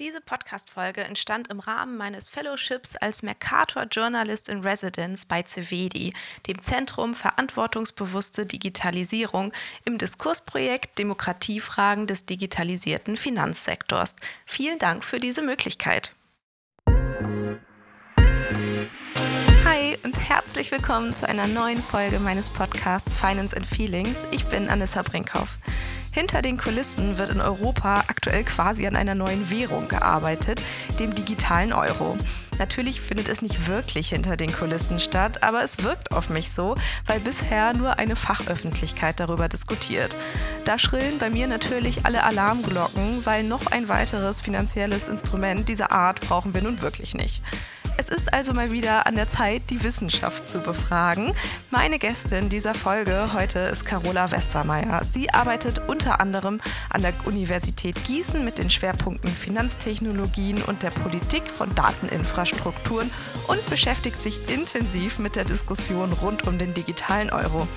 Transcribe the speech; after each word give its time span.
Diese 0.00 0.20
Podcast-Folge 0.20 1.04
entstand 1.04 1.46
im 1.52 1.60
Rahmen 1.60 1.96
meines 1.96 2.28
Fellowships 2.28 2.96
als 2.96 3.22
Mercator 3.22 3.84
Journalist 3.84 4.48
in 4.48 4.62
Residence 4.62 5.24
bei 5.24 5.44
CVEDI, 5.44 6.12
dem 6.48 6.60
Zentrum 6.62 7.14
Verantwortungsbewusste 7.14 8.44
Digitalisierung 8.44 9.52
im 9.84 9.96
Diskursprojekt 9.96 10.98
Demokratiefragen 10.98 12.08
des 12.08 12.26
digitalisierten 12.26 13.16
Finanzsektors. 13.16 14.16
Vielen 14.46 14.80
Dank 14.80 15.04
für 15.04 15.18
diese 15.18 15.42
Möglichkeit. 15.42 16.10
Hi 19.64 19.96
und 20.02 20.18
herzlich 20.18 20.72
willkommen 20.72 21.14
zu 21.14 21.28
einer 21.28 21.46
neuen 21.46 21.80
Folge 21.80 22.18
meines 22.18 22.50
Podcasts 22.50 23.14
Finance 23.14 23.56
and 23.56 23.64
Feelings. 23.64 24.26
Ich 24.32 24.44
bin 24.46 24.68
Anissa 24.68 25.02
Brinkhoff. 25.02 25.56
Hinter 26.14 26.42
den 26.42 26.58
Kulissen 26.58 27.18
wird 27.18 27.30
in 27.30 27.40
Europa 27.40 28.04
aktuell 28.06 28.44
quasi 28.44 28.86
an 28.86 28.94
einer 28.94 29.16
neuen 29.16 29.50
Währung 29.50 29.88
gearbeitet, 29.88 30.62
dem 31.00 31.12
digitalen 31.12 31.72
Euro. 31.72 32.16
Natürlich 32.56 33.00
findet 33.00 33.28
es 33.28 33.42
nicht 33.42 33.66
wirklich 33.66 34.10
hinter 34.10 34.36
den 34.36 34.52
Kulissen 34.52 35.00
statt, 35.00 35.42
aber 35.42 35.64
es 35.64 35.82
wirkt 35.82 36.12
auf 36.12 36.30
mich 36.30 36.52
so, 36.52 36.76
weil 37.06 37.18
bisher 37.18 37.74
nur 37.74 37.98
eine 37.98 38.14
Fachöffentlichkeit 38.14 39.18
darüber 39.18 39.48
diskutiert. 39.48 40.16
Da 40.64 40.78
schrillen 40.78 41.18
bei 41.18 41.30
mir 41.30 41.48
natürlich 41.48 42.06
alle 42.06 42.22
Alarmglocken, 42.22 43.26
weil 43.26 43.42
noch 43.42 43.66
ein 43.66 43.88
weiteres 43.88 44.40
finanzielles 44.40 45.08
Instrument 45.08 45.68
dieser 45.68 45.90
Art 45.90 46.20
brauchen 46.20 46.54
wir 46.54 46.62
nun 46.62 46.80
wirklich 46.80 47.14
nicht. 47.14 47.42
Es 47.96 48.08
ist 48.08 48.32
also 48.32 48.52
mal 48.52 48.72
wieder 48.72 49.06
an 49.06 49.14
der 49.14 49.28
Zeit, 49.28 49.62
die 49.70 49.82
Wissenschaft 49.84 50.48
zu 50.48 50.58
befragen. 50.58 51.32
Meine 51.70 52.00
Gästin 52.00 52.48
dieser 52.48 52.74
Folge 52.74 53.32
heute 53.32 53.60
ist 53.60 53.86
Carola 53.86 54.30
Westermeier. 54.32 55.02
Sie 55.04 55.30
arbeitet 55.30 55.80
unter 55.86 56.20
anderem 56.20 56.60
an 56.90 57.02
der 57.02 57.14
Universität 57.24 58.02
Gießen 58.04 58.44
mit 58.44 58.58
den 58.58 58.68
Schwerpunkten 58.68 59.30
Finanztechnologien 59.30 60.60
und 60.62 60.82
der 60.82 60.90
Politik 60.90 61.48
von 61.48 61.72
Dateninfrastrukturen 61.74 63.10
und 63.46 63.70
beschäftigt 63.70 64.20
sich 64.20 64.48
intensiv 64.48 65.20
mit 65.20 65.36
der 65.36 65.44
Diskussion 65.44 66.12
rund 66.14 66.48
um 66.48 66.58
den 66.58 66.74
digitalen 66.74 67.30
Euro. 67.30 67.68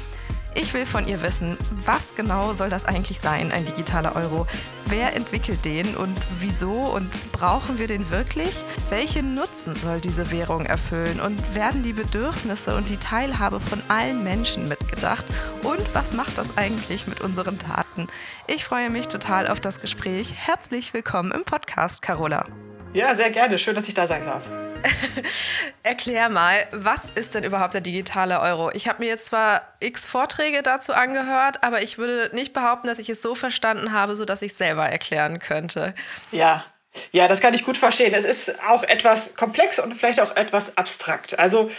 Ich 0.60 0.74
will 0.74 0.88
von 0.88 1.08
ihr 1.08 1.22
wissen, 1.22 1.56
was 1.86 2.16
genau 2.16 2.52
soll 2.54 2.72
das 2.72 2.84
eigentlich 2.84 3.20
sein, 3.20 3.52
ein 3.52 3.66
digitaler 3.66 4.16
Euro? 4.16 4.48
Wer 4.88 5.16
entwickelt 5.16 5.64
den 5.64 5.96
und 5.96 6.20
wieso 6.40 6.72
und 6.72 7.12
brauchen 7.32 7.78
wir 7.78 7.86
den 7.86 8.10
wirklich? 8.10 8.56
Welche 8.90 9.22
Nutzen 9.22 9.76
soll 9.76 10.02
diese 10.02 10.32
Währung 10.32 10.66
erfüllen 10.66 11.20
und 11.20 11.54
werden 11.54 11.84
die 11.84 11.94
Bedürfnisse 11.94 12.76
und 12.76 12.90
die 12.90 12.98
Teilhabe 12.98 13.60
von 13.60 13.84
allen 13.88 14.24
Menschen 14.24 14.68
mitgedacht? 14.68 15.26
Und 15.62 15.94
was 15.94 16.16
macht 16.16 16.40
das 16.40 16.58
eigentlich 16.58 17.06
mit 17.06 17.22
unseren 17.22 17.60
Daten? 17.60 18.08
Ich 18.48 18.66
freue 18.66 18.90
mich 18.90 19.08
total 19.10 19.48
auf 19.48 19.60
das 19.60 19.80
Gespräch. 19.80 20.34
Herzlich 20.34 20.92
willkommen 20.92 21.32
im 21.34 21.44
Podcast, 21.44 22.02
Carola. 22.02 22.46
Ja, 22.94 23.14
sehr 23.14 23.30
gerne. 23.30 23.60
Schön, 23.60 23.76
dass 23.76 23.88
ich 23.88 23.94
da 23.94 24.08
sein 24.08 24.26
darf. 24.26 24.42
Erklär 25.84 26.30
mal, 26.30 26.66
was 26.72 27.10
ist 27.10 27.36
denn 27.36 27.44
überhaupt 27.44 27.74
der 27.74 27.82
digitale 27.82 28.40
Euro? 28.42 28.72
Ich 28.74 28.88
habe 28.88 29.00
mir 29.00 29.08
jetzt 29.08 29.28
zwar 29.28 29.62
x 29.80 30.06
Vorträge 30.06 30.62
dazu 30.64 30.94
angehört, 30.94 31.64
aber 31.64 31.82
ich 31.82 31.98
würde 31.98 32.30
nicht 32.34 32.54
behaupten, 32.54 32.88
dass 32.88 33.00
ich 33.00 33.10
es 33.10 33.22
so 33.22 33.36
verstanden 33.36 33.94
habe, 33.94 34.16
sodass 34.16 34.42
ich 34.42 34.52
es 34.52 34.58
selber 34.58 34.88
erklären 34.88 35.40
könnte. 35.40 35.94
Ja, 36.32 36.66
ja, 37.12 37.28
das 37.28 37.42
kann 37.42 37.54
ich 37.54 37.64
gut 37.64 37.78
verstehen. 37.78 38.14
Es 38.14 38.26
ist 38.26 38.56
auch 38.68 38.84
etwas 38.84 39.36
komplex 39.36 39.80
und 39.80 39.94
vielleicht 39.94 40.20
auch 40.20 40.36
etwas 40.36 40.78
abstrakt. 40.78 41.38
Also 41.38 41.70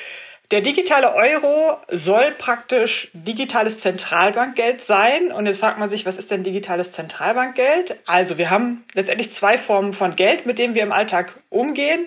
der 0.50 0.62
digitale 0.62 1.14
Euro 1.14 1.76
soll 1.88 2.32
praktisch 2.32 3.10
digitales 3.12 3.80
Zentralbankgeld 3.80 4.82
sein. 4.82 5.30
Und 5.30 5.44
jetzt 5.44 5.60
fragt 5.60 5.78
man 5.78 5.90
sich, 5.90 6.06
was 6.06 6.16
ist 6.16 6.30
denn 6.30 6.42
digitales 6.42 6.92
Zentralbankgeld? 6.92 7.98
Also 8.06 8.38
wir 8.38 8.48
haben 8.48 8.84
letztendlich 8.94 9.32
zwei 9.32 9.58
Formen 9.58 9.92
von 9.92 10.16
Geld, 10.16 10.46
mit 10.46 10.58
denen 10.58 10.74
wir 10.74 10.82
im 10.82 10.92
Alltag 10.92 11.34
umgehen. 11.50 12.06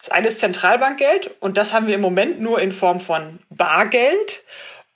Das 0.00 0.10
eine 0.10 0.28
ist 0.28 0.40
Zentralbankgeld 0.40 1.30
und 1.40 1.56
das 1.56 1.72
haben 1.72 1.86
wir 1.86 1.94
im 1.94 2.00
Moment 2.00 2.40
nur 2.40 2.60
in 2.60 2.72
Form 2.72 3.00
von 3.00 3.38
Bargeld. 3.50 4.42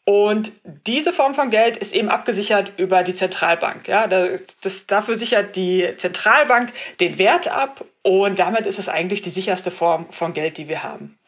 Und 0.06 0.52
diese 0.86 1.14
Form 1.14 1.34
von 1.34 1.48
Geld 1.48 1.78
ist 1.78 1.94
eben 1.94 2.10
abgesichert 2.10 2.72
über 2.76 3.02
die 3.02 3.14
Zentralbank. 3.14 3.88
Ja, 3.88 4.06
das, 4.06 4.58
das, 4.60 4.86
dafür 4.86 5.16
sichert 5.16 5.56
die 5.56 5.88
Zentralbank 5.96 6.72
den 7.00 7.16
Wert 7.16 7.48
ab 7.48 7.84
und 8.02 8.38
damit 8.38 8.66
ist 8.66 8.78
es 8.78 8.90
eigentlich 8.90 9.22
die 9.22 9.30
sicherste 9.30 9.70
Form 9.70 10.06
von 10.10 10.34
Geld, 10.34 10.58
die 10.58 10.68
wir 10.68 10.82
haben. 10.82 11.18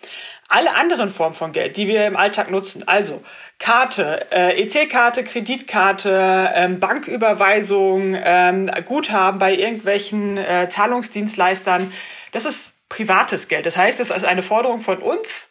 Alle 0.48 0.74
anderen 0.74 1.10
Formen 1.10 1.34
von 1.34 1.52
Geld, 1.52 1.78
die 1.78 1.88
wir 1.88 2.06
im 2.06 2.16
Alltag 2.16 2.50
nutzen, 2.50 2.86
also 2.86 3.22
Karte, 3.58 4.26
äh, 4.30 4.62
EC-Karte, 4.62 5.24
Kreditkarte, 5.24 6.52
ähm, 6.54 6.78
Banküberweisung, 6.78 8.14
ähm, 8.22 8.70
Guthaben 8.84 9.38
bei 9.38 9.54
irgendwelchen 9.54 10.36
äh, 10.36 10.68
Zahlungsdienstleistern, 10.68 11.94
das 12.32 12.44
ist 12.44 12.75
privates 12.88 13.48
Geld. 13.48 13.66
Das 13.66 13.76
heißt, 13.76 14.00
es 14.00 14.10
ist 14.10 14.24
eine 14.24 14.42
Forderung 14.42 14.80
von 14.80 14.98
uns 14.98 15.48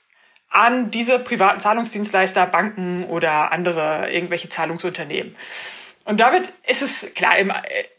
an 0.49 0.91
diese 0.91 1.19
privaten 1.19 1.59
Zahlungsdienstleister, 1.59 2.45
Banken 2.47 3.03
oder 3.05 3.51
andere 3.51 4.09
irgendwelche 4.11 4.49
Zahlungsunternehmen. 4.49 5.35
Und 6.05 6.19
damit 6.19 6.53
ist 6.67 6.83
es 6.83 7.13
klar 7.15 7.35
im, 7.39 7.49
äh, 7.49 7.53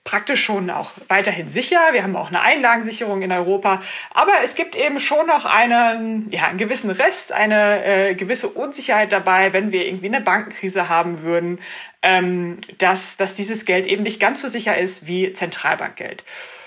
praktisch 0.04 0.44
schon 0.44 0.70
auch 0.70 0.92
weiterhin 1.08 1.48
sicher. 1.48 1.80
Wir 1.90 2.04
haben 2.04 2.14
auch 2.14 2.28
eine 2.28 2.40
Einlagensicherung 2.40 3.20
in 3.22 3.32
Europa. 3.32 3.82
Aber 4.14 4.30
es 4.44 4.54
gibt 4.54 4.76
eben 4.76 5.00
schon 5.00 5.26
noch 5.26 5.44
einen, 5.44 6.30
ja, 6.30 6.46
einen 6.46 6.56
gewissen 6.56 6.90
Rest, 6.90 7.32
eine 7.32 7.84
äh, 7.84 8.14
gewisse 8.14 8.48
Unsicherheit 8.48 9.10
dabei, 9.10 9.52
wenn 9.52 9.72
wir 9.72 9.84
irgendwie 9.84 10.06
eine 10.06 10.20
Bankenkrise 10.20 10.88
haben 10.88 11.22
würden, 11.22 11.58
ähm, 12.02 12.58
dass, 12.78 13.16
dass 13.16 13.34
dieses 13.34 13.64
Geld 13.64 13.86
eben 13.86 14.04
nicht 14.04 14.20
ganz 14.20 14.40
so 14.40 14.46
sicher 14.46 14.78
ist 14.78 15.08
wie 15.08 15.32
Zentralbankgeld. 15.32 16.22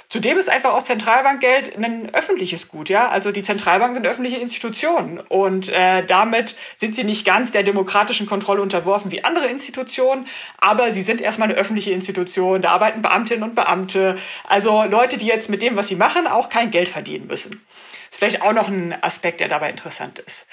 Zudem 0.09 0.39
ist 0.39 0.49
einfach 0.49 0.73
auch 0.73 0.81
Zentralbankgeld 0.81 1.77
ein 1.77 2.11
öffentliches 2.15 2.67
Gut, 2.67 2.89
ja. 2.89 3.09
Also 3.09 3.31
die 3.31 3.43
Zentralbanken 3.43 3.93
sind 3.93 4.07
öffentliche 4.07 4.37
Institutionen 4.37 5.19
und 5.19 5.69
äh, 5.69 6.03
damit 6.03 6.55
sind 6.77 6.95
sie 6.95 7.03
nicht 7.03 7.25
ganz 7.25 7.51
der 7.51 7.61
demokratischen 7.61 8.25
Kontrolle 8.25 8.63
unterworfen 8.63 9.11
wie 9.11 9.23
andere 9.23 9.45
Institutionen, 9.45 10.27
aber 10.57 10.93
sie 10.93 11.03
sind 11.03 11.21
erstmal 11.21 11.49
eine 11.49 11.59
öffentliche 11.59 11.91
Institution. 11.91 12.63
Da 12.63 12.71
arbeiten 12.71 13.03
Beamtinnen 13.03 13.43
und 13.43 13.53
Beamte, 13.53 14.17
also 14.47 14.83
Leute, 14.83 15.17
die 15.17 15.27
jetzt 15.27 15.47
mit 15.47 15.61
dem, 15.61 15.75
was 15.75 15.89
sie 15.89 15.95
machen, 15.95 16.25
auch 16.25 16.49
kein 16.49 16.71
Geld 16.71 16.89
verdienen 16.89 17.27
müssen. 17.27 17.51
Das 17.51 18.15
ist 18.15 18.17
vielleicht 18.17 18.41
auch 18.41 18.53
noch 18.53 18.67
ein 18.67 18.95
Aspekt, 19.03 19.41
der 19.41 19.47
dabei 19.47 19.69
interessant 19.69 20.17
ist. 20.17 20.47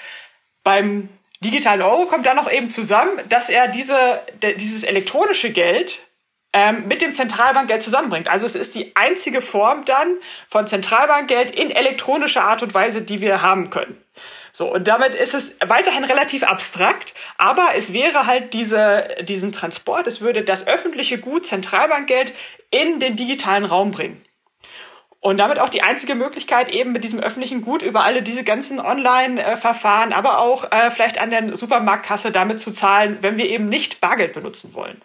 Beim 0.63 1.09
digitalen 1.39 1.81
Euro 1.81 2.05
kommt 2.05 2.27
dann 2.27 2.35
noch 2.35 2.51
eben 2.51 2.69
zusammen, 2.69 3.19
dass 3.29 3.49
er 3.49 3.69
diese, 3.69 4.21
dieses 4.59 4.83
elektronische 4.83 5.51
Geld 5.51 6.06
ähm, 6.53 6.87
mit 6.87 7.01
dem 7.01 7.13
Zentralbankgeld 7.13 7.83
zusammenbringt. 7.83 8.27
Also 8.27 8.45
es 8.45 8.55
ist 8.55 8.75
die 8.75 8.95
einzige 8.95 9.41
Form 9.41 9.85
dann 9.85 10.17
von 10.49 10.67
Zentralbankgeld 10.67 11.51
in 11.51 11.71
elektronischer 11.71 12.43
Art 12.43 12.63
und 12.63 12.73
Weise, 12.73 13.01
die 13.01 13.21
wir 13.21 13.41
haben 13.41 13.69
können. 13.69 14.01
So, 14.57 14.73
und 14.73 14.87
damit 14.87 15.13
ist 15.13 15.35
es 15.35 15.51
weiterhin 15.67 16.03
relativ 16.03 16.41
abstrakt, 16.41 17.13
aber 17.37 17.75
es 17.75 17.93
wäre 17.93 18.25
halt 18.25 18.53
diese, 18.53 19.07
diesen 19.21 19.51
Transport, 19.51 20.07
es 20.07 20.19
würde 20.19 20.41
das 20.41 20.65
öffentliche 20.65 21.19
Gut 21.19 21.45
Zentralbankgeld 21.45 22.33
in 22.71 22.99
den 22.99 23.15
digitalen 23.15 23.65
Raum 23.65 23.91
bringen. 23.91 24.23
Und 25.19 25.37
damit 25.37 25.59
auch 25.59 25.69
die 25.69 25.83
einzige 25.83 26.15
Möglichkeit, 26.15 26.71
eben 26.71 26.91
mit 26.91 27.03
diesem 27.03 27.19
öffentlichen 27.19 27.61
Gut 27.61 27.81
über 27.81 28.03
alle 28.03 28.23
diese 28.23 28.43
ganzen 28.43 28.79
Online-Verfahren, 28.79 30.13
aber 30.13 30.39
auch 30.39 30.71
äh, 30.71 30.89
vielleicht 30.89 31.19
an 31.19 31.29
der 31.29 31.55
Supermarktkasse 31.55 32.31
damit 32.31 32.59
zu 32.59 32.71
zahlen, 32.71 33.17
wenn 33.21 33.37
wir 33.37 33.49
eben 33.49 33.67
nicht 33.69 34.01
Bargeld 34.01 34.33
benutzen 34.33 34.73
wollen. 34.73 35.01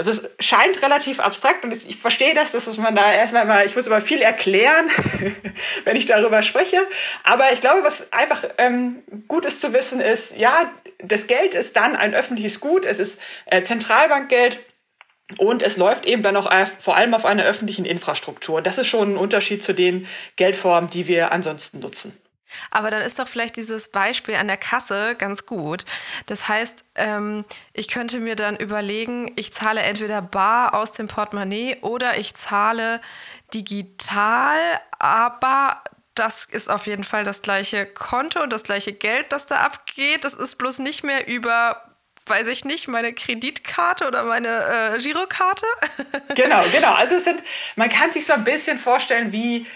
Also 0.00 0.12
es 0.12 0.22
scheint 0.40 0.80
relativ 0.80 1.20
abstrakt 1.20 1.62
und 1.62 1.74
ich 1.74 1.98
verstehe 1.98 2.32
das, 2.32 2.52
dass 2.52 2.74
man 2.78 2.96
da 2.96 3.12
erstmal 3.12 3.44
mal, 3.44 3.66
ich 3.66 3.76
muss 3.76 3.86
immer 3.86 4.00
viel 4.00 4.22
erklären, 4.22 4.88
wenn 5.84 5.94
ich 5.94 6.06
darüber 6.06 6.42
spreche. 6.42 6.78
Aber 7.22 7.52
ich 7.52 7.60
glaube, 7.60 7.84
was 7.84 8.10
einfach 8.10 8.42
ähm, 8.56 9.02
gut 9.28 9.44
ist 9.44 9.60
zu 9.60 9.74
wissen, 9.74 10.00
ist, 10.00 10.34
ja, 10.38 10.70
das 11.04 11.26
Geld 11.26 11.52
ist 11.52 11.76
dann 11.76 11.96
ein 11.96 12.14
öffentliches 12.14 12.60
Gut, 12.60 12.86
es 12.86 12.98
ist 12.98 13.20
äh, 13.44 13.62
Zentralbankgeld. 13.62 14.60
Und 15.36 15.60
es 15.60 15.76
läuft 15.76 16.06
eben 16.06 16.22
dann 16.22 16.34
auch 16.34 16.50
vor 16.80 16.96
allem 16.96 17.12
auf 17.12 17.26
einer 17.26 17.44
öffentlichen 17.44 17.84
Infrastruktur. 17.84 18.62
Das 18.62 18.78
ist 18.78 18.86
schon 18.86 19.12
ein 19.12 19.16
Unterschied 19.18 19.62
zu 19.62 19.74
den 19.74 20.08
Geldformen, 20.36 20.88
die 20.88 21.08
wir 21.08 21.30
ansonsten 21.30 21.80
nutzen. 21.80 22.16
Aber 22.70 22.90
dann 22.90 23.02
ist 23.02 23.18
doch 23.18 23.28
vielleicht 23.28 23.56
dieses 23.56 23.88
Beispiel 23.88 24.36
an 24.36 24.48
der 24.48 24.56
Kasse 24.56 25.14
ganz 25.16 25.46
gut. 25.46 25.84
Das 26.26 26.48
heißt, 26.48 26.84
ähm, 26.96 27.44
ich 27.72 27.88
könnte 27.88 28.20
mir 28.20 28.36
dann 28.36 28.56
überlegen, 28.56 29.32
ich 29.36 29.52
zahle 29.52 29.80
entweder 29.82 30.22
bar 30.22 30.74
aus 30.74 30.92
dem 30.92 31.08
Portemonnaie 31.08 31.78
oder 31.82 32.18
ich 32.18 32.34
zahle 32.34 33.00
digital, 33.52 34.58
aber 34.98 35.82
das 36.14 36.44
ist 36.44 36.68
auf 36.68 36.86
jeden 36.86 37.04
Fall 37.04 37.24
das 37.24 37.42
gleiche 37.42 37.86
Konto 37.86 38.42
und 38.42 38.52
das 38.52 38.64
gleiche 38.64 38.92
Geld, 38.92 39.32
das 39.32 39.46
da 39.46 39.56
abgeht. 39.56 40.24
Das 40.24 40.34
ist 40.34 40.56
bloß 40.56 40.80
nicht 40.80 41.04
mehr 41.04 41.26
über 41.26 41.90
weiß 42.26 42.46
ich 42.46 42.64
nicht, 42.64 42.88
meine 42.88 43.12
Kreditkarte 43.12 44.06
oder 44.06 44.22
meine 44.22 44.94
äh, 44.94 44.98
Girokarte? 44.98 45.66
genau, 46.34 46.62
genau. 46.72 46.92
Also 46.92 47.16
es 47.16 47.24
sind, 47.24 47.42
man 47.76 47.88
kann 47.88 48.12
sich 48.12 48.24
so 48.24 48.32
ein 48.32 48.44
bisschen 48.44 48.78
vorstellen, 48.78 49.32
wie 49.32 49.66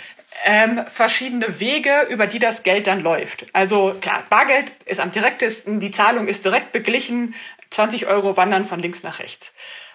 ähm, 0.45 0.85
verschiedene 0.89 1.61
Wege, 1.61 2.07
über 2.11 2.27
die 2.27 2.39
das 2.39 2.63
Geld 2.63 2.87
dann 2.87 3.01
läuft. 3.01 3.47
Also 3.53 3.97
klar, 4.01 4.25
Bargeld 4.29 4.73
ist 4.85 5.01
am 5.01 5.13
direktesten, 5.13 5.81
die 5.81 5.91
Zahlung 5.91 6.27
ist 6.27 6.45
direkt 6.45 6.73
beglichen, 6.73 7.35
20 7.71 8.07
Euro 8.07 8.37
wandern 8.37 8.65
von 8.65 8.81
links 8.81 9.03
nach 9.03 9.19
rechts. 9.19 9.53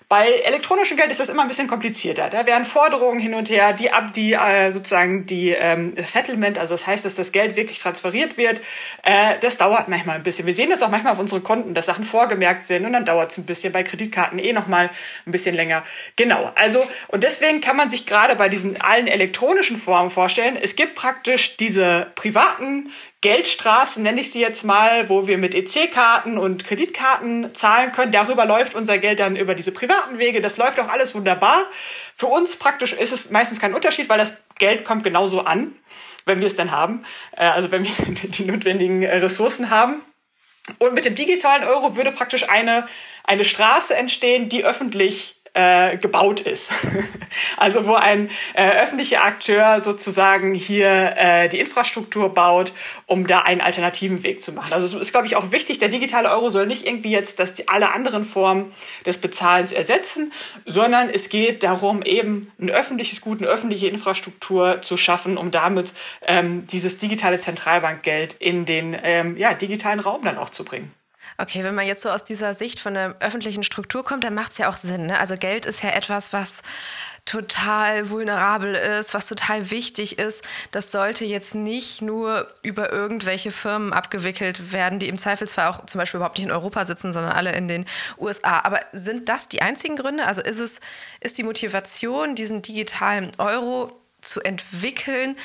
Bei 0.10 0.28
elektronischem 0.28 0.98
Geld 0.98 1.12
ist 1.12 1.20
das 1.20 1.30
immer 1.30 1.44
ein 1.44 1.48
bisschen 1.48 1.68
komplizierter. 1.68 2.32
Da 2.32 2.48
werden 2.48 2.66
Forderungen 2.66 3.20
hin 3.20 3.36
und 3.36 3.48
her, 3.48 3.74
die 3.74 3.92
ab 3.92 4.12
die 4.12 4.34
äh, 4.34 4.72
sozusagen 4.72 5.28
die 5.28 5.52
ähm, 5.52 5.94
Settlement, 6.04 6.58
also 6.58 6.74
das 6.74 6.88
heißt, 6.88 7.06
dass 7.06 7.14
das 7.14 7.32
Geld 7.32 7.56
wirklich 7.56 7.78
transferiert 7.78 8.36
wird. 8.36 8.60
Äh, 9.04 9.36
das 9.42 9.58
dauert 9.58 9.88
manchmal 9.88 10.16
ein 10.16 10.24
bisschen. 10.24 10.48
Wir 10.48 10.56
sehen 10.56 10.72
das 10.72 10.82
auch 10.82 10.90
manchmal 10.90 11.14
auf 11.14 11.20
unseren 11.20 11.44
Konten, 11.44 11.76
dass 11.76 11.86
Sachen 11.86 12.04
vorgemerkt 12.04 12.66
sind 12.66 12.88
und 12.88 12.94
dann 12.94 13.06
dauert 13.06 13.32
es 13.32 13.38
ein 13.38 13.46
bisschen. 13.46 13.72
Bei 13.72 13.84
Kreditkarten 13.84 14.40
eh 14.40 14.52
noch 14.52 14.66
mal 14.66 14.90
ein 15.28 15.32
bisschen 15.32 15.54
länger. 15.54 15.84
Genau. 16.16 16.52
Also 16.56 16.88
und 17.10 17.24
deswegen 17.24 17.62
kann 17.62 17.78
man 17.78 17.92
sich 17.92 18.08
gerade 18.08 18.36
bei 18.36 18.50
diesen 18.50 18.82
allen 18.82 19.06
elektronischen 19.06 19.78
Formen 19.78 20.10
vorstellen. 20.10 20.58
Es 20.60 20.76
gibt 20.76 20.96
praktisch 20.96 21.56
diese 21.58 22.08
privaten 22.16 22.90
Geldstraßen, 23.22 24.02
nenne 24.02 24.22
ich 24.22 24.32
sie 24.32 24.40
jetzt 24.40 24.64
mal, 24.64 25.10
wo 25.10 25.28
wir 25.28 25.38
mit 25.38 25.54
EC-Karten 25.54 26.38
und 26.38 26.64
Kreditkarten 26.64 27.54
zahlen 27.54 27.92
können. 27.92 28.14
Darüber 28.14 28.46
läuft 28.46 28.76
unser 28.76 28.98
Geld 28.98 29.20
dann 29.20 29.36
über 29.36 29.56
diese 29.56 29.74
privaten 29.74 30.20
Wege. 30.20 30.40
Das 30.40 30.56
läuft 30.56 30.80
auch 30.80 30.88
alles 30.88 31.14
wunderbar. 31.14 31.66
Für 32.16 32.28
uns 32.28 32.56
praktisch 32.56 32.94
ist 32.94 33.12
es 33.12 33.30
meistens 33.30 33.60
kein 33.60 33.74
Unterschied, 33.74 34.08
weil 34.08 34.18
das 34.18 34.42
Geld 34.58 34.86
kommt 34.86 35.04
genauso 35.04 35.42
an, 35.42 35.76
wenn 36.26 36.40
wir 36.40 36.48
es 36.48 36.56
dann 36.56 36.72
haben. 36.72 37.04
Äh, 37.36 37.44
also 37.46 37.72
wenn 37.72 37.84
wir 37.84 37.92
die 38.24 38.46
notwendigen 38.46 39.06
Ressourcen 39.06 39.70
haben. 39.70 40.02
Und 40.78 40.94
mit 40.94 41.04
dem 41.04 41.16
digitalen 41.16 41.66
Euro 41.66 41.98
würde 41.98 42.12
praktisch 42.12 42.48
eine, 42.48 42.88
eine 43.26 43.44
Straße 43.44 43.96
entstehen, 43.96 44.48
die 44.48 44.64
öffentlich 44.64 45.39
äh, 45.54 45.98
gebaut 45.98 46.40
ist. 46.40 46.72
also 47.58 47.88
wo 47.88 47.94
ein 47.94 48.30
äh, 48.54 48.84
öffentlicher 48.84 49.24
Akteur 49.24 49.82
sozusagen 49.82 50.54
hier 50.54 51.16
äh, 51.18 51.50
die 51.50 51.60
Infrastruktur 51.60 52.34
baut, 52.34 52.74
um 53.06 53.28
da 53.28 53.40
einen 53.40 53.62
alternativen 53.62 54.24
Weg 54.24 54.42
zu 54.42 54.52
machen. 54.52 54.74
Also 54.74 54.86
es 54.86 55.02
ist, 55.02 55.12
glaube 55.12 55.28
ich, 55.28 55.36
auch 55.36 55.52
wichtig, 55.52 55.80
der 55.80 55.90
digitale 55.90 56.30
Euro 56.30 56.50
soll 56.50 56.68
nicht 56.68 56.86
irgendwie 56.86 57.12
jetzt 57.12 57.40
dass 57.40 57.54
die, 57.54 57.68
alle 57.68 57.92
anderen 57.92 58.26
Formen 58.26 58.72
des 59.06 59.18
Bezahlens 59.18 59.72
ersetzen, 59.72 60.32
sondern 60.66 61.10
es 61.10 61.30
geht 61.30 61.64
darum, 61.64 62.02
eben 62.02 62.52
ein 62.60 62.70
öffentliches 62.70 63.22
Gut, 63.22 63.42
eine 63.42 63.50
öffentliche 63.50 63.88
Infrastruktur 63.88 64.82
zu 64.82 64.98
schaffen, 64.98 65.38
um 65.38 65.52
damit 65.52 65.94
ähm, 66.26 66.68
dieses 66.68 66.98
digitale 66.98 67.40
Zentralbankgeld 67.40 68.36
in 68.40 68.66
den 68.66 68.96
ähm, 69.02 69.38
ja, 69.38 69.54
digitalen 69.54 70.00
Raum 70.00 70.24
dann 70.24 70.38
auch 70.38 70.50
zu 70.50 70.64
bringen. 70.64 70.94
Okay, 71.42 71.64
wenn 71.64 71.74
man 71.74 71.88
jetzt 71.88 72.02
so 72.02 72.10
aus 72.10 72.26
dieser 72.26 72.54
Sicht 72.54 72.82
von 72.82 72.94
der 72.94 73.16
öffentlichen 73.22 73.64
Struktur 73.64 74.04
kommt, 74.04 74.26
dann 74.26 74.34
macht 74.34 74.52
es 74.52 74.58
ja 74.58 74.68
auch 74.68 74.76
Sinn. 74.76 75.06
Ne? 75.06 75.18
Also 75.18 75.38
Geld 75.38 75.66
ist 75.66 75.82
ja 75.82 75.92
etwas, 75.92 76.34
was 76.34 76.62
total 77.24 78.10
vulnerabel 78.10 78.76
ist, 78.76 79.14
was 79.14 79.26
total 79.26 79.72
wichtig 79.72 80.20
ist. 80.20 80.44
Das 80.72 80.92
sollte 80.92 81.24
jetzt 81.24 81.56
nicht 81.56 82.02
nur 82.02 82.48
über 82.62 82.92
irgendwelche 82.92 83.52
Firmen 83.52 83.94
abgewickelt 83.94 84.74
werden, 84.74 85.00
die 85.00 85.08
im 85.08 85.18
Zweifelsfall 85.18 85.68
auch 85.68 85.86
zum 85.86 86.00
Beispiel 86.00 86.18
überhaupt 86.18 86.38
nicht 86.40 86.48
in 86.48 86.52
Europa 86.52 86.86
sitzen, 86.86 87.14
sondern 87.14 87.32
alle 87.32 87.54
in 87.54 87.70
den 87.70 87.86
USA. 88.18 88.60
Aber 88.66 88.82
sind 88.92 89.30
das 89.30 89.48
die 89.48 89.62
einzigen 89.62 89.96
Gründe? 89.96 90.26
Also 90.26 90.42
ist 90.42 90.60
es, 90.60 90.82
ist 91.22 91.38
die 91.38 91.44
Motivation, 91.44 92.36
diesen 92.36 92.64
digitalen 92.64 93.32
Euro 93.38 93.98
zu 94.20 94.42
entwickeln, 94.42 95.38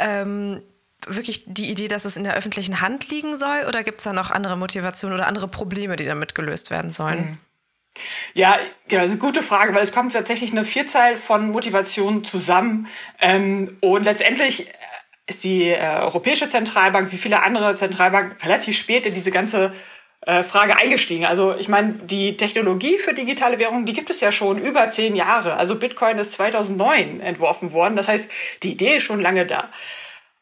ähm, 0.00 0.62
wirklich 1.06 1.44
die 1.46 1.70
Idee, 1.70 1.88
dass 1.88 2.04
es 2.04 2.16
in 2.16 2.24
der 2.24 2.34
öffentlichen 2.34 2.80
Hand 2.80 3.08
liegen 3.10 3.36
soll? 3.36 3.64
Oder 3.68 3.82
gibt 3.82 3.98
es 3.98 4.04
da 4.04 4.12
noch 4.12 4.30
andere 4.30 4.56
Motivationen 4.56 5.16
oder 5.16 5.26
andere 5.26 5.48
Probleme, 5.48 5.96
die 5.96 6.04
damit 6.04 6.34
gelöst 6.34 6.70
werden 6.70 6.90
sollen? 6.90 7.18
Mhm. 7.18 7.38
Ja, 8.34 8.58
genau, 8.88 9.02
das 9.02 9.10
ist 9.10 9.20
eine 9.20 9.20
gute 9.20 9.42
Frage, 9.42 9.74
weil 9.74 9.82
es 9.82 9.92
kommt 9.92 10.14
tatsächlich 10.14 10.50
eine 10.52 10.64
Vielzahl 10.64 11.18
von 11.18 11.50
Motivationen 11.50 12.24
zusammen. 12.24 12.88
Ähm, 13.20 13.76
und 13.80 14.04
letztendlich 14.04 14.68
ist 15.26 15.44
die 15.44 15.68
äh, 15.68 16.00
Europäische 16.00 16.48
Zentralbank, 16.48 17.12
wie 17.12 17.18
viele 17.18 17.42
andere 17.42 17.76
Zentralbanken, 17.76 18.40
relativ 18.42 18.76
spät 18.76 19.06
in 19.06 19.14
diese 19.14 19.30
ganze 19.30 19.72
äh, 20.22 20.42
Frage 20.42 20.78
eingestiegen. 20.78 21.24
Also 21.24 21.56
ich 21.56 21.68
meine, 21.68 21.94
die 21.94 22.36
Technologie 22.36 22.98
für 22.98 23.12
digitale 23.12 23.58
Währungen, 23.58 23.86
die 23.86 23.92
gibt 23.92 24.08
es 24.08 24.20
ja 24.20 24.32
schon 24.32 24.58
über 24.58 24.88
zehn 24.90 25.14
Jahre. 25.16 25.56
Also 25.56 25.76
Bitcoin 25.76 26.18
ist 26.18 26.32
2009 26.32 27.20
entworfen 27.20 27.72
worden. 27.72 27.96
Das 27.96 28.08
heißt, 28.08 28.30
die 28.62 28.72
Idee 28.72 28.96
ist 28.96 29.02
schon 29.02 29.20
lange 29.20 29.46
da. 29.46 29.68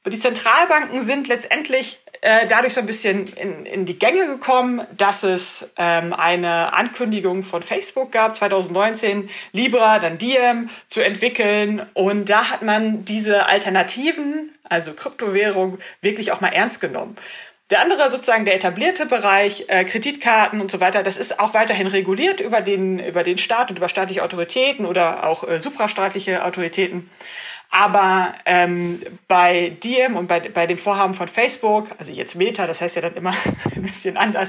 Die 0.06 0.18
Zentralbanken 0.18 1.02
sind 1.02 1.28
letztendlich 1.28 2.00
äh, 2.22 2.46
dadurch 2.46 2.72
so 2.72 2.80
ein 2.80 2.86
bisschen 2.86 3.26
in, 3.34 3.66
in 3.66 3.84
die 3.84 3.98
Gänge 3.98 4.26
gekommen, 4.26 4.86
dass 4.96 5.22
es 5.22 5.70
ähm, 5.76 6.14
eine 6.14 6.72
Ankündigung 6.72 7.42
von 7.42 7.62
Facebook 7.62 8.10
gab, 8.10 8.34
2019, 8.34 9.28
Libra, 9.52 9.98
dann 9.98 10.16
Diem 10.16 10.70
zu 10.88 11.02
entwickeln. 11.02 11.86
Und 11.92 12.30
da 12.30 12.50
hat 12.50 12.62
man 12.62 13.04
diese 13.04 13.46
Alternativen, 13.46 14.52
also 14.64 14.94
Kryptowährung, 14.94 15.78
wirklich 16.00 16.32
auch 16.32 16.40
mal 16.40 16.48
ernst 16.48 16.80
genommen. 16.80 17.16
Der 17.68 17.82
andere 17.82 18.10
sozusagen 18.10 18.46
der 18.46 18.56
etablierte 18.56 19.04
Bereich, 19.06 19.66
äh, 19.68 19.84
Kreditkarten 19.84 20.62
und 20.62 20.70
so 20.70 20.80
weiter, 20.80 21.02
das 21.02 21.18
ist 21.18 21.38
auch 21.38 21.54
weiterhin 21.54 21.86
reguliert 21.86 22.40
über 22.40 22.62
den, 22.62 22.98
über 22.98 23.22
den 23.22 23.36
Staat 23.36 23.70
und 23.70 23.76
über 23.76 23.88
staatliche 23.88 24.24
Autoritäten 24.24 24.86
oder 24.86 25.26
auch 25.26 25.46
äh, 25.46 25.58
suprastaatliche 25.58 26.44
Autoritäten. 26.44 27.10
Aber 27.72 28.34
ähm, 28.46 29.00
bei 29.28 29.76
Diem 29.82 30.16
und 30.16 30.26
bei, 30.26 30.40
bei 30.40 30.66
dem 30.66 30.76
Vorhaben 30.76 31.14
von 31.14 31.28
Facebook, 31.28 31.86
also 31.98 32.10
jetzt 32.10 32.34
Meta, 32.34 32.66
das 32.66 32.80
heißt 32.80 32.96
ja 32.96 33.02
dann 33.02 33.14
immer 33.14 33.32
ein 33.76 33.82
bisschen 33.82 34.16
anders, 34.16 34.48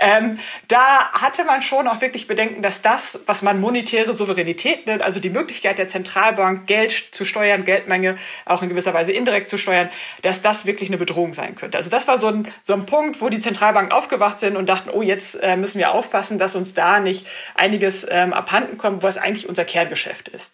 ähm, 0.00 0.40
da 0.66 1.12
hatte 1.12 1.44
man 1.44 1.62
schon 1.62 1.86
auch 1.86 2.00
wirklich 2.00 2.26
Bedenken, 2.26 2.62
dass 2.62 2.82
das, 2.82 3.20
was 3.26 3.42
man 3.42 3.60
monetäre 3.60 4.14
Souveränität 4.14 4.88
nennt, 4.88 5.00
also 5.00 5.20
die 5.20 5.30
Möglichkeit 5.30 5.78
der 5.78 5.86
Zentralbank, 5.86 6.66
Geld 6.66 6.92
zu 7.12 7.24
steuern, 7.24 7.64
Geldmenge 7.64 8.18
auch 8.44 8.62
in 8.62 8.68
gewisser 8.68 8.92
Weise 8.92 9.12
indirekt 9.12 9.48
zu 9.48 9.58
steuern, 9.58 9.88
dass 10.22 10.42
das 10.42 10.66
wirklich 10.66 10.88
eine 10.88 10.98
Bedrohung 10.98 11.34
sein 11.34 11.54
könnte. 11.54 11.78
Also 11.78 11.88
das 11.88 12.08
war 12.08 12.18
so 12.18 12.26
ein, 12.26 12.48
so 12.64 12.72
ein 12.72 12.84
Punkt, 12.84 13.20
wo 13.20 13.28
die 13.28 13.38
Zentralbanken 13.38 13.92
aufgewacht 13.92 14.40
sind 14.40 14.56
und 14.56 14.68
dachten, 14.68 14.90
oh, 14.90 15.02
jetzt 15.02 15.36
äh, 15.40 15.56
müssen 15.56 15.78
wir 15.78 15.92
aufpassen, 15.92 16.40
dass 16.40 16.56
uns 16.56 16.74
da 16.74 16.98
nicht 16.98 17.28
einiges 17.54 18.04
ähm, 18.10 18.32
abhanden 18.32 18.76
kommt, 18.76 19.04
was 19.04 19.18
eigentlich 19.18 19.48
unser 19.48 19.64
Kerngeschäft 19.64 20.28
ist. 20.28 20.52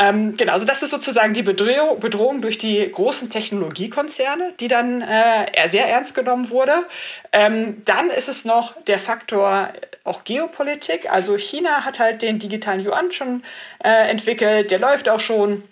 Ähm, 0.00 0.36
genau, 0.36 0.52
also 0.52 0.64
das 0.64 0.82
ist 0.84 0.90
sozusagen 0.90 1.34
die 1.34 1.42
Bedrohung, 1.42 1.98
Bedrohung 1.98 2.40
durch 2.40 2.56
die 2.56 2.88
großen 2.90 3.30
Technologiekonzerne, 3.30 4.54
die 4.60 4.68
dann 4.68 5.02
äh, 5.02 5.68
sehr 5.70 5.88
ernst 5.88 6.14
genommen 6.14 6.50
wurde. 6.50 6.86
Ähm, 7.32 7.82
dann 7.84 8.08
ist 8.08 8.28
es 8.28 8.44
noch 8.44 8.80
der 8.84 9.00
Faktor 9.00 9.72
auch 10.04 10.22
Geopolitik. 10.22 11.10
Also 11.10 11.36
China 11.36 11.84
hat 11.84 11.98
halt 11.98 12.22
den 12.22 12.38
digitalen 12.38 12.80
Yuan 12.80 13.10
schon 13.10 13.42
äh, 13.82 14.08
entwickelt, 14.08 14.70
der 14.70 14.78
läuft 14.78 15.08
auch 15.08 15.20
schon 15.20 15.64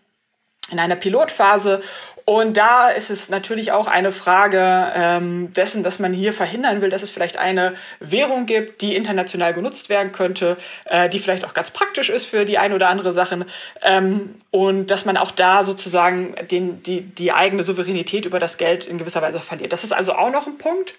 in 0.72 0.80
einer 0.80 0.96
Pilotphase 0.96 1.82
und 2.28 2.56
da 2.56 2.88
ist 2.88 3.08
es 3.08 3.28
natürlich 3.28 3.70
auch 3.70 3.86
eine 3.86 4.10
Frage 4.10 4.92
ähm, 4.96 5.52
dessen, 5.52 5.84
dass 5.84 6.00
man 6.00 6.12
hier 6.12 6.32
verhindern 6.32 6.80
will, 6.82 6.90
dass 6.90 7.04
es 7.04 7.10
vielleicht 7.10 7.36
eine 7.36 7.74
Währung 8.00 8.46
gibt, 8.46 8.82
die 8.82 8.96
international 8.96 9.54
genutzt 9.54 9.88
werden 9.88 10.10
könnte, 10.10 10.56
äh, 10.86 11.08
die 11.08 11.20
vielleicht 11.20 11.44
auch 11.44 11.54
ganz 11.54 11.70
praktisch 11.70 12.10
ist 12.10 12.26
für 12.26 12.44
die 12.44 12.58
eine 12.58 12.74
oder 12.74 12.88
andere 12.88 13.12
Sache. 13.12 13.46
Ähm, 13.80 14.34
und 14.50 14.90
dass 14.90 15.04
man 15.04 15.16
auch 15.16 15.30
da 15.30 15.62
sozusagen 15.62 16.34
den, 16.50 16.82
die, 16.82 17.02
die 17.02 17.30
eigene 17.30 17.62
Souveränität 17.62 18.24
über 18.24 18.40
das 18.40 18.58
Geld 18.58 18.86
in 18.86 18.98
gewisser 18.98 19.22
Weise 19.22 19.38
verliert. 19.38 19.72
Das 19.72 19.84
ist 19.84 19.92
also 19.92 20.12
auch 20.14 20.32
noch 20.32 20.48
ein 20.48 20.58
Punkt. 20.58 20.96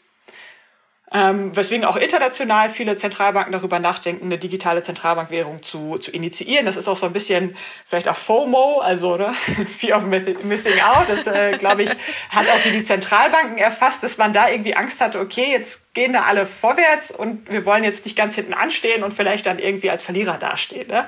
Ähm, 1.13 1.55
weswegen 1.55 1.85
auch 1.85 1.95
international 1.95 2.69
viele 2.69 2.97
Zentralbanken 2.97 3.53
darüber 3.53 3.79
nachdenken, 3.79 4.25
eine 4.25 4.37
digitale 4.37 4.83
Zentralbankwährung 4.83 5.63
zu, 5.63 5.97
zu 5.99 6.11
initiieren. 6.11 6.65
Das 6.65 6.75
ist 6.75 6.89
auch 6.89 6.97
so 6.97 7.05
ein 7.05 7.13
bisschen 7.13 7.55
vielleicht 7.87 8.09
auch 8.09 8.17
FOMO, 8.17 8.79
also 8.79 9.15
ne? 9.15 9.33
Fear 9.79 9.99
of 9.99 10.05
Missing 10.05 10.81
Out. 10.81 11.05
Das, 11.07 11.25
äh, 11.25 11.57
glaube 11.57 11.83
ich, 11.83 11.89
hat 12.29 12.49
auch 12.49 12.61
die 12.61 12.83
Zentralbanken 12.83 13.57
erfasst, 13.57 14.03
dass 14.03 14.17
man 14.17 14.33
da 14.33 14.49
irgendwie 14.49 14.75
Angst 14.75 14.99
hatte, 14.99 15.21
okay, 15.21 15.45
jetzt 15.49 15.79
gehen 15.93 16.11
da 16.11 16.23
alle 16.23 16.45
vorwärts 16.45 17.11
und 17.11 17.49
wir 17.49 17.65
wollen 17.65 17.85
jetzt 17.85 18.03
nicht 18.03 18.17
ganz 18.17 18.35
hinten 18.35 18.53
anstehen 18.53 19.01
und 19.01 19.13
vielleicht 19.13 19.45
dann 19.45 19.59
irgendwie 19.59 19.89
als 19.89 20.03
Verlierer 20.03 20.37
dastehen. 20.37 20.89
Ne? 20.89 21.07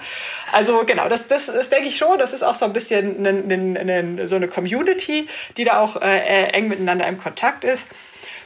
Also 0.54 0.86
genau, 0.86 1.10
das, 1.10 1.28
das, 1.28 1.48
das 1.48 1.70
denke 1.70 1.90
ich 1.90 1.98
schon. 1.98 2.18
Das 2.18 2.32
ist 2.32 2.44
auch 2.44 2.56
so 2.56 2.64
ein 2.64 2.72
bisschen 2.72 3.28
eine, 3.28 3.78
eine, 3.78 4.30
so 4.30 4.38
eine 4.38 4.48
Community, 4.48 5.28
die 5.58 5.66
da 5.66 5.82
auch 5.82 6.02
äh, 6.02 6.46
eng 6.54 6.70
miteinander 6.70 7.06
im 7.06 7.18
Kontakt 7.18 7.66
ist. 7.66 7.90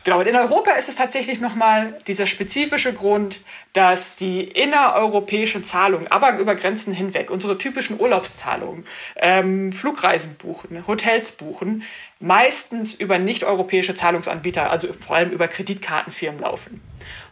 Genau, 0.03 0.19
und 0.19 0.27
in 0.27 0.35
Europa 0.35 0.71
ist 0.71 0.89
es 0.89 0.95
tatsächlich 0.95 1.39
nochmal 1.39 1.97
dieser 2.07 2.27
spezifische 2.27 2.91
Grund, 2.91 3.39
dass 3.71 4.17
die 4.17 4.43
innereuropäischen 4.43 5.63
Zahlungen, 5.63 6.07
aber 6.11 6.37
über 6.37 6.55
Grenzen 6.55 6.93
hinweg, 6.93 7.31
unsere 7.31 7.57
typischen 7.57 7.99
Urlaubszahlungen, 7.99 8.85
ähm, 9.15 9.71
Flugreisen 9.71 10.35
buchen, 10.35 10.85
Hotels 10.87 11.31
buchen, 11.31 11.83
meistens 12.23 12.93
über 12.93 13.19
nicht-europäische 13.19 13.95
Zahlungsanbieter, 13.95 14.71
also 14.71 14.87
vor 15.05 15.17
allem 15.17 15.31
über 15.31 15.49
Kreditkartenfirmen 15.49 16.39
laufen. 16.39 16.79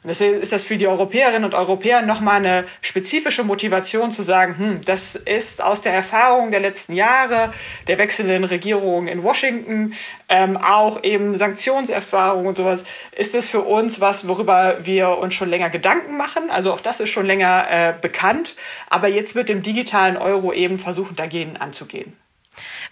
Und 0.03 0.09
deswegen 0.09 0.41
ist 0.41 0.51
das 0.51 0.65
für 0.65 0.75
die 0.75 0.87
Europäerinnen 0.87 1.45
und 1.45 1.53
Europäer 1.53 2.01
nochmal 2.01 2.35
eine 2.35 2.65
spezifische 2.81 3.45
Motivation 3.45 4.11
zu 4.11 4.21
sagen, 4.21 4.57
hm, 4.57 4.81
das 4.83 5.15
ist 5.15 5.63
aus 5.63 5.79
der 5.79 5.93
Erfahrung 5.93 6.51
der 6.51 6.59
letzten 6.59 6.91
Jahre, 6.91 7.53
der 7.87 7.99
wechselnden 7.99 8.43
Regierungen 8.43 9.07
in 9.07 9.23
Washington, 9.23 9.93
ähm, 10.27 10.57
auch 10.57 11.01
eben 11.03 11.37
Sanktionserfahrung 11.37 12.47
und 12.47 12.57
sowas, 12.57 12.83
ist 13.15 13.33
das 13.33 13.47
für 13.47 13.61
uns 13.61 14.01
was, 14.01 14.27
worüber 14.27 14.79
wir 14.83 15.19
uns 15.19 15.35
schon 15.35 15.49
länger 15.49 15.69
Gedanken 15.69 16.17
machen. 16.17 16.49
Also 16.49 16.73
auch 16.73 16.81
das 16.81 16.99
ist 16.99 17.11
schon 17.11 17.25
länger 17.25 17.67
äh, 17.69 17.93
bekannt. 17.93 18.55
Aber 18.89 19.07
jetzt 19.07 19.35
wird 19.35 19.47
dem 19.47 19.63
digitalen 19.63 20.17
Euro 20.17 20.51
eben 20.51 20.79
versuchen, 20.79 21.15
dagegen 21.15 21.55
anzugehen. 21.55 22.13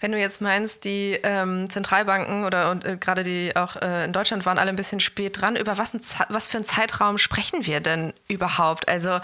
Wenn 0.00 0.12
du 0.12 0.18
jetzt 0.18 0.40
meinst, 0.40 0.84
die 0.84 1.18
ähm, 1.22 1.68
Zentralbanken 1.68 2.44
oder 2.44 2.78
äh, 2.84 2.96
gerade 2.96 3.22
die 3.24 3.54
auch 3.56 3.76
äh, 3.76 4.04
in 4.04 4.12
Deutschland 4.12 4.46
waren 4.46 4.58
alle 4.58 4.70
ein 4.70 4.76
bisschen 4.76 5.00
spät 5.00 5.40
dran, 5.40 5.56
über 5.56 5.78
was, 5.78 5.94
ein, 5.94 6.00
was 6.28 6.48
für 6.48 6.58
einen 6.58 6.64
Zeitraum 6.64 7.18
sprechen 7.18 7.66
wir 7.66 7.80
denn 7.80 8.12
überhaupt? 8.28 8.88
Also 8.88 9.20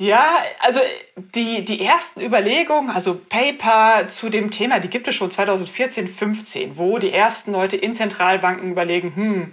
Ja, 0.00 0.38
also 0.60 0.80
die, 1.16 1.64
die 1.64 1.84
ersten 1.84 2.20
Überlegungen, 2.20 2.90
also 2.90 3.14
Paper 3.16 4.06
zu 4.06 4.28
dem 4.30 4.52
Thema, 4.52 4.78
die 4.78 4.88
gibt 4.90 5.08
es 5.08 5.16
schon 5.16 5.30
2014, 5.30 6.06
15, 6.06 6.76
wo 6.76 6.98
die 6.98 7.12
ersten 7.12 7.50
Leute 7.50 7.76
in 7.76 7.94
Zentralbanken 7.94 8.70
überlegen, 8.70 9.16
hm, 9.16 9.52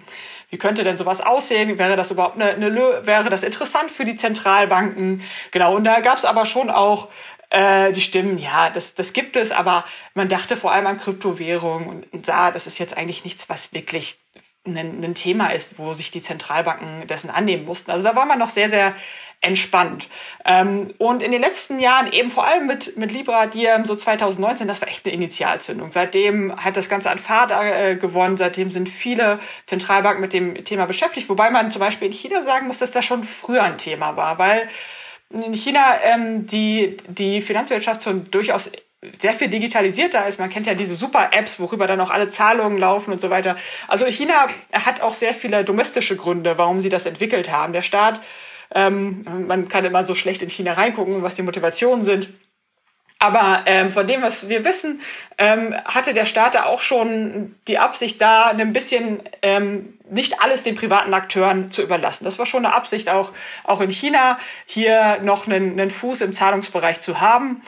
wie 0.52 0.58
könnte 0.60 0.84
denn 0.84 0.98
sowas 0.98 1.22
aussehen? 1.22 1.80
Wäre 1.80 1.96
das 1.98 2.12
überhaupt 2.12 2.36
eine, 2.40 2.52
eine 2.52 3.06
wäre 3.06 3.30
das 3.30 3.44
interessant 3.44 3.92
für 3.92 4.06
die 4.06 4.16
Zentralbanken? 4.16 5.24
Genau, 5.52 5.76
und 5.76 5.84
da 5.84 6.00
gab 6.02 6.18
es 6.20 6.26
aber 6.26 6.46
schon 6.46 6.70
auch 6.70 7.10
äh, 7.50 7.92
die 7.92 8.02
Stimmen, 8.02 8.38
ja, 8.38 8.70
das, 8.70 8.96
das 8.96 9.14
gibt 9.14 9.36
es, 9.36 9.52
aber 9.52 9.86
man 10.14 10.30
dachte 10.30 10.58
vor 10.58 10.72
allem 10.72 10.88
an 10.88 10.98
Kryptowährungen 10.98 12.06
und, 12.12 12.26
sah, 12.26 12.52
das 12.52 12.68
ist 12.68 12.80
jetzt 12.80 12.98
eigentlich 12.98 13.24
nichts, 13.24 13.50
was 13.50 13.74
wirklich 13.74 14.18
ein, 14.66 15.04
ein 15.04 15.16
Thema 15.16 15.50
ist, 15.50 15.78
wo 15.78 15.94
sich 15.94 16.12
die 16.12 16.22
Zentralbanken 16.22 17.08
dessen 17.08 17.30
annehmen 17.30 17.66
mussten. 17.66 17.92
Also 17.92 18.06
da 18.06 18.16
war 18.16 18.26
man 18.26 18.40
noch 18.40 18.50
sehr, 18.50 18.70
sehr 18.70 18.96
entspannt. 19.42 20.10
Ähm, 20.44 20.94
und 20.98 21.22
in 21.22 21.32
den 21.32 21.42
letzten 21.42 21.80
Jahren, 21.80 22.12
eben 22.12 22.32
vor 22.32 22.46
allem 22.46 22.66
mit, 22.66 22.98
mit 22.98 23.12
Libra 23.12 23.46
Diem, 23.46 23.86
so 23.86 23.96
2019, 23.96 24.68
das 24.68 24.82
war 24.82 24.88
echt 24.88 25.06
eine 25.06 25.14
Initialzündung. 25.14 25.92
Seitdem 25.92 26.56
hat 26.56 26.78
das 26.78 26.90
Ganze 26.90 27.12
an 27.12 27.20
Fahrt 27.20 27.52
äh, 27.52 27.96
gewonnen. 27.96 28.38
Seitdem 28.38 28.72
sind 28.72 28.90
viele 28.90 29.40
Zentralbanken 29.68 30.22
mit 30.22 30.34
dem 30.34 30.66
Thema 30.66 30.86
beschäftigt. 30.86 31.30
Wobei 31.30 31.52
man 31.52 31.72
zum 31.72 31.80
Beispiel 31.80 32.08
in 32.08 32.14
China 32.14 32.42
sagen 32.42 32.68
muss, 32.68 32.80
dass 32.80 32.92
das 32.92 33.06
schon 33.06 33.24
früher 33.24 33.64
ein 33.64 33.78
Thema 33.78 34.18
war, 34.18 34.40
weil 34.40 34.68
in 35.44 35.54
China 35.54 36.00
ähm, 36.04 36.48
die, 36.48 36.98
die 37.08 37.42
Finanzwirtschaft 37.42 38.04
schon 38.04 38.30
durchaus 38.32 38.72
sehr 39.20 39.34
viel 39.34 39.50
digitalisierter 39.50 40.26
ist. 40.28 40.40
Man 40.40 40.50
kennt 40.50 40.68
ja 40.68 40.74
diese 40.74 40.96
super 40.96 41.30
Apps, 41.32 41.60
worüber 41.60 41.86
dann 41.88 42.02
auch 42.02 42.10
alle 42.10 42.28
Zahlungen 42.28 42.78
laufen 42.78 43.12
und 43.12 43.22
so 43.22 43.30
weiter. 43.30 43.56
Also 43.88 44.06
China 44.06 44.48
hat 44.74 45.02
auch 45.02 45.14
sehr 45.14 45.34
viele 45.34 45.64
domestische 45.64 46.16
Gründe, 46.16 46.58
warum 46.58 46.82
sie 46.82 46.90
das 46.90 47.06
entwickelt 47.06 47.52
haben. 47.52 47.74
Der 47.74 47.84
Staat 47.84 48.22
ähm, 48.74 49.26
man 49.48 49.68
kann 49.70 49.86
immer 49.86 50.04
so 50.04 50.16
schlecht 50.16 50.42
in 50.42 50.50
China 50.50 50.74
reingucken, 50.74 51.22
was 51.22 51.36
die 51.36 51.44
Motivationen 51.44 52.04
sind. 52.04 52.30
Aber 53.20 53.64
ähm, 53.66 53.92
von 53.92 54.06
dem, 54.08 54.22
was 54.22 54.50
wir 54.50 54.66
wissen, 54.66 55.02
ähm, 55.38 55.74
hatte 55.86 56.14
der 56.14 56.26
Staat 56.26 56.54
da 56.54 56.66
auch 56.66 56.82
schon 56.82 57.56
die 57.68 57.78
Absicht, 57.78 58.22
da 58.22 58.48
ein 58.48 58.74
bisschen 58.74 59.22
ähm, 59.42 59.98
nicht 60.10 60.42
alles 60.42 60.64
den 60.64 60.76
privaten 60.76 61.14
Akteuren 61.14 61.72
zu 61.72 61.82
überlassen. 61.82 62.26
Das 62.26 62.38
war 62.38 62.46
schon 62.46 62.66
eine 62.66 62.76
Absicht, 62.76 63.10
auch, 63.10 63.32
auch 63.64 63.82
in 63.82 63.90
China 63.90 64.38
hier 64.66 65.20
noch 65.24 65.48
einen, 65.48 65.80
einen 65.80 65.92
Fuß 65.92 66.22
im 66.22 66.34
Zahlungsbereich 66.34 67.00
zu 67.00 67.22
haben. 67.22 67.62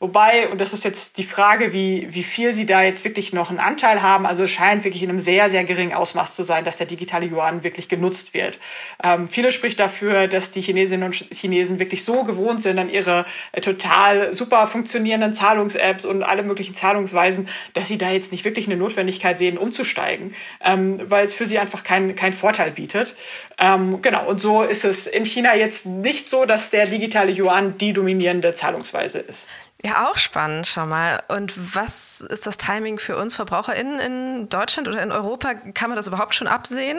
Wobei, 0.00 0.48
und 0.48 0.60
das 0.60 0.72
ist 0.72 0.84
jetzt 0.84 1.18
die 1.18 1.24
Frage, 1.24 1.72
wie, 1.72 2.08
wie 2.10 2.24
viel 2.24 2.52
sie 2.52 2.66
da 2.66 2.82
jetzt 2.82 3.04
wirklich 3.04 3.32
noch 3.32 3.48
einen 3.48 3.60
Anteil 3.60 4.02
haben, 4.02 4.26
also 4.26 4.42
es 4.42 4.50
scheint 4.50 4.82
wirklich 4.82 5.04
in 5.04 5.08
einem 5.08 5.20
sehr, 5.20 5.48
sehr 5.50 5.64
geringen 5.64 5.94
Ausmaß 5.94 6.34
zu 6.34 6.42
sein, 6.42 6.64
dass 6.64 6.76
der 6.76 6.86
digitale 6.86 7.26
Yuan 7.26 7.62
wirklich 7.62 7.88
genutzt 7.88 8.34
wird. 8.34 8.58
Ähm, 9.02 9.28
viele 9.28 9.52
spricht 9.52 9.78
dafür, 9.78 10.26
dass 10.26 10.50
die 10.50 10.60
Chinesinnen 10.62 11.06
und 11.06 11.14
Chinesen 11.14 11.78
wirklich 11.78 12.04
so 12.04 12.24
gewohnt 12.24 12.62
sind 12.62 12.78
an 12.78 12.90
ihre 12.90 13.24
äh, 13.52 13.60
total 13.60 14.34
super 14.34 14.66
funktionierenden 14.66 15.32
Zahlungs-Apps 15.32 16.04
und 16.04 16.24
alle 16.24 16.42
möglichen 16.42 16.74
Zahlungsweisen, 16.74 17.48
dass 17.72 17.86
sie 17.86 17.96
da 17.96 18.10
jetzt 18.10 18.32
nicht 18.32 18.44
wirklich 18.44 18.66
eine 18.66 18.76
Notwendigkeit 18.76 19.38
sehen, 19.38 19.56
umzusteigen, 19.56 20.34
ähm, 20.62 21.00
weil 21.08 21.24
es 21.24 21.32
für 21.32 21.46
sie 21.46 21.58
einfach 21.58 21.84
keinen 21.84 22.16
kein 22.16 22.32
Vorteil 22.32 22.72
bietet. 22.72 23.14
Ähm, 23.58 24.02
genau, 24.02 24.26
und 24.26 24.40
so 24.40 24.62
ist 24.62 24.84
es 24.84 25.06
in 25.06 25.24
China 25.24 25.54
jetzt 25.54 25.86
nicht 25.86 26.28
so, 26.28 26.44
dass 26.44 26.70
der 26.70 26.86
digitale 26.86 27.32
Yuan 27.32 27.78
die 27.78 27.92
dominierende 27.92 28.54
Zahlungsweise 28.54 29.20
ist. 29.20 29.48
Ja, 29.84 30.08
auch 30.08 30.16
spannend, 30.16 30.66
schau 30.66 30.86
mal. 30.86 31.22
Und 31.28 31.74
was 31.74 32.22
ist 32.22 32.46
das 32.46 32.56
Timing 32.56 32.98
für 32.98 33.18
uns 33.18 33.34
VerbraucherInnen 33.34 34.00
in 34.00 34.48
Deutschland 34.48 34.88
oder 34.88 35.02
in 35.02 35.12
Europa? 35.12 35.52
Kann 35.52 35.90
man 35.90 35.96
das 35.96 36.06
überhaupt 36.06 36.34
schon 36.34 36.46
absehen? 36.46 36.98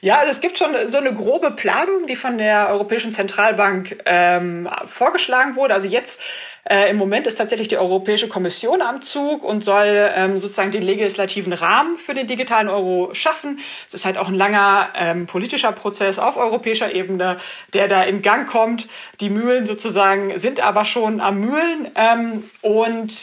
Ja, 0.00 0.18
also 0.18 0.32
es 0.32 0.40
gibt 0.40 0.58
schon 0.58 0.74
so 0.88 0.98
eine 0.98 1.14
grobe 1.14 1.50
Planung, 1.50 2.06
die 2.06 2.16
von 2.16 2.38
der 2.38 2.68
Europäischen 2.70 3.12
Zentralbank 3.12 4.02
ähm, 4.06 4.68
vorgeschlagen 4.86 5.56
wurde. 5.56 5.74
Also 5.74 5.88
jetzt 5.88 6.20
äh, 6.68 6.90
im 6.90 6.96
Moment 6.96 7.26
ist 7.26 7.36
tatsächlich 7.36 7.68
die 7.68 7.76
Europäische 7.76 8.28
Kommission 8.28 8.82
am 8.82 9.02
Zug 9.02 9.44
und 9.44 9.62
soll 9.62 10.10
ähm, 10.14 10.38
sozusagen 10.40 10.72
den 10.72 10.82
legislativen 10.82 11.52
Rahmen 11.52 11.98
für 11.98 12.14
den 12.14 12.26
digitalen 12.26 12.68
Euro 12.68 13.14
schaffen. 13.14 13.60
Es 13.88 13.94
ist 13.94 14.04
halt 14.04 14.18
auch 14.18 14.28
ein 14.28 14.34
langer 14.34 14.88
ähm, 14.96 15.26
politischer 15.26 15.72
Prozess 15.72 16.18
auf 16.18 16.36
europäischer 16.36 16.94
Ebene, 16.94 17.38
der 17.72 17.88
da 17.88 18.02
in 18.02 18.22
Gang 18.22 18.48
kommt. 18.48 18.88
Die 19.20 19.30
Mühlen 19.30 19.66
sozusagen 19.66 20.38
sind 20.38 20.60
aber 20.60 20.84
schon 20.84 21.20
am 21.20 21.40
Mühlen 21.40 21.90
ähm, 21.94 22.50
und 22.62 23.14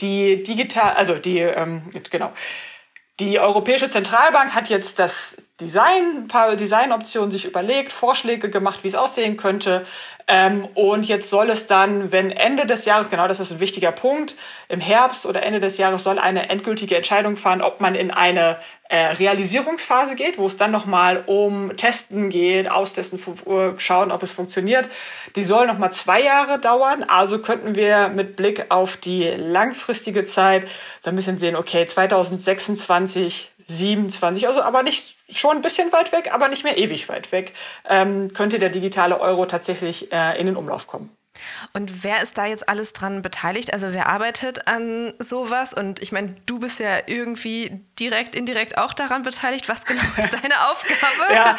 die 0.00 0.42
digital, 0.42 0.94
also 0.94 1.14
die, 1.14 1.38
ähm, 1.38 1.82
genau. 2.10 2.32
Die 3.20 3.38
Europäische 3.38 3.90
Zentralbank 3.90 4.54
hat 4.54 4.70
jetzt 4.70 4.98
das 4.98 5.36
Design, 5.60 6.22
ein 6.24 6.28
paar 6.28 6.56
Designoptionen 6.56 7.30
sich 7.30 7.44
überlegt, 7.44 7.92
Vorschläge 7.92 8.50
gemacht, 8.50 8.80
wie 8.82 8.88
es 8.88 8.94
aussehen 8.94 9.36
könnte. 9.36 9.86
Ähm, 10.26 10.68
und 10.74 11.04
jetzt 11.06 11.28
soll 11.28 11.50
es 11.50 11.66
dann, 11.66 12.12
wenn 12.12 12.30
Ende 12.30 12.66
des 12.66 12.84
Jahres, 12.84 13.10
genau 13.10 13.28
das 13.28 13.40
ist 13.40 13.52
ein 13.52 13.60
wichtiger 13.60 13.92
Punkt, 13.92 14.36
im 14.68 14.80
Herbst 14.80 15.26
oder 15.26 15.42
Ende 15.42 15.60
des 15.60 15.76
Jahres 15.76 16.04
soll 16.04 16.18
eine 16.18 16.48
endgültige 16.48 16.96
Entscheidung 16.96 17.36
fahren, 17.36 17.62
ob 17.62 17.80
man 17.80 17.94
in 17.94 18.10
eine 18.10 18.58
äh, 18.90 19.12
Realisierungsphase 19.12 20.16
geht, 20.16 20.36
wo 20.36 20.46
es 20.46 20.56
dann 20.56 20.72
nochmal 20.72 21.22
um 21.26 21.76
Testen 21.76 22.28
geht, 22.28 22.68
austesten, 22.68 23.20
schauen, 23.78 24.10
ob 24.10 24.22
es 24.22 24.32
funktioniert. 24.32 24.88
Die 25.36 25.44
soll 25.44 25.66
nochmal 25.66 25.92
zwei 25.92 26.20
Jahre 26.20 26.58
dauern. 26.58 27.04
Also 27.04 27.40
könnten 27.40 27.76
wir 27.76 28.08
mit 28.08 28.34
Blick 28.34 28.66
auf 28.70 28.96
die 28.96 29.28
langfristige 29.28 30.24
Zeit 30.24 30.68
so 31.02 31.10
ein 31.10 31.16
bisschen 31.16 31.38
sehen, 31.38 31.54
okay, 31.54 31.86
2026 31.86 33.49
27, 33.70 34.48
also 34.48 34.62
aber 34.62 34.82
nicht 34.82 35.16
schon 35.28 35.56
ein 35.56 35.62
bisschen 35.62 35.92
weit 35.92 36.12
weg, 36.12 36.32
aber 36.32 36.48
nicht 36.48 36.64
mehr 36.64 36.76
ewig 36.76 37.08
weit 37.08 37.30
weg, 37.32 37.54
ähm, 37.88 38.32
könnte 38.32 38.58
der 38.58 38.70
digitale 38.70 39.20
Euro 39.20 39.46
tatsächlich 39.46 40.12
äh, 40.12 40.38
in 40.38 40.46
den 40.46 40.56
Umlauf 40.56 40.86
kommen. 40.86 41.10
Und 41.72 42.04
wer 42.04 42.22
ist 42.22 42.38
da 42.38 42.46
jetzt 42.46 42.68
alles 42.68 42.92
dran 42.92 43.22
beteiligt? 43.22 43.72
Also 43.72 43.92
wer 43.92 44.06
arbeitet 44.06 44.66
an 44.66 45.12
sowas? 45.18 45.74
Und 45.74 46.00
ich 46.02 46.12
meine, 46.12 46.34
du 46.46 46.58
bist 46.58 46.80
ja 46.80 46.98
irgendwie 47.06 47.80
direkt, 47.98 48.34
indirekt 48.34 48.78
auch 48.78 48.92
daran 48.92 49.22
beteiligt. 49.22 49.68
Was 49.68 49.86
genau 49.86 50.02
ist 50.16 50.32
deine 50.42 50.70
Aufgabe? 50.70 51.34
ja, 51.34 51.58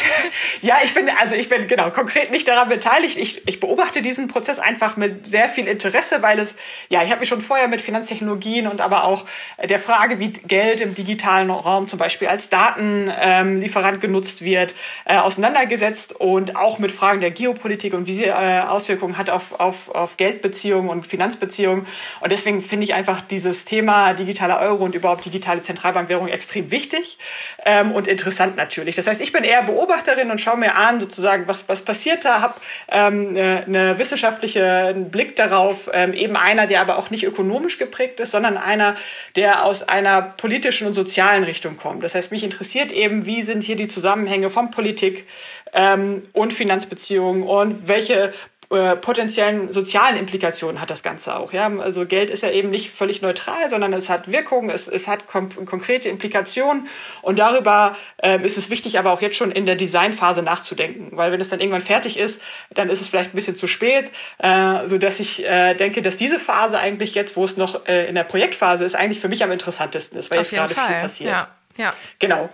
ja, 0.60 0.76
ich 0.84 0.94
bin, 0.94 1.08
also 1.20 1.34
ich 1.34 1.48
bin 1.48 1.68
genau 1.68 1.90
konkret 1.90 2.30
nicht 2.30 2.48
daran 2.48 2.68
beteiligt. 2.68 3.16
Ich, 3.18 3.46
ich 3.46 3.60
beobachte 3.60 4.02
diesen 4.02 4.28
Prozess 4.28 4.58
einfach 4.58 4.96
mit 4.96 5.26
sehr 5.26 5.48
viel 5.48 5.66
Interesse, 5.66 6.22
weil 6.22 6.38
es, 6.38 6.54
ja, 6.88 7.02
ich 7.02 7.10
habe 7.10 7.20
mich 7.20 7.28
schon 7.28 7.40
vorher 7.40 7.68
mit 7.68 7.80
Finanztechnologien 7.80 8.66
und 8.66 8.80
aber 8.80 9.04
auch 9.04 9.26
der 9.62 9.78
Frage, 9.78 10.18
wie 10.18 10.32
Geld 10.32 10.80
im 10.80 10.94
digitalen 10.94 11.50
Raum 11.50 11.88
zum 11.88 11.98
Beispiel 11.98 12.28
als 12.28 12.48
Datenlieferant 12.48 13.94
ähm, 13.94 14.00
genutzt 14.00 14.42
wird, 14.42 14.74
äh, 15.04 15.16
auseinandergesetzt 15.16 16.14
und 16.14 16.56
auch 16.56 16.78
mit 16.78 16.92
Fragen 16.92 17.20
der 17.20 17.30
Geopolitik 17.30 17.94
und 17.94 18.06
wie 18.06 18.14
sie 18.14 18.24
äh, 18.24 18.60
Auswirkungen 18.60 19.13
hat 19.16 19.30
auf, 19.30 19.58
auf, 19.58 19.88
auf 19.94 20.16
Geldbeziehungen 20.16 20.90
und 20.90 21.06
Finanzbeziehungen. 21.06 21.86
Und 22.20 22.32
deswegen 22.32 22.62
finde 22.62 22.84
ich 22.84 22.94
einfach 22.94 23.20
dieses 23.22 23.64
Thema 23.64 24.14
digitaler 24.14 24.60
Euro 24.60 24.84
und 24.84 24.94
überhaupt 24.94 25.24
digitale 25.24 25.62
Zentralbankwährung 25.62 26.28
extrem 26.28 26.70
wichtig 26.70 27.18
ähm, 27.64 27.92
und 27.92 28.06
interessant 28.06 28.56
natürlich. 28.56 28.96
Das 28.96 29.06
heißt, 29.06 29.20
ich 29.20 29.32
bin 29.32 29.44
eher 29.44 29.62
Beobachterin 29.62 30.30
und 30.30 30.40
schaue 30.40 30.56
mir 30.56 30.74
an, 30.74 31.00
sozusagen, 31.00 31.46
was, 31.46 31.68
was 31.68 31.82
passiert 31.82 32.24
da, 32.24 32.40
habe 32.40 32.54
ähm, 32.88 33.30
eine, 33.30 33.64
eine 33.66 33.98
wissenschaftliche 33.98 34.94
Blick 35.10 35.36
darauf, 35.36 35.90
ähm, 35.92 36.12
eben 36.12 36.36
einer, 36.36 36.66
der 36.66 36.80
aber 36.80 36.98
auch 36.98 37.10
nicht 37.10 37.24
ökonomisch 37.24 37.78
geprägt 37.78 38.20
ist, 38.20 38.32
sondern 38.32 38.56
einer, 38.56 38.96
der 39.36 39.64
aus 39.64 39.82
einer 39.82 40.22
politischen 40.22 40.86
und 40.86 40.94
sozialen 40.94 41.44
Richtung 41.44 41.76
kommt. 41.76 42.04
Das 42.04 42.14
heißt, 42.14 42.30
mich 42.30 42.44
interessiert 42.44 42.92
eben, 42.92 43.26
wie 43.26 43.42
sind 43.42 43.62
hier 43.62 43.76
die 43.76 43.88
Zusammenhänge 43.88 44.50
von 44.50 44.70
Politik 44.70 45.26
ähm, 45.72 46.22
und 46.32 46.52
Finanzbeziehungen 46.52 47.42
und 47.42 47.88
welche 47.88 48.32
äh, 48.70 48.96
potenziellen 48.96 49.70
sozialen 49.70 50.16
Implikationen 50.16 50.80
hat 50.80 50.90
das 50.90 51.02
Ganze 51.02 51.36
auch. 51.36 51.52
Ja? 51.52 51.70
Also 51.78 52.06
Geld 52.06 52.30
ist 52.30 52.42
ja 52.42 52.50
eben 52.50 52.70
nicht 52.70 52.90
völlig 52.92 53.22
neutral, 53.22 53.68
sondern 53.68 53.92
es 53.92 54.08
hat 54.08 54.30
Wirkung, 54.30 54.70
es, 54.70 54.88
es 54.88 55.06
hat 55.08 55.26
konkrete 55.26 56.08
Implikationen 56.08 56.88
und 57.22 57.38
darüber 57.38 57.96
äh, 58.22 58.40
ist 58.44 58.58
es 58.58 58.70
wichtig, 58.70 58.98
aber 58.98 59.12
auch 59.12 59.20
jetzt 59.20 59.36
schon 59.36 59.50
in 59.52 59.66
der 59.66 59.76
Designphase 59.76 60.42
nachzudenken, 60.42 61.16
weil 61.16 61.32
wenn 61.32 61.40
es 61.40 61.48
dann 61.48 61.60
irgendwann 61.60 61.82
fertig 61.82 62.18
ist, 62.18 62.40
dann 62.70 62.88
ist 62.88 63.00
es 63.00 63.08
vielleicht 63.08 63.32
ein 63.32 63.36
bisschen 63.36 63.56
zu 63.56 63.66
spät, 63.66 64.10
äh, 64.38 64.86
so 64.86 64.98
dass 64.98 65.20
ich 65.20 65.44
äh, 65.44 65.74
denke, 65.74 66.02
dass 66.02 66.16
diese 66.16 66.40
Phase 66.40 66.78
eigentlich 66.78 67.14
jetzt, 67.14 67.36
wo 67.36 67.44
es 67.44 67.56
noch 67.56 67.86
äh, 67.86 68.06
in 68.06 68.14
der 68.14 68.24
Projektphase 68.24 68.84
ist, 68.84 68.94
eigentlich 68.94 69.20
für 69.20 69.28
mich 69.28 69.42
am 69.44 69.52
interessantesten 69.52 70.18
ist, 70.18 70.30
weil 70.30 70.40
Auf 70.40 70.52
jetzt 70.52 70.74
gerade 70.74 70.74
viel 70.74 71.00
passiert. 71.00 71.30
Ja. 71.30 71.48
Ja. 71.76 71.92
Genau 72.20 72.50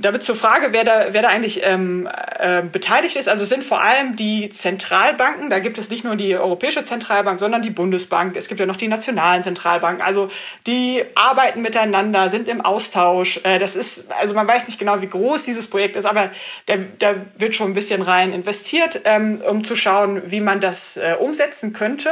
damit 0.00 0.22
zur 0.22 0.36
Frage, 0.36 0.68
wer 0.72 0.84
da, 0.84 1.06
wer 1.10 1.22
da 1.22 1.28
eigentlich 1.28 1.62
ähm, 1.64 2.08
äh, 2.38 2.62
beteiligt 2.62 3.16
ist. 3.16 3.28
Also 3.28 3.42
es 3.42 3.48
sind 3.48 3.64
vor 3.64 3.82
allem 3.82 4.16
die 4.16 4.50
Zentralbanken. 4.50 5.50
Da 5.50 5.58
gibt 5.58 5.78
es 5.78 5.90
nicht 5.90 6.04
nur 6.04 6.16
die 6.16 6.36
Europäische 6.36 6.84
Zentralbank, 6.84 7.40
sondern 7.40 7.62
die 7.62 7.70
Bundesbank. 7.70 8.36
Es 8.36 8.48
gibt 8.48 8.60
ja 8.60 8.66
noch 8.66 8.76
die 8.76 8.88
nationalen 8.88 9.42
Zentralbanken. 9.42 10.04
Also 10.04 10.28
die 10.66 11.04
arbeiten 11.14 11.62
miteinander, 11.62 12.30
sind 12.30 12.48
im 12.48 12.60
Austausch. 12.60 13.40
Äh, 13.44 13.58
das 13.58 13.76
ist, 13.76 14.10
also 14.12 14.34
man 14.34 14.46
weiß 14.46 14.66
nicht 14.66 14.78
genau, 14.78 15.00
wie 15.00 15.08
groß 15.08 15.44
dieses 15.44 15.68
Projekt 15.68 15.96
ist, 15.96 16.06
aber 16.06 16.30
da, 16.66 16.74
da 16.98 17.14
wird 17.36 17.54
schon 17.54 17.70
ein 17.70 17.74
bisschen 17.74 18.02
rein 18.02 18.32
investiert, 18.32 19.00
ähm, 19.04 19.40
um 19.46 19.64
zu 19.64 19.76
schauen, 19.76 20.22
wie 20.26 20.40
man 20.40 20.60
das 20.60 20.96
äh, 20.96 21.16
umsetzen 21.18 21.72
könnte. 21.72 22.10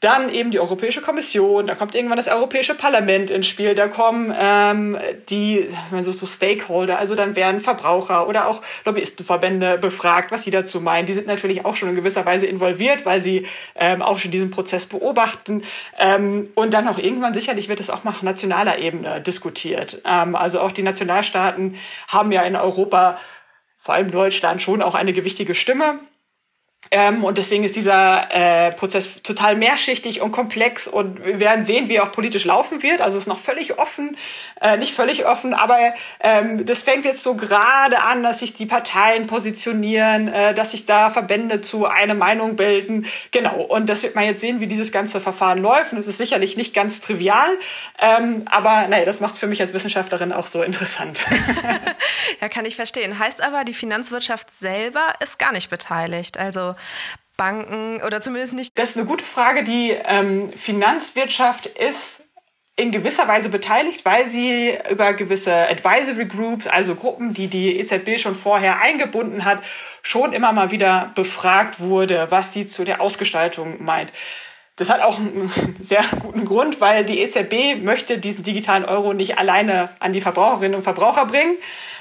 Dann 0.00 0.32
eben 0.32 0.52
die 0.52 0.60
Europäische 0.60 1.00
Kommission, 1.00 1.66
da 1.66 1.74
kommt 1.74 1.94
irgendwann 1.94 2.18
das 2.18 2.28
Europäische 2.28 2.74
Parlament 2.74 3.30
ins 3.30 3.48
Spiel, 3.48 3.74
da 3.74 3.88
kommen 3.88 4.32
ähm, 4.38 4.96
die 5.28 5.68
so, 6.00 6.12
so 6.12 6.24
Stakeholder, 6.24 6.98
also 6.98 7.16
dann 7.16 7.34
werden 7.34 7.60
Verbraucher 7.60 8.28
oder 8.28 8.46
auch 8.46 8.62
Lobbyistenverbände 8.84 9.76
befragt, 9.78 10.30
was 10.30 10.44
sie 10.44 10.52
dazu 10.52 10.80
meinen. 10.80 11.06
Die 11.06 11.14
sind 11.14 11.26
natürlich 11.26 11.64
auch 11.64 11.74
schon 11.74 11.88
in 11.88 11.96
gewisser 11.96 12.24
Weise 12.24 12.46
involviert, 12.46 13.04
weil 13.06 13.20
sie 13.20 13.46
ähm, 13.74 14.00
auch 14.00 14.18
schon 14.18 14.30
diesen 14.30 14.50
Prozess 14.52 14.86
beobachten. 14.86 15.64
Ähm, 15.98 16.50
und 16.54 16.72
dann 16.74 16.86
auch 16.86 16.98
irgendwann 16.98 17.34
sicherlich 17.34 17.68
wird 17.68 17.80
es 17.80 17.90
auch 17.90 18.04
mal 18.04 18.10
auf 18.10 18.22
nationaler 18.22 18.78
Ebene 18.78 19.20
diskutiert. 19.20 20.00
Ähm, 20.04 20.36
also 20.36 20.60
auch 20.60 20.70
die 20.70 20.82
Nationalstaaten 20.82 21.76
haben 22.06 22.30
ja 22.30 22.42
in 22.42 22.54
Europa, 22.54 23.18
vor 23.78 23.94
allem 23.94 24.12
Deutschland, 24.12 24.62
schon 24.62 24.80
auch 24.80 24.94
eine 24.94 25.12
gewichtige 25.12 25.56
Stimme. 25.56 25.98
Ähm, 26.90 27.24
und 27.24 27.36
deswegen 27.36 27.64
ist 27.64 27.76
dieser 27.76 28.28
äh, 28.30 28.72
Prozess 28.72 29.22
total 29.22 29.56
mehrschichtig 29.56 30.22
und 30.22 30.32
komplex 30.32 30.88
und 30.88 31.24
wir 31.24 31.40
werden 31.40 31.64
sehen, 31.64 31.88
wie 31.88 31.96
er 31.96 32.04
auch 32.04 32.12
politisch 32.12 32.44
laufen 32.44 32.82
wird. 32.82 33.00
Also 33.00 33.16
es 33.16 33.24
ist 33.24 33.28
noch 33.28 33.40
völlig 33.40 33.78
offen, 33.78 34.16
äh, 34.60 34.76
nicht 34.78 34.94
völlig 34.94 35.26
offen, 35.26 35.54
aber 35.54 35.78
ähm, 36.20 36.64
das 36.64 36.82
fängt 36.82 37.04
jetzt 37.04 37.22
so 37.22 37.34
gerade 37.34 38.00
an, 38.00 38.22
dass 38.22 38.38
sich 38.38 38.54
die 38.54 38.64
Parteien 38.64 39.26
positionieren, 39.26 40.28
äh, 40.28 40.54
dass 40.54 40.70
sich 40.70 40.86
da 40.86 41.10
Verbände 41.10 41.60
zu 41.60 41.86
einer 41.86 42.14
Meinung 42.14 42.56
bilden. 42.56 43.06
Genau, 43.32 43.60
und 43.60 43.88
das 43.88 44.02
wird 44.02 44.14
man 44.14 44.24
jetzt 44.24 44.40
sehen, 44.40 44.60
wie 44.60 44.66
dieses 44.66 44.90
ganze 44.90 45.20
Verfahren 45.20 45.58
läuft. 45.58 45.92
Und 45.92 45.98
es 45.98 46.06
ist 46.06 46.18
sicherlich 46.18 46.56
nicht 46.56 46.74
ganz 46.74 47.00
trivial, 47.00 47.50
ähm, 47.98 48.44
aber 48.46 48.88
naja, 48.88 49.04
das 49.04 49.20
macht 49.20 49.34
es 49.34 49.40
für 49.40 49.46
mich 49.46 49.60
als 49.60 49.74
Wissenschaftlerin 49.74 50.32
auch 50.32 50.46
so 50.46 50.62
interessant. 50.62 51.18
ja, 52.40 52.48
kann 52.48 52.64
ich 52.64 52.76
verstehen. 52.76 53.18
Heißt 53.18 53.42
aber, 53.42 53.64
die 53.64 53.74
Finanzwirtschaft 53.74 54.54
selber 54.54 55.12
ist 55.20 55.38
gar 55.38 55.52
nicht 55.52 55.68
beteiligt. 55.68 56.38
Also 56.38 56.67
Banken 57.36 58.02
oder 58.02 58.20
zumindest 58.20 58.54
nicht? 58.54 58.72
Das 58.76 58.90
ist 58.90 58.96
eine 58.96 59.06
gute 59.06 59.24
Frage. 59.24 59.64
Die 59.64 59.90
ähm, 59.90 60.52
Finanzwirtschaft 60.54 61.66
ist 61.66 62.22
in 62.78 62.92
gewisser 62.92 63.26
Weise 63.26 63.48
beteiligt, 63.48 64.04
weil 64.04 64.28
sie 64.28 64.78
über 64.88 65.12
gewisse 65.12 65.52
Advisory 65.52 66.26
Groups, 66.26 66.68
also 66.68 66.94
Gruppen, 66.94 67.34
die 67.34 67.48
die 67.48 67.76
EZB 67.80 68.20
schon 68.20 68.36
vorher 68.36 68.80
eingebunden 68.80 69.44
hat, 69.44 69.62
schon 70.02 70.32
immer 70.32 70.52
mal 70.52 70.70
wieder 70.70 71.10
befragt 71.16 71.80
wurde, 71.80 72.28
was 72.30 72.52
die 72.52 72.66
zu 72.66 72.84
der 72.84 73.00
Ausgestaltung 73.00 73.82
meint. 73.82 74.12
Das 74.76 74.90
hat 74.90 75.00
auch 75.00 75.18
einen 75.18 75.76
sehr 75.80 76.04
guten 76.22 76.44
Grund, 76.44 76.80
weil 76.80 77.04
die 77.04 77.18
EZB 77.18 77.82
möchte 77.82 78.18
diesen 78.18 78.44
digitalen 78.44 78.84
Euro 78.84 79.12
nicht 79.12 79.38
alleine 79.38 79.90
an 79.98 80.12
die 80.12 80.20
Verbraucherinnen 80.20 80.76
und 80.76 80.84
Verbraucher 80.84 81.26
bringen, 81.26 81.56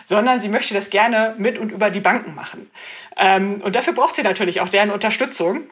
sondern 0.07 0.41
sie 0.41 0.49
möchte 0.49 0.73
das 0.73 0.89
gerne 0.89 1.35
mit 1.37 1.59
und 1.59 1.71
über 1.71 1.89
die 1.89 1.99
Banken 1.99 2.33
machen. 2.33 2.71
Ähm, 3.17 3.61
und 3.61 3.75
dafür 3.75 3.93
braucht 3.93 4.15
sie 4.15 4.23
natürlich 4.23 4.61
auch 4.61 4.69
deren 4.69 4.89
Unterstützung 4.89 5.69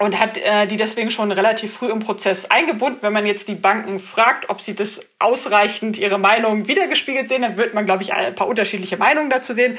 und 0.00 0.18
hat 0.18 0.38
äh, 0.38 0.66
die 0.66 0.78
deswegen 0.78 1.10
schon 1.10 1.30
relativ 1.30 1.74
früh 1.74 1.90
im 1.90 1.98
Prozess 2.00 2.46
eingebunden. 2.46 3.00
Wenn 3.02 3.12
man 3.12 3.26
jetzt 3.26 3.48
die 3.48 3.54
Banken 3.54 3.98
fragt, 3.98 4.48
ob 4.48 4.62
sie 4.62 4.74
das 4.74 5.00
ausreichend 5.18 5.98
ihre 5.98 6.18
Meinung 6.18 6.66
wiedergespiegelt 6.68 7.28
sehen, 7.28 7.42
dann 7.42 7.58
wird 7.58 7.74
man, 7.74 7.84
glaube 7.84 8.02
ich, 8.02 8.14
ein 8.14 8.34
paar 8.34 8.48
unterschiedliche 8.48 8.96
Meinungen 8.96 9.28
dazu 9.28 9.52
sehen. 9.52 9.76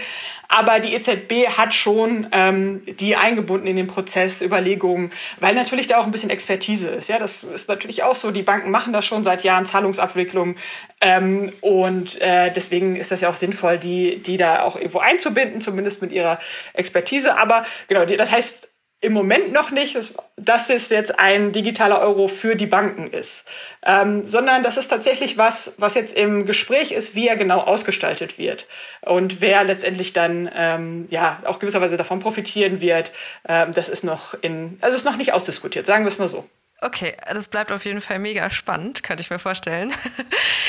Aber 0.48 0.80
die 0.80 0.94
EZB 0.94 1.58
hat 1.58 1.74
schon 1.74 2.28
ähm, 2.34 2.84
die 3.00 3.16
eingebunden 3.16 3.66
in 3.66 3.75
den 3.75 3.88
Prozess, 3.88 4.44
Überlegungen, 4.44 5.10
weil 5.40 5.56
natürlich 5.56 5.88
da 5.88 5.98
auch 5.98 6.06
ein 6.06 6.12
bisschen 6.12 6.30
Expertise 6.30 6.90
ist. 6.90 7.10
Ja, 7.10 7.18
das 7.18 7.44
ist 7.44 7.68
natürlich 7.68 8.04
auch 8.04 8.13
so. 8.13 8.30
Die 8.30 8.44
Banken 8.44 8.70
machen 8.70 8.94
das 8.94 9.06
schon 9.06 9.24
seit 9.24 9.44
Jahren, 9.44 9.66
Zahlungsabwicklung. 9.66 10.56
Ähm, 11.00 11.51
und 11.62 12.22
äh, 12.22 12.54
deswegen 12.54 12.96
ist 12.96 13.10
das 13.10 13.22
ja 13.22 13.30
auch 13.32 13.36
sinnvoll, 13.36 13.80
die, 13.80 14.22
die 14.22 14.38
da 14.38 14.62
auch 14.62 14.75
irgendwo 14.75 15.00
einzubinden, 15.00 15.62
zumindest 15.62 16.00
mit 16.04 16.12
ihrer 16.12 16.38
Expertise. 16.74 17.40
Aber 17.40 17.66
genau, 17.88 18.06
das 18.06 18.32
heißt, 18.32 18.68
im 19.01 19.13
Moment 19.13 19.51
noch 19.51 19.72
nicht, 19.72 19.98
dass 20.38 20.70
es 20.70 20.89
jetzt 20.89 21.20
ein 21.20 21.51
digitaler 21.51 22.00
Euro 22.01 22.27
für 22.27 22.55
die 22.55 22.67
Banken 22.67 23.08
ist, 23.08 23.46
ähm, 23.84 24.27
sondern 24.27 24.62
das 24.62 24.77
ist 24.77 24.89
tatsächlich 24.89 25.39
was, 25.39 25.74
was 25.77 25.96
jetzt 25.96 26.15
im 26.15 26.46
Gespräch 26.46 26.91
ist, 26.91 27.15
wie 27.15 27.27
er 27.27 27.36
genau 27.36 27.62
ausgestaltet 27.62 28.38
wird 28.38 28.67
und 29.01 29.41
wer 29.41 29.63
letztendlich 29.63 30.13
dann 30.13 30.50
ähm, 30.55 31.08
ja 31.10 31.41
auch 31.46 31.58
gewisserweise 31.58 31.98
davon 31.98 32.20
profitieren 32.20 32.79
wird. 32.79 33.12
Ähm, 33.50 33.72
das 33.74 33.89
ist 33.89 34.03
noch 34.03 34.36
in, 34.41 34.77
also 34.81 34.96
ist 34.96 35.03
noch 35.03 35.17
nicht 35.17 35.34
ausdiskutiert, 35.34 35.88
sagen 35.88 36.05
wir 36.05 36.10
es 36.12 36.20
mal 36.20 36.27
so. 36.27 36.46
Okay, 36.84 37.16
das 37.32 37.48
bleibt 37.48 37.72
auf 37.72 37.86
jeden 37.86 38.02
Fall 38.02 38.18
mega 38.18 38.50
spannend, 38.50 39.04
könnte 39.04 39.22
ich 39.22 39.30
mir 39.30 39.40
vorstellen. 39.40 39.94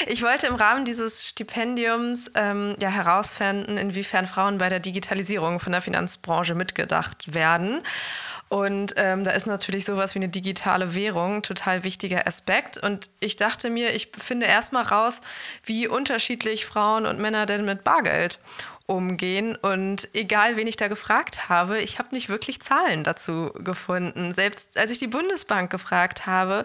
Ich 0.08 0.24
wollte 0.24 0.48
im 0.48 0.56
Rahmen 0.56 0.84
dieses 0.84 1.28
Stipendiums 1.28 2.28
ähm, 2.34 2.74
ja 2.80 2.88
herausfinden, 2.88 3.76
inwiefern 3.78 4.26
Frauen 4.26 4.58
bei 4.58 4.68
der 4.68 4.80
Digitalisierung 4.80 5.60
von 5.60 5.70
der 5.70 5.80
Finanzbranche 5.80 6.56
mitgedacht 6.56 7.32
werden. 7.32 7.82
Und 8.48 8.94
ähm, 8.96 9.22
da 9.22 9.30
ist 9.30 9.46
natürlich 9.46 9.84
sowas 9.84 10.14
wie 10.14 10.18
eine 10.18 10.28
digitale 10.28 10.96
Währung 10.96 11.42
total 11.42 11.84
wichtiger 11.84 12.26
Aspekt. 12.26 12.78
Und 12.78 13.10
ich 13.20 13.36
dachte 13.36 13.70
mir, 13.70 13.94
ich 13.94 14.10
finde 14.18 14.46
erstmal 14.46 14.82
raus, 14.82 15.20
wie 15.64 15.86
unterschiedlich 15.86 16.66
Frauen 16.66 17.06
und 17.06 17.20
Männer 17.20 17.46
denn 17.46 17.64
mit 17.64 17.84
Bargeld 17.84 18.40
umgehen. 18.86 19.56
Und 19.56 20.08
egal, 20.12 20.56
wen 20.56 20.66
ich 20.66 20.76
da 20.76 20.88
gefragt 20.88 21.48
habe, 21.48 21.80
ich 21.80 21.98
habe 21.98 22.08
nicht 22.12 22.28
wirklich 22.28 22.60
Zahlen 22.60 23.04
dazu 23.04 23.50
gefunden. 23.54 24.32
Selbst 24.32 24.76
als 24.76 24.90
ich 24.90 24.98
die 24.98 25.06
Bundesbank 25.06 25.70
gefragt 25.70 26.26
habe, 26.26 26.64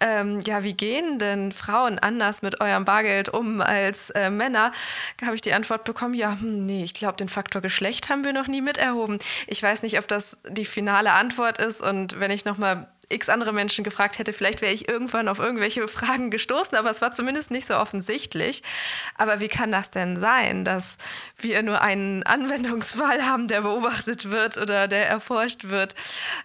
ähm, 0.00 0.40
ja, 0.46 0.62
wie 0.62 0.74
gehen 0.74 1.18
denn 1.18 1.52
Frauen 1.52 1.98
anders 1.98 2.42
mit 2.42 2.60
eurem 2.60 2.84
Bargeld 2.84 3.28
um 3.28 3.60
als 3.60 4.10
äh, 4.10 4.30
Männer, 4.30 4.72
habe 5.24 5.34
ich 5.34 5.42
die 5.42 5.52
Antwort 5.52 5.84
bekommen, 5.84 6.14
ja, 6.14 6.38
hm, 6.40 6.64
nee, 6.64 6.84
ich 6.84 6.94
glaube, 6.94 7.16
den 7.16 7.28
Faktor 7.28 7.62
Geschlecht 7.62 8.08
haben 8.08 8.24
wir 8.24 8.32
noch 8.32 8.48
nie 8.48 8.60
miterhoben. 8.60 9.18
Ich 9.46 9.62
weiß 9.62 9.82
nicht, 9.82 9.98
ob 9.98 10.08
das 10.08 10.38
die 10.48 10.64
finale 10.64 11.12
Antwort 11.12 11.58
ist. 11.58 11.80
Und 11.80 12.18
wenn 12.18 12.30
ich 12.30 12.44
nochmal 12.44 12.88
x 13.08 13.28
andere 13.28 13.52
Menschen 13.52 13.84
gefragt 13.84 14.18
hätte, 14.18 14.32
vielleicht 14.32 14.60
wäre 14.60 14.72
ich 14.72 14.88
irgendwann 14.88 15.28
auf 15.28 15.38
irgendwelche 15.38 15.86
Fragen 15.88 16.30
gestoßen, 16.30 16.76
aber 16.76 16.90
es 16.90 17.00
war 17.02 17.12
zumindest 17.12 17.50
nicht 17.50 17.66
so 17.66 17.76
offensichtlich. 17.76 18.62
Aber 19.16 19.40
wie 19.40 19.48
kann 19.48 19.72
das 19.72 19.90
denn 19.90 20.18
sein, 20.18 20.64
dass 20.64 20.98
wir 21.36 21.62
nur 21.62 21.80
einen 21.80 22.22
Anwendungsfall 22.22 23.24
haben, 23.24 23.48
der 23.48 23.62
beobachtet 23.62 24.30
wird 24.30 24.56
oder 24.56 24.88
der 24.88 25.08
erforscht 25.08 25.64
wird 25.64 25.94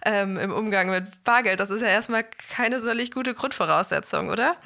ähm, 0.04 0.38
im 0.38 0.52
Umgang 0.52 0.90
mit 0.90 1.24
Bargeld? 1.24 1.60
Das 1.60 1.70
ist 1.70 1.82
ja 1.82 1.88
erstmal 1.88 2.24
keine 2.54 2.78
sonderlich 2.78 3.10
gute 3.10 3.34
Grundvoraussetzung, 3.34 4.30
oder? 4.30 4.56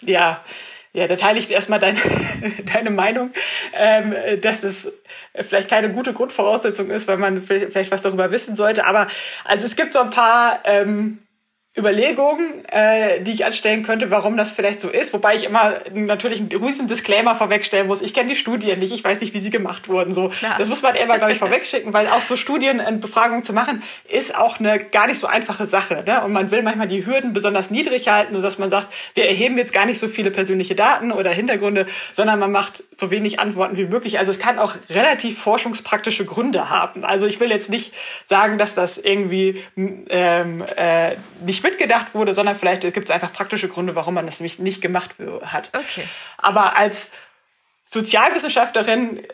Ja, 0.00 0.44
ja, 0.92 1.06
da 1.06 1.14
teile 1.14 1.38
ich 1.38 1.50
erstmal 1.50 1.78
deine, 1.78 2.00
deine 2.72 2.90
Meinung, 2.90 3.30
ähm, 3.74 4.14
dass 4.40 4.64
es 4.64 4.90
vielleicht 5.34 5.68
keine 5.70 5.90
gute 5.90 6.12
Grundvoraussetzung 6.12 6.90
ist, 6.90 7.06
weil 7.06 7.16
man 7.16 7.42
vielleicht 7.42 7.92
was 7.92 8.02
darüber 8.02 8.32
wissen 8.32 8.56
sollte. 8.56 8.84
Aber 8.84 9.06
also 9.44 9.66
es 9.66 9.76
gibt 9.76 9.92
so 9.92 10.00
ein 10.00 10.10
paar 10.10 10.60
ähm, 10.64 11.20
Überlegungen, 11.78 12.64
äh, 12.66 13.20
die 13.20 13.30
ich 13.30 13.44
anstellen 13.44 13.84
könnte, 13.84 14.10
warum 14.10 14.36
das 14.36 14.50
vielleicht 14.50 14.80
so 14.80 14.88
ist. 14.88 15.12
Wobei 15.12 15.36
ich 15.36 15.44
immer 15.44 15.74
natürlich 15.94 16.40
einen 16.40 16.50
riesen 16.50 16.88
Disclaimer 16.88 17.36
vorwegstellen 17.36 17.86
muss. 17.86 18.02
Ich 18.02 18.12
kenne 18.12 18.28
die 18.28 18.34
Studien 18.34 18.80
nicht, 18.80 18.92
ich 18.92 19.04
weiß 19.04 19.20
nicht, 19.20 19.34
wie 19.34 19.38
sie 19.38 19.50
gemacht 19.50 19.88
wurden. 19.88 20.12
So, 20.12 20.32
das 20.58 20.68
muss 20.68 20.82
man 20.82 20.96
immer, 20.96 21.18
glaube 21.18 21.32
ich, 21.32 21.38
vorwegschicken, 21.38 21.92
weil 21.92 22.08
auch 22.08 22.22
so 22.22 22.36
Studien 22.36 22.80
und 22.80 23.00
Befragungen 23.00 23.44
zu 23.44 23.52
machen, 23.52 23.84
ist 24.08 24.36
auch 24.36 24.58
eine 24.58 24.80
gar 24.80 25.06
nicht 25.06 25.20
so 25.20 25.28
einfache 25.28 25.66
Sache. 25.68 26.02
Ne? 26.04 26.24
Und 26.24 26.32
man 26.32 26.50
will 26.50 26.64
manchmal 26.64 26.88
die 26.88 27.06
Hürden 27.06 27.32
besonders 27.32 27.70
niedrig 27.70 28.08
halten, 28.08 28.34
sodass 28.34 28.58
man 28.58 28.68
sagt, 28.68 28.88
wir 29.14 29.26
erheben 29.26 29.56
jetzt 29.56 29.72
gar 29.72 29.86
nicht 29.86 30.00
so 30.00 30.08
viele 30.08 30.32
persönliche 30.32 30.74
Daten 30.74 31.12
oder 31.12 31.30
Hintergründe, 31.30 31.86
sondern 32.12 32.40
man 32.40 32.50
macht 32.50 32.82
so 32.96 33.12
wenig 33.12 33.38
Antworten 33.38 33.76
wie 33.76 33.84
möglich. 33.84 34.18
Also 34.18 34.32
es 34.32 34.40
kann 34.40 34.58
auch 34.58 34.74
relativ 34.90 35.38
forschungspraktische 35.38 36.24
Gründe 36.24 36.68
haben. 36.68 37.04
Also 37.04 37.26
ich 37.26 37.38
will 37.38 37.50
jetzt 37.50 37.70
nicht 37.70 37.94
sagen, 38.26 38.58
dass 38.58 38.74
das 38.74 38.98
irgendwie 38.98 39.62
ähm, 39.76 40.64
äh, 40.76 41.12
nicht 41.46 41.60
nicht 41.60 41.69
mitgedacht 41.70 42.14
wurde, 42.14 42.34
sondern 42.34 42.56
vielleicht 42.56 42.82
gibt 42.82 43.08
es 43.08 43.10
einfach 43.10 43.32
praktische 43.32 43.68
Gründe, 43.68 43.94
warum 43.94 44.14
man 44.14 44.26
das 44.26 44.40
nämlich 44.40 44.58
nicht 44.58 44.80
gemacht 44.80 45.14
hat. 45.44 45.70
Okay. 45.74 46.04
Aber 46.36 46.76
als 46.76 47.10
Sozialwissenschaftlerin, 47.92 49.26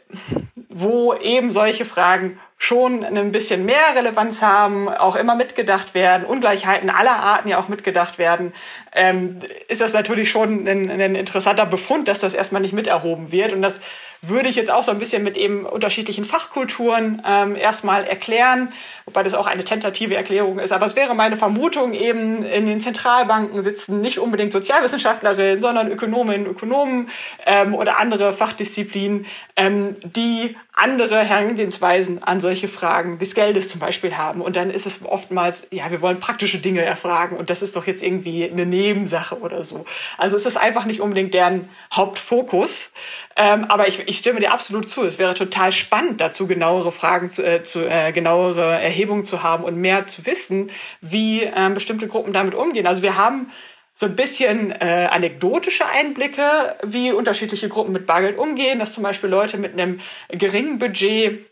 wo 0.68 1.14
eben 1.14 1.53
solche 1.53 1.85
Fragen 1.85 2.40
schon 2.59 3.05
ein 3.05 3.33
bisschen 3.33 3.66
mehr 3.66 3.95
Relevanz 3.95 4.40
haben, 4.40 4.88
auch 4.88 5.16
immer 5.16 5.35
mitgedacht 5.35 5.95
werden, 5.95 6.25
Ungleichheiten 6.25 6.88
aller 6.88 7.19
Arten 7.19 7.49
ja 7.49 7.59
auch 7.59 7.69
mitgedacht 7.69 8.19
werden, 8.19 8.55
ähm, 8.95 9.40
ist 9.69 9.81
das 9.81 9.92
natürlich 9.92 10.31
schon 10.31 10.66
ein, 10.66 10.90
ein 10.90 11.14
interessanter 11.14 11.66
Befund, 11.66 12.09
dass 12.09 12.19
das 12.19 12.33
erstmal 12.35 12.62
nicht 12.62 12.73
miterhoben 12.73 13.31
wird. 13.31 13.53
Und 13.53 13.61
das 13.61 13.81
würde 14.23 14.49
ich 14.49 14.57
jetzt 14.57 14.71
auch 14.71 14.83
so 14.83 14.90
ein 14.90 14.99
bisschen 14.99 15.23
mit 15.23 15.37
eben 15.37 15.66
unterschiedlichen 15.66 16.25
Fachkulturen 16.25 17.23
ähm, 17.27 17.57
erstmal 17.57 18.05
erklären, 18.05 18.73
wobei 19.05 19.23
das 19.23 19.35
auch 19.35 19.47
eine 19.47 19.64
tentative 19.64 20.16
Erklärung 20.16 20.59
ist. 20.59 20.73
Aber 20.73 20.87
es 20.87 20.97
wäre 20.97 21.14
meine 21.14 21.37
Vermutung 21.37 21.92
eben, 21.92 22.45
in 22.45 22.66
den 22.66 22.81
Zentralbanken 22.81 23.62
sitzen 23.62 24.01
nicht 24.01 24.19
unbedingt 24.19 24.53
Sozialwissenschaftlerinnen, 24.53 25.61
sondern 25.61 25.90
Ökonominnen, 25.90 26.47
Ökonomen 26.47 27.11
ähm, 27.45 27.75
oder 27.75 27.99
andere 27.99 28.33
Fachdisziplinen, 28.33 29.27
ähm, 29.57 29.97
die 30.03 30.57
andere 30.79 31.25
Herangehensweisen 31.25 32.23
an 32.23 32.39
solche 32.39 32.69
Fragen 32.69 33.19
des 33.19 33.35
Geldes 33.35 33.71
zum 33.71 33.81
Beispiel 33.81 34.19
haben. 34.19 34.43
Und 34.43 34.57
dann 34.57 34.71
ist 34.71 34.85
es 34.85 35.03
oftmals, 35.03 35.67
ja, 35.71 35.91
wir 35.91 36.03
wollen 36.03 36.21
praktische 36.21 36.59
Dinge 36.59 36.83
erfragen 36.83 37.39
und 37.39 37.49
das 37.49 37.62
ist 37.62 37.75
doch 37.77 37.87
jetzt 37.87 38.03
irgendwie 38.03 38.49
eine 38.49 38.67
Nebensache 38.67 39.41
oder 39.41 39.65
so. 39.65 39.87
Also 40.19 40.37
es 40.37 40.45
ist 40.45 40.59
einfach 40.59 40.85
nicht 40.85 41.01
unbedingt 41.01 41.33
deren 41.33 41.71
Hauptfokus. 41.91 42.93
Ähm, 43.37 43.65
aber 43.65 43.89
ich, 43.89 44.07
ich 44.07 44.19
stimme 44.19 44.39
dir 44.39 44.53
absolut 44.53 44.87
zu. 44.87 45.05
Es 45.05 45.19
wäre 45.19 45.33
total 45.33 45.73
spannend, 45.73 46.21
dazu 46.21 46.47
genauere 46.47 46.93
Fragen, 46.93 47.31
zu, 47.31 47.43
äh, 47.43 47.62
zu 47.62 47.89
äh, 47.89 48.12
genauere 48.12 48.79
Erhebungen 48.79 49.25
zu 49.25 49.43
haben 49.43 49.65
und 49.65 49.77
mehr 49.77 50.07
zu 50.07 50.27
wissen, 50.27 50.71
wie 51.01 51.45
äh, 51.45 51.71
bestimmte 51.73 52.07
Gruppen 52.07 52.35
damit 52.35 52.55
umgehen. 52.55 52.87
Also 52.87 53.01
wir 53.01 53.17
haben 53.17 53.51
so 53.98 54.04
ein 54.04 54.14
bisschen 54.14 54.72
äh, 54.72 55.09
anekdotische 55.11 55.87
Einblicke, 55.88 56.76
wie 56.85 57.12
unterschiedliche 57.12 57.70
Gruppen 57.70 57.94
mit 57.94 58.04
Bargeld 58.04 58.37
umgehen, 58.37 58.78
dass 58.78 58.92
zum 58.92 59.02
Beispiel 59.02 59.30
Leute 59.30 59.56
mit 59.56 59.72
einem 59.72 60.00
geringen 60.28 60.78
Budget 60.78 61.46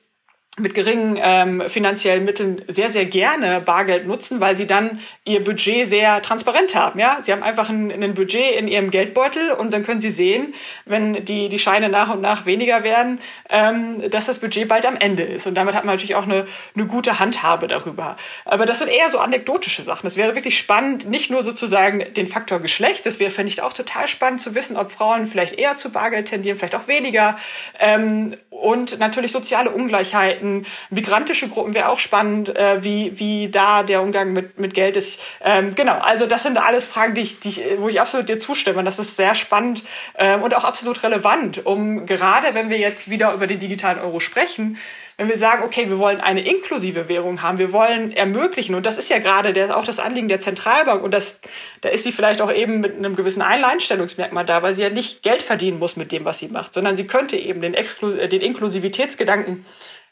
mit 0.56 0.74
geringen 0.74 1.18
ähm, 1.20 1.64
finanziellen 1.68 2.24
Mitteln 2.24 2.64
sehr, 2.68 2.90
sehr 2.90 3.06
gerne 3.06 3.60
Bargeld 3.60 4.06
nutzen, 4.06 4.38
weil 4.38 4.54
sie 4.54 4.68
dann 4.68 5.00
ihr 5.24 5.42
Budget 5.42 5.88
sehr 5.88 6.22
transparent 6.22 6.76
haben. 6.76 7.00
Ja? 7.00 7.18
Sie 7.22 7.32
haben 7.32 7.42
einfach 7.42 7.70
ein, 7.70 7.90
ein 7.90 8.14
Budget 8.14 8.54
in 8.56 8.68
ihrem 8.68 8.92
Geldbeutel 8.92 9.50
und 9.50 9.72
dann 9.72 9.84
können 9.84 10.00
sie 10.00 10.10
sehen, 10.10 10.54
wenn 10.84 11.24
die, 11.24 11.48
die 11.48 11.58
Scheine 11.58 11.88
nach 11.88 12.14
und 12.14 12.20
nach 12.20 12.46
weniger 12.46 12.84
werden, 12.84 13.18
ähm, 13.50 14.08
dass 14.10 14.26
das 14.26 14.38
Budget 14.38 14.68
bald 14.68 14.86
am 14.86 14.96
Ende 14.96 15.24
ist. 15.24 15.48
Und 15.48 15.56
damit 15.56 15.74
hat 15.74 15.84
man 15.84 15.96
natürlich 15.96 16.14
auch 16.14 16.22
eine, 16.22 16.46
eine 16.76 16.86
gute 16.86 17.18
Handhabe 17.18 17.66
darüber. 17.66 18.16
Aber 18.44 18.64
das 18.64 18.78
sind 18.78 18.88
eher 18.88 19.10
so 19.10 19.18
anekdotische 19.18 19.82
Sachen. 19.82 20.06
Es 20.06 20.16
wäre 20.16 20.36
wirklich 20.36 20.56
spannend, 20.56 21.10
nicht 21.10 21.30
nur 21.30 21.42
sozusagen 21.42 22.14
den 22.14 22.26
Faktor 22.26 22.60
Geschlecht, 22.60 23.06
das 23.06 23.18
wäre, 23.18 23.32
fände 23.32 23.50
ich, 23.50 23.60
auch 23.60 23.72
total 23.72 24.06
spannend 24.06 24.40
zu 24.40 24.54
wissen, 24.54 24.76
ob 24.76 24.92
Frauen 24.92 25.26
vielleicht 25.26 25.54
eher 25.54 25.74
zu 25.74 25.90
Bargeld 25.90 26.28
tendieren, 26.28 26.56
vielleicht 26.58 26.76
auch 26.76 26.86
weniger. 26.86 27.38
Ähm, 27.80 28.36
und 28.50 28.98
natürlich 28.98 29.32
soziale 29.32 29.70
Ungleichheiten. 29.70 30.43
Migrantische 30.90 31.48
Gruppen 31.48 31.74
wäre 31.74 31.88
auch 31.88 31.98
spannend, 31.98 32.54
äh, 32.54 32.82
wie, 32.82 33.18
wie 33.18 33.48
da 33.48 33.82
der 33.82 34.02
Umgang 34.02 34.32
mit, 34.32 34.58
mit 34.58 34.74
Geld 34.74 34.96
ist. 34.96 35.20
Ähm, 35.42 35.74
genau, 35.74 35.98
also 35.98 36.26
das 36.26 36.42
sind 36.42 36.58
alles 36.58 36.86
Fragen, 36.86 37.14
die 37.14 37.22
ich, 37.22 37.40
die 37.40 37.48
ich, 37.48 37.62
wo 37.78 37.88
ich 37.88 38.00
absolut 38.00 38.28
dir 38.28 38.38
zustimme. 38.38 38.84
Das 38.84 38.98
ist 38.98 39.16
sehr 39.16 39.34
spannend 39.34 39.82
ähm, 40.18 40.42
und 40.42 40.54
auch 40.54 40.64
absolut 40.64 41.02
relevant, 41.02 41.64
um 41.64 42.06
gerade, 42.06 42.54
wenn 42.54 42.70
wir 42.70 42.78
jetzt 42.78 43.10
wieder 43.10 43.32
über 43.32 43.46
den 43.46 43.58
digitalen 43.58 43.98
Euro 43.98 44.20
sprechen, 44.20 44.78
wenn 45.16 45.28
wir 45.28 45.36
sagen, 45.36 45.62
okay, 45.62 45.88
wir 45.88 45.98
wollen 45.98 46.20
eine 46.20 46.44
inklusive 46.44 47.08
Währung 47.08 47.40
haben, 47.40 47.58
wir 47.58 47.72
wollen 47.72 48.12
ermöglichen, 48.12 48.74
und 48.74 48.84
das 48.84 48.98
ist 48.98 49.08
ja 49.08 49.18
gerade 49.18 49.52
der, 49.52 49.76
auch 49.76 49.84
das 49.84 50.00
Anliegen 50.00 50.26
der 50.26 50.40
Zentralbank, 50.40 51.02
und 51.02 51.12
das, 51.12 51.38
da 51.82 51.88
ist 51.88 52.02
sie 52.02 52.10
vielleicht 52.10 52.40
auch 52.40 52.52
eben 52.52 52.80
mit 52.80 52.96
einem 52.96 53.14
gewissen 53.14 53.40
Alleinstellungsmerkmal 53.40 54.44
da, 54.44 54.62
weil 54.62 54.74
sie 54.74 54.82
ja 54.82 54.90
nicht 54.90 55.22
Geld 55.22 55.42
verdienen 55.42 55.78
muss 55.78 55.96
mit 55.96 56.10
dem, 56.10 56.24
was 56.24 56.40
sie 56.40 56.48
macht, 56.48 56.74
sondern 56.74 56.96
sie 56.96 57.06
könnte 57.06 57.36
eben 57.36 57.60
den, 57.60 57.74
Exklu 57.74 58.10
den 58.10 58.40
Inklusivitätsgedanken 58.40 59.64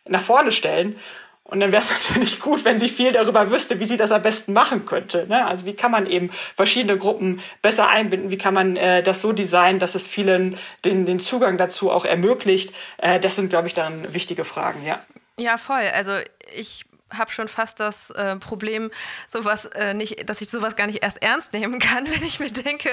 nach 0.09 0.23
vorne 0.23 0.53
stellen. 0.53 0.99
Und 1.45 1.61
dann 1.61 1.73
wäre 1.73 1.83
es 1.83 1.91
natürlich 2.09 2.41
gut, 2.41 2.65
wenn 2.65 2.79
sie 2.79 2.89
viel 2.89 3.13
darüber 3.13 3.51
wüsste, 3.51 3.81
wie 3.81 3.87
sie 3.87 3.97
das 3.97 4.13
am 4.13 4.23
besten 4.23 4.53
machen 4.53 4.87
könnte. 4.87 5.27
Ne? 5.29 5.45
Also 5.45 5.67
wie 5.67 5.75
kann 5.75 5.91
man 5.91 6.07
eben 6.07 6.31
verschiedene 6.57 6.97
Gruppen 6.97 7.41
besser 7.61 7.89
einbinden, 7.89 8.31
wie 8.31 8.39
kann 8.39 8.55
man 8.55 8.77
äh, 8.77 9.03
das 9.03 9.21
so 9.21 9.33
designen, 9.33 9.81
dass 9.81 9.95
es 9.95 10.07
vielen 10.07 10.59
den, 10.85 11.07
den 11.07 11.19
Zugang 11.19 11.59
dazu 11.59 11.91
auch 11.91 12.05
ermöglicht. 12.05 12.75
Äh, 12.99 13.21
das 13.21 13.37
sind, 13.37 13.51
glaube 13.51 13.69
ich, 13.69 13.75
dann 13.75 14.15
wichtige 14.15 14.45
Fragen, 14.45 14.85
ja. 14.85 15.01
Ja, 15.39 15.57
voll. 15.57 15.83
Also 15.95 16.13
ich 16.55 16.85
habe 17.11 17.31
schon 17.31 17.49
fast 17.49 17.81
das 17.81 18.11
äh, 18.11 18.37
Problem, 18.37 18.91
sowas 19.29 19.67
äh, 19.67 19.95
nicht, 19.95 20.29
dass 20.29 20.41
ich 20.41 20.49
sowas 20.49 20.77
gar 20.77 20.87
nicht 20.87 21.03
erst 21.03 21.23
ernst 21.23 21.53
nehmen 21.53 21.79
kann, 21.79 22.07
wenn 22.11 22.25
ich 22.25 22.41
mir 22.41 22.51
denke, 22.51 22.91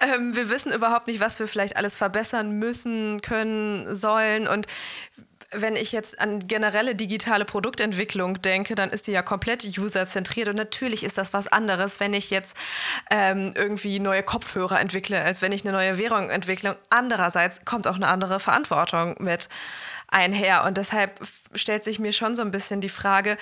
ähm, 0.00 0.36
wir 0.36 0.50
wissen 0.50 0.72
überhaupt 0.72 1.06
nicht, 1.06 1.20
was 1.20 1.38
wir 1.40 1.48
vielleicht 1.48 1.76
alles 1.76 1.96
verbessern 1.96 2.52
müssen, 2.52 3.20
können, 3.22 3.94
sollen 3.94 4.46
und 4.46 4.66
wenn 5.52 5.76
ich 5.76 5.92
jetzt 5.92 6.20
an 6.20 6.46
generelle 6.46 6.94
digitale 6.94 7.44
Produktentwicklung 7.44 8.40
denke, 8.40 8.74
dann 8.74 8.90
ist 8.90 9.06
die 9.06 9.12
ja 9.12 9.22
komplett 9.22 9.66
userzentriert 9.78 10.48
und 10.48 10.56
natürlich 10.56 11.02
ist 11.02 11.18
das 11.18 11.32
was 11.32 11.48
anderes, 11.48 11.98
wenn 11.98 12.14
ich 12.14 12.30
jetzt 12.30 12.56
ähm, 13.10 13.52
irgendwie 13.56 13.98
neue 13.98 14.22
Kopfhörer 14.22 14.80
entwickle, 14.80 15.20
als 15.20 15.42
wenn 15.42 15.52
ich 15.52 15.64
eine 15.64 15.72
neue 15.72 15.98
Währung 15.98 16.30
entwickle. 16.30 16.78
Andererseits 16.88 17.64
kommt 17.64 17.86
auch 17.86 17.96
eine 17.96 18.06
andere 18.06 18.38
Verantwortung 18.38 19.16
mit 19.18 19.48
einher 20.08 20.64
und 20.64 20.76
deshalb 20.76 21.20
stellt 21.54 21.84
sich 21.84 21.98
mir 21.98 22.12
schon 22.12 22.34
so 22.36 22.42
ein 22.42 22.50
bisschen 22.50 22.80
die 22.80 22.88
Frage, 22.88 23.36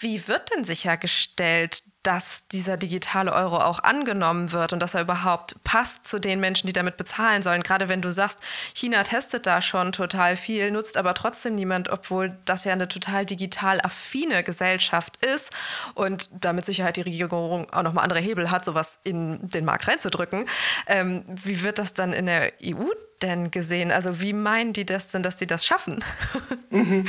wie 0.00 0.28
wird 0.28 0.54
denn 0.54 0.64
sichergestellt, 0.64 1.82
dass 2.02 2.48
dieser 2.48 2.76
digitale 2.76 3.32
Euro 3.32 3.58
auch 3.58 3.80
angenommen 3.80 4.52
wird 4.52 4.72
und 4.72 4.80
dass 4.80 4.94
er 4.94 5.02
überhaupt 5.02 5.62
passt 5.64 6.06
zu 6.06 6.18
den 6.18 6.40
Menschen, 6.40 6.66
die 6.66 6.72
damit 6.72 6.96
bezahlen 6.96 7.42
sollen? 7.42 7.62
Gerade 7.62 7.88
wenn 7.88 8.02
du 8.02 8.12
sagst, 8.12 8.40
China 8.74 9.02
testet 9.02 9.46
da 9.46 9.60
schon 9.60 9.92
total 9.92 10.36
viel, 10.36 10.70
nutzt 10.70 10.96
aber 10.96 11.14
trotzdem 11.14 11.54
niemand, 11.54 11.88
obwohl 11.88 12.36
das 12.44 12.64
ja 12.64 12.72
eine 12.72 12.88
total 12.88 13.26
digital 13.26 13.80
affine 13.82 14.44
Gesellschaft 14.44 15.24
ist 15.24 15.52
und 15.94 16.30
damit 16.32 16.64
Sicherheit 16.64 16.96
die 16.96 17.02
Regierung 17.02 17.70
auch 17.72 17.82
nochmal 17.82 18.04
andere 18.04 18.20
Hebel 18.20 18.50
hat, 18.50 18.64
sowas 18.64 19.00
in 19.04 19.48
den 19.48 19.64
Markt 19.64 19.88
reinzudrücken. 19.88 20.46
Ähm, 20.86 21.24
wie 21.28 21.62
wird 21.62 21.78
das 21.78 21.94
dann 21.94 22.12
in 22.12 22.26
der 22.26 22.52
EU 22.64 22.88
denn 23.22 23.50
gesehen? 23.50 23.90
Also 23.90 24.20
wie 24.20 24.32
meinen 24.32 24.72
die 24.72 24.86
das 24.86 25.08
denn, 25.10 25.22
dass 25.22 25.36
die 25.36 25.46
das 25.46 25.64
schaffen? 25.66 26.04
Mhm. 26.70 27.06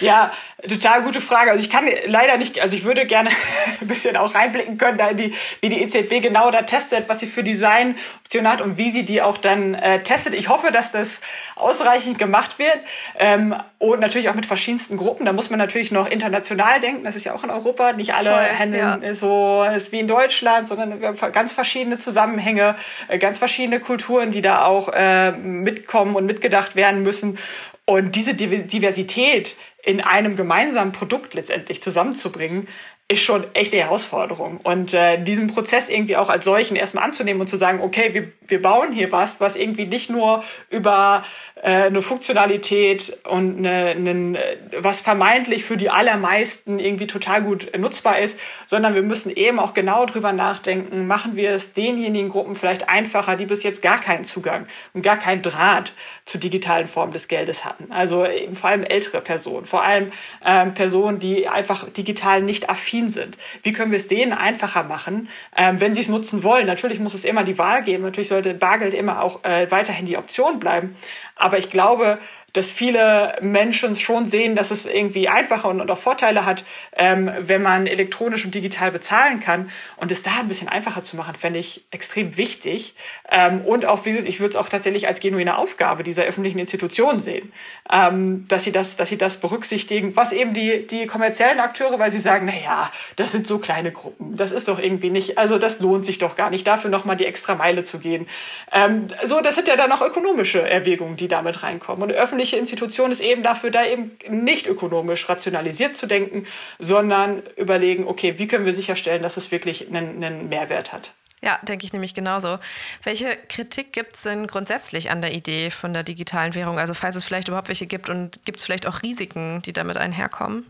Ja, 0.00 0.32
total 0.68 1.00
gute 1.00 1.22
Frage. 1.22 1.50
Also 1.50 1.64
ich 1.64 1.70
kann 1.70 1.88
leider 2.06 2.36
nicht, 2.36 2.60
also 2.60 2.76
ich 2.76 2.84
würde 2.84 3.06
gerne 3.06 3.30
ein 3.80 3.86
bisschen 3.86 4.18
auch 4.18 4.34
reinblicken 4.34 4.76
können, 4.76 4.98
da 4.98 5.14
die, 5.14 5.34
wie 5.62 5.70
die 5.70 5.82
EZB 5.82 6.20
genau 6.20 6.50
da 6.50 6.60
testet, 6.60 7.08
was 7.08 7.20
sie 7.20 7.26
für 7.26 7.42
Designoptionen 7.42 8.52
hat 8.52 8.60
und 8.60 8.76
wie 8.76 8.90
sie 8.90 9.04
die 9.04 9.22
auch 9.22 9.38
dann 9.38 9.72
äh, 9.74 10.02
testet. 10.02 10.34
Ich 10.34 10.50
hoffe, 10.50 10.72
dass 10.72 10.92
das 10.92 11.20
ausreichend 11.56 12.18
gemacht 12.18 12.58
wird 12.58 12.76
ähm, 13.18 13.54
und 13.78 14.00
natürlich 14.00 14.28
auch 14.28 14.34
mit 14.34 14.46
verschiedensten 14.46 14.98
Gruppen. 14.98 15.24
Da 15.24 15.32
muss 15.32 15.48
man 15.48 15.58
natürlich 15.58 15.90
noch 15.90 16.08
international 16.08 16.80
denken. 16.80 17.04
Das 17.04 17.16
ist 17.16 17.24
ja 17.24 17.34
auch 17.34 17.44
in 17.44 17.50
Europa. 17.50 17.94
Nicht 17.94 18.14
alle 18.14 18.30
Voll, 18.30 18.58
handeln 18.58 19.02
ja. 19.02 19.14
so 19.14 19.64
ist 19.74 19.90
wie 19.92 20.00
in 20.00 20.08
Deutschland, 20.08 20.66
sondern 20.66 21.00
wir 21.00 21.08
haben 21.08 21.32
ganz 21.32 21.52
verschiedene 21.52 21.98
Zusammenhänge, 21.98 22.76
äh, 23.08 23.18
ganz 23.18 23.38
verschiedene 23.38 23.80
Kulturen, 23.80 24.32
die 24.32 24.42
da 24.42 24.64
auch 24.64 24.88
äh, 24.88 25.32
mitkommen 25.48 26.16
und 26.16 26.26
mitgedacht 26.26 26.76
werden 26.76 27.02
müssen. 27.02 27.38
Und 27.84 28.16
diese 28.16 28.34
Diversität 28.34 29.56
in 29.82 30.00
einem 30.00 30.36
gemeinsamen 30.36 30.92
Produkt 30.92 31.34
letztendlich 31.34 31.80
zusammenzubringen, 31.80 32.68
ist 33.10 33.22
schon 33.22 33.46
echt 33.54 33.72
eine 33.72 33.82
Herausforderung. 33.84 34.58
Und 34.58 34.92
äh, 34.92 35.22
diesen 35.24 35.46
Prozess 35.46 35.88
irgendwie 35.88 36.18
auch 36.18 36.28
als 36.28 36.44
solchen 36.44 36.76
erstmal 36.76 37.04
anzunehmen 37.04 37.40
und 37.40 37.48
zu 37.48 37.56
sagen, 37.56 37.80
okay, 37.80 38.12
wir, 38.12 38.30
wir 38.46 38.60
bauen 38.60 38.92
hier 38.92 39.10
was, 39.10 39.40
was 39.40 39.56
irgendwie 39.56 39.86
nicht 39.86 40.10
nur 40.10 40.44
über 40.68 41.24
eine 41.62 42.02
Funktionalität 42.02 43.18
und 43.26 43.58
eine, 43.58 43.90
eine, 43.90 44.38
was 44.78 45.00
vermeintlich 45.00 45.64
für 45.64 45.76
die 45.76 45.90
allermeisten 45.90 46.78
irgendwie 46.78 47.06
total 47.06 47.42
gut 47.42 47.76
nutzbar 47.76 48.18
ist, 48.18 48.38
sondern 48.66 48.94
wir 48.94 49.02
müssen 49.02 49.30
eben 49.30 49.58
auch 49.58 49.74
genau 49.74 50.06
drüber 50.06 50.32
nachdenken, 50.32 51.06
machen 51.06 51.36
wir 51.36 51.50
es 51.50 51.72
denjenigen 51.72 52.28
Gruppen 52.28 52.54
vielleicht 52.54 52.88
einfacher, 52.88 53.36
die 53.36 53.46
bis 53.46 53.62
jetzt 53.62 53.82
gar 53.82 54.00
keinen 54.00 54.24
Zugang 54.24 54.66
und 54.94 55.02
gar 55.02 55.18
keinen 55.18 55.42
Draht 55.42 55.92
zur 56.24 56.40
digitalen 56.40 56.86
Form 56.86 57.12
des 57.12 57.28
Geldes 57.28 57.64
hatten. 57.64 57.90
Also 57.90 58.26
eben 58.26 58.54
vor 58.54 58.70
allem 58.70 58.84
ältere 58.84 59.20
Personen, 59.20 59.66
vor 59.66 59.82
allem 59.82 60.12
ähm, 60.44 60.74
Personen, 60.74 61.18
die 61.18 61.48
einfach 61.48 61.88
digital 61.90 62.42
nicht 62.42 62.70
affin 62.70 63.08
sind. 63.08 63.36
Wie 63.62 63.72
können 63.72 63.90
wir 63.90 63.96
es 63.96 64.08
denen 64.08 64.32
einfacher 64.32 64.84
machen, 64.84 65.28
ähm, 65.56 65.80
wenn 65.80 65.94
sie 65.94 66.02
es 66.02 66.08
nutzen 66.08 66.42
wollen? 66.42 66.66
Natürlich 66.66 67.00
muss 67.00 67.14
es 67.14 67.24
immer 67.24 67.44
die 67.44 67.58
Wahl 67.58 67.82
geben, 67.82 68.04
natürlich 68.04 68.28
sollte 68.28 68.54
Bargeld 68.54 68.94
immer 68.94 69.22
auch 69.22 69.44
äh, 69.44 69.70
weiterhin 69.70 70.06
die 70.06 70.16
Option 70.16 70.60
bleiben. 70.60 70.96
Aber 71.38 71.58
ich 71.58 71.70
glaube, 71.70 72.18
dass 72.58 72.72
viele 72.72 73.36
Menschen 73.40 73.94
schon 73.94 74.26
sehen, 74.26 74.56
dass 74.56 74.72
es 74.72 74.84
irgendwie 74.84 75.28
einfacher 75.28 75.68
und, 75.68 75.88
auch 75.88 75.98
Vorteile 75.98 76.44
hat, 76.44 76.64
ähm, 76.96 77.30
wenn 77.38 77.62
man 77.62 77.86
elektronisch 77.86 78.44
und 78.44 78.52
digital 78.52 78.90
bezahlen 78.90 79.38
kann. 79.38 79.70
Und 79.96 80.10
es 80.10 80.24
da 80.24 80.32
ein 80.40 80.48
bisschen 80.48 80.68
einfacher 80.68 81.04
zu 81.04 81.14
machen, 81.14 81.36
fände 81.36 81.60
ich 81.60 81.84
extrem 81.92 82.36
wichtig. 82.36 82.96
Ähm, 83.30 83.60
und 83.60 83.86
auch, 83.86 84.04
wie 84.06 84.10
ich 84.10 84.40
würde 84.40 84.50
es 84.50 84.56
auch 84.56 84.68
tatsächlich 84.68 85.06
als 85.06 85.20
genuine 85.20 85.56
Aufgabe 85.56 86.02
dieser 86.02 86.24
öffentlichen 86.24 86.58
Institutionen 86.58 87.20
sehen, 87.20 87.52
ähm, 87.92 88.46
dass, 88.48 88.64
sie 88.64 88.72
das, 88.72 88.96
dass 88.96 89.08
sie 89.08 89.18
das 89.18 89.36
berücksichtigen, 89.36 90.16
was 90.16 90.32
eben 90.32 90.52
die, 90.52 90.84
die 90.84 91.06
kommerziellen 91.06 91.60
Akteure, 91.60 92.00
weil 92.00 92.10
sie 92.10 92.18
sagen, 92.18 92.46
naja, 92.46 92.90
das 93.14 93.30
sind 93.30 93.46
so 93.46 93.58
kleine 93.58 93.92
Gruppen, 93.92 94.36
das 94.36 94.50
ist 94.50 94.66
doch 94.66 94.80
irgendwie 94.80 95.10
nicht, 95.10 95.38
also 95.38 95.58
das 95.58 95.78
lohnt 95.78 96.04
sich 96.04 96.18
doch 96.18 96.34
gar 96.34 96.50
nicht, 96.50 96.66
dafür 96.66 96.90
nochmal 96.90 97.14
die 97.14 97.26
extra 97.26 97.54
Meile 97.54 97.84
zu 97.84 98.00
gehen. 98.00 98.26
Ähm, 98.72 99.06
so, 99.26 99.40
das 99.40 99.54
sind 99.54 99.68
ja 99.68 99.76
dann 99.76 99.92
auch 99.92 100.02
ökonomische 100.02 100.68
Erwägungen, 100.68 101.16
die 101.16 101.28
damit 101.28 101.62
reinkommen. 101.62 102.02
Und 102.02 102.12
öffentlich 102.12 102.47
öffentliche 102.48 102.56
Institution 102.56 103.10
ist 103.10 103.20
eben 103.20 103.42
dafür 103.42 103.70
da, 103.70 103.84
eben 103.84 104.16
nicht 104.28 104.66
ökonomisch 104.66 105.28
rationalisiert 105.28 105.96
zu 105.96 106.06
denken, 106.06 106.46
sondern 106.78 107.42
überlegen, 107.56 108.06
okay, 108.06 108.38
wie 108.38 108.46
können 108.46 108.64
wir 108.64 108.74
sicherstellen, 108.74 109.22
dass 109.22 109.36
es 109.36 109.50
wirklich 109.50 109.86
einen, 109.88 110.22
einen 110.22 110.48
Mehrwert 110.48 110.92
hat. 110.92 111.12
Ja, 111.40 111.58
denke 111.62 111.86
ich 111.86 111.92
nämlich 111.92 112.14
genauso. 112.14 112.58
Welche 113.04 113.36
Kritik 113.48 113.92
gibt 113.92 114.16
es 114.16 114.22
denn 114.22 114.48
grundsätzlich 114.48 115.10
an 115.10 115.20
der 115.20 115.32
Idee 115.32 115.70
von 115.70 115.92
der 115.92 116.02
digitalen 116.02 116.54
Währung? 116.54 116.78
Also 116.78 116.94
falls 116.94 117.14
es 117.14 117.22
vielleicht 117.22 117.46
überhaupt 117.46 117.68
welche 117.68 117.86
gibt 117.86 118.08
und 118.08 118.44
gibt 118.44 118.58
es 118.58 118.64
vielleicht 118.64 118.86
auch 118.86 119.02
Risiken, 119.02 119.62
die 119.62 119.72
damit 119.72 119.98
einherkommen? 119.98 120.66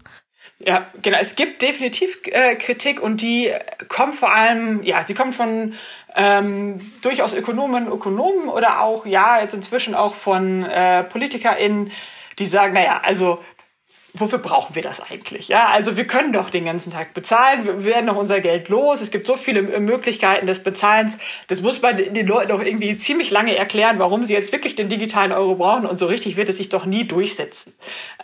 Ja, 0.61 0.91
genau. 1.03 1.19
Es 1.21 1.37
gibt 1.37 1.63
definitiv 1.63 2.19
äh, 2.25 2.57
Kritik 2.57 3.01
und 3.01 3.23
die 3.23 3.53
kommt 3.89 4.17
vor 4.17 4.33
allem, 4.33 4.83
ja, 4.83 5.05
die 5.05 5.15
kommt 5.15 5.37
von 5.37 5.75
ähm, 6.17 6.81
durchaus 7.01 7.33
Ökonomen, 7.33 7.87
Ökonomen 7.87 8.49
oder 8.49 8.81
auch, 8.81 9.07
ja, 9.07 9.41
jetzt 9.41 9.55
inzwischen 9.55 9.95
auch 9.95 10.17
von 10.17 10.65
äh, 10.65 11.05
PolitikerInnen, 11.05 11.93
die 12.41 12.47
sagen, 12.47 12.75
naja, 12.75 13.01
also 13.05 13.39
wofür 14.15 14.39
brauchen 14.39 14.75
wir 14.75 14.83
das 14.83 15.01
eigentlich? 15.01 15.47
Ja, 15.47 15.69
also 15.69 15.97
wir 15.97 16.07
können 16.09 16.33
doch 16.33 16.51
den 16.51 16.65
ganzen 16.65 16.93
Tag 16.93 17.15
bezahlen, 17.15 17.65
wir 17.65 17.85
werden 17.85 18.07
doch 18.07 18.17
unser 18.17 18.41
Geld 18.41 18.69
los. 18.69 19.01
Es 19.01 19.13
gibt 19.13 19.29
so 19.29 19.37
viele 19.37 19.63
Möglichkeiten 19.63 20.47
des 20.47 20.63
Bezahlens. 20.63 21.19
Das 21.47 21.61
muss 21.61 21.83
man 21.83 21.97
den 21.97 22.27
Leuten 22.27 22.49
doch 22.49 22.63
irgendwie 22.63 22.97
ziemlich 22.97 23.31
lange 23.31 23.55
erklären, 23.55 24.01
warum 24.01 24.25
sie 24.27 24.33
jetzt 24.33 24.51
wirklich 24.51 24.75
den 24.75 24.89
digitalen 24.89 25.31
Euro 25.31 25.55
brauchen. 25.55 25.87
Und 25.87 25.99
so 25.99 26.07
richtig 26.07 26.37
wird 26.37 26.49
es 26.49 26.57
sich 26.57 26.69
doch 26.69 26.85
nie 26.85 27.05
durchsetzen. 27.07 27.75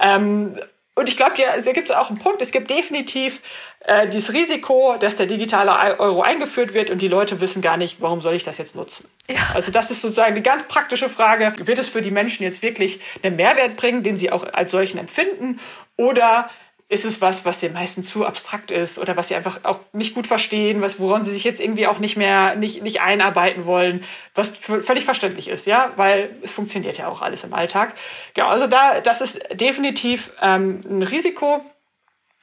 Ähm, 0.01 0.59
und 0.97 1.09
ich 1.09 1.17
glaube, 1.17 1.35
ja, 1.39 1.61
da 1.61 1.73
gibt 1.73 1.91
es 1.91 1.97
auch 1.97 2.09
einen 2.09 2.21
Punkt. 2.21 2.41
Es 2.41 2.53
gibt 2.53 2.71
definitiv 2.71 3.41
äh, 3.81 4.09
dieses 4.09 4.33
Risiko, 4.33 4.97
dass 4.99 5.17
der 5.17 5.27
digitale 5.27 5.99
Euro 5.99 6.23
eingeführt 6.23 6.73
wird 6.73 6.91
und 6.91 7.03
die 7.03 7.09
Leute 7.09 7.41
wissen 7.41 7.63
gar 7.63 7.77
nicht, 7.77 8.01
warum 8.01 8.21
soll 8.23 8.35
ich 8.35 8.45
das 8.45 8.59
jetzt 8.59 8.77
nutzen. 8.77 9.09
Ja. 9.29 9.41
Also 9.55 9.73
das 9.73 9.91
ist 9.91 10.03
sozusagen 10.03 10.33
eine 10.33 10.43
ganz 10.43 10.63
praktische 10.69 11.09
Frage. 11.09 11.53
Wird 11.59 11.79
es 11.79 11.89
für 11.89 12.01
die 12.01 12.13
Menschen 12.13 12.45
jetzt 12.45 12.63
wirklich 12.63 13.01
einen 13.23 13.37
Mehrwert 13.37 13.77
bringen, 13.77 14.05
den 14.05 14.17
sie 14.17 14.31
auch 14.31 14.45
als 14.53 14.71
solchen 14.71 14.99
empfinden? 14.99 15.59
Oder 15.97 16.49
ist 16.89 17.05
es 17.05 17.21
was, 17.21 17.45
was 17.45 17.61
den 17.61 17.73
meisten 17.73 18.03
zu 18.03 18.27
abstrakt 18.27 18.71
ist 18.71 18.99
oder 18.99 19.17
was 19.17 19.29
sie 19.29 19.35
einfach 19.35 19.61
auch 19.65 19.81
nicht 19.93 20.15
gut 20.15 20.27
verstehen, 20.27 20.83
was, 20.83 21.01
woran 21.01 21.25
sie 21.25 21.33
sich 21.33 21.45
jetzt 21.45 21.61
irgendwie 21.61 21.87
auch 21.87 21.99
nicht 21.99 22.17
mehr 22.17 22.57
nicht, 22.57 22.83
nicht 22.83 23.01
einarbeiten 23.01 23.65
wollen, 23.65 24.05
was 24.35 24.51
völlig 24.51 25.05
verständlich 25.05 25.49
ist, 25.49 25.67
ja, 25.67 25.93
weil 25.97 26.37
es 26.43 26.53
funktioniert 26.53 26.99
ja 26.99 27.09
auch 27.09 27.23
alles 27.23 27.43
im 27.43 27.55
Alltag. 27.55 27.95
Genau, 28.35 28.49
also 28.49 28.67
da, 28.67 29.01
das 29.01 29.23
ist 29.23 29.41
definitiv 29.55 30.31
ähm, 30.43 30.83
ein 30.89 31.03
Risiko, 31.03 31.65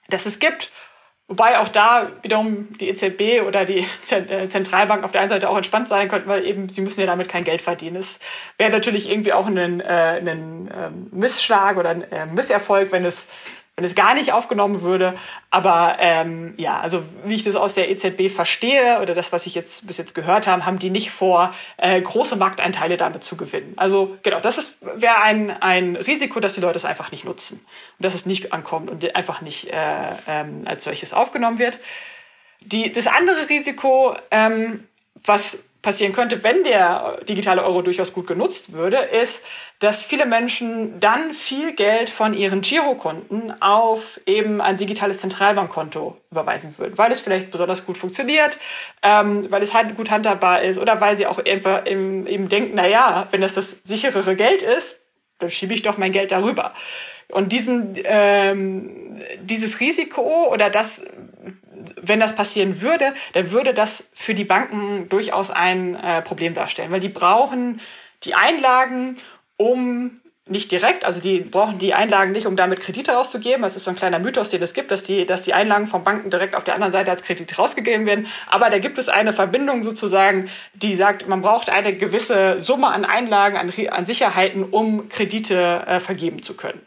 das 0.09 0.25
es 0.25 0.39
gibt. 0.39 0.71
Wobei 1.27 1.59
auch 1.59 1.69
da 1.69 2.11
wiederum 2.23 2.77
die 2.77 2.89
EZB 2.89 3.47
oder 3.47 3.63
die 3.63 3.85
äh, 4.09 4.49
Zentralbank 4.49 5.05
auf 5.05 5.13
der 5.13 5.21
einen 5.21 5.29
Seite 5.29 5.49
auch 5.49 5.55
entspannt 5.55 5.87
sein 5.87 6.09
könnten, 6.09 6.27
weil 6.27 6.45
eben 6.45 6.67
sie 6.67 6.81
müssen 6.81 6.99
ja 6.99 7.05
damit 7.05 7.29
kein 7.29 7.45
Geld 7.45 7.61
verdienen. 7.61 7.95
Es 7.95 8.19
wäre 8.57 8.69
natürlich 8.69 9.09
irgendwie 9.09 9.31
auch 9.31 9.47
ein, 9.47 9.79
äh, 9.79 10.17
ähm, 10.17 11.09
Missschlag 11.11 11.77
oder 11.77 11.91
ein 11.91 12.11
äh, 12.11 12.25
Misserfolg, 12.25 12.91
wenn 12.91 13.05
es 13.05 13.27
wenn 13.81 13.87
es 13.87 13.95
gar 13.95 14.13
nicht 14.13 14.31
aufgenommen 14.31 14.81
würde. 14.83 15.15
Aber 15.49 15.97
ähm, 15.99 16.53
ja, 16.57 16.79
also 16.79 17.01
wie 17.25 17.33
ich 17.33 17.43
das 17.43 17.55
aus 17.55 17.73
der 17.73 17.89
EZB 17.89 18.29
verstehe 18.33 19.01
oder 19.01 19.15
das, 19.15 19.31
was 19.31 19.47
ich 19.47 19.55
jetzt 19.55 19.87
bis 19.87 19.97
jetzt 19.97 20.13
gehört 20.13 20.45
habe, 20.45 20.65
haben 20.67 20.77
die 20.77 20.91
nicht 20.91 21.09
vor, 21.09 21.55
äh, 21.77 21.99
große 21.99 22.35
Markteinteile 22.35 22.95
damit 22.95 23.23
zu 23.23 23.35
gewinnen. 23.35 23.73
Also 23.77 24.17
genau, 24.21 24.39
das 24.39 24.77
wäre 24.95 25.21
ein, 25.21 25.49
ein 25.49 25.95
Risiko, 25.95 26.39
dass 26.39 26.53
die 26.53 26.61
Leute 26.61 26.77
es 26.77 26.85
einfach 26.85 27.11
nicht 27.11 27.25
nutzen 27.25 27.59
und 27.97 28.05
dass 28.05 28.13
es 28.13 28.27
nicht 28.27 28.53
ankommt 28.53 28.91
und 28.91 29.15
einfach 29.15 29.41
nicht 29.41 29.73
äh, 29.73 29.75
ähm, 30.27 30.61
als 30.65 30.83
solches 30.83 31.11
aufgenommen 31.11 31.57
wird. 31.57 31.79
Die, 32.59 32.91
das 32.91 33.07
andere 33.07 33.49
Risiko, 33.49 34.15
ähm, 34.29 34.83
was 35.25 35.57
passieren 35.81 36.13
könnte, 36.13 36.43
wenn 36.43 36.63
der 36.63 37.17
digitale 37.27 37.63
Euro 37.63 37.81
durchaus 37.81 38.13
gut 38.13 38.27
genutzt 38.27 38.73
würde, 38.73 38.97
ist, 38.97 39.41
dass 39.79 40.03
viele 40.03 40.27
Menschen 40.27 40.99
dann 40.99 41.33
viel 41.33 41.73
Geld 41.73 42.11
von 42.11 42.35
ihren 42.35 42.61
Girokonten 42.61 43.59
auf 43.61 44.19
eben 44.27 44.61
ein 44.61 44.77
digitales 44.77 45.19
Zentralbankkonto 45.19 46.17
überweisen 46.29 46.75
würden, 46.77 46.97
weil 46.97 47.11
es 47.11 47.19
vielleicht 47.19 47.49
besonders 47.49 47.85
gut 47.85 47.97
funktioniert, 47.97 48.59
ähm, 49.01 49.49
weil 49.49 49.63
es 49.63 49.73
halt 49.73 49.97
gut 49.97 50.11
handhabbar 50.11 50.61
ist 50.61 50.77
oder 50.77 51.01
weil 51.01 51.17
sie 51.17 51.25
auch 51.25 51.43
einfach 51.43 51.87
eben, 51.87 52.27
eben 52.27 52.47
denken, 52.47 52.73
na 52.75 52.87
ja, 52.87 53.27
wenn 53.31 53.41
das 53.41 53.55
das 53.55 53.77
sicherere 53.83 54.35
Geld 54.35 54.61
ist, 54.61 55.01
dann 55.39 55.49
schiebe 55.49 55.73
ich 55.73 55.81
doch 55.81 55.97
mein 55.97 56.11
Geld 56.11 56.31
darüber. 56.31 56.75
Und 57.31 57.51
diesen, 57.51 57.97
ähm, 58.03 59.21
dieses 59.41 59.79
Risiko 59.79 60.49
oder 60.51 60.69
das 60.69 61.01
wenn 62.01 62.19
das 62.19 62.35
passieren 62.35 62.81
würde, 62.81 63.13
dann 63.33 63.51
würde 63.51 63.73
das 63.73 64.03
für 64.13 64.33
die 64.33 64.45
Banken 64.45 65.09
durchaus 65.09 65.51
ein 65.51 65.95
äh, 65.95 66.21
Problem 66.21 66.53
darstellen, 66.53 66.91
weil 66.91 66.99
die 66.99 67.09
brauchen 67.09 67.81
die 68.23 68.35
Einlagen, 68.35 69.17
um 69.57 70.21
nicht 70.47 70.71
direkt, 70.71 71.05
also 71.05 71.21
die 71.21 71.39
brauchen 71.41 71.77
die 71.77 71.93
Einlagen 71.93 72.31
nicht, 72.31 72.45
um 72.45 72.55
damit 72.55 72.81
Kredite 72.81 73.13
rauszugeben. 73.13 73.61
Das 73.61 73.75
ist 73.75 73.85
so 73.85 73.91
ein 73.91 73.95
kleiner 73.95 74.19
Mythos, 74.19 74.49
den 74.49 74.61
es 74.61 74.73
gibt, 74.73 74.91
dass 74.91 75.03
die, 75.03 75.25
dass 75.25 75.43
die 75.43 75.53
Einlagen 75.53 75.87
von 75.87 76.03
Banken 76.03 76.29
direkt 76.29 76.55
auf 76.55 76.63
der 76.63 76.73
anderen 76.73 76.91
Seite 76.91 77.11
als 77.11 77.23
Kredit 77.23 77.57
rausgegeben 77.57 78.05
werden. 78.05 78.27
Aber 78.47 78.69
da 78.69 78.79
gibt 78.79 78.97
es 78.97 79.07
eine 79.07 79.33
Verbindung 79.33 79.83
sozusagen, 79.83 80.49
die 80.73 80.95
sagt, 80.95 81.27
man 81.27 81.41
braucht 81.41 81.69
eine 81.69 81.95
gewisse 81.95 82.59
Summe 82.59 82.87
an 82.87 83.05
Einlagen, 83.05 83.55
an, 83.55 83.71
an 83.89 84.05
Sicherheiten, 84.05 84.63
um 84.63 85.09
Kredite 85.09 85.83
äh, 85.87 85.99
vergeben 85.99 86.43
zu 86.43 86.55
können. 86.55 86.81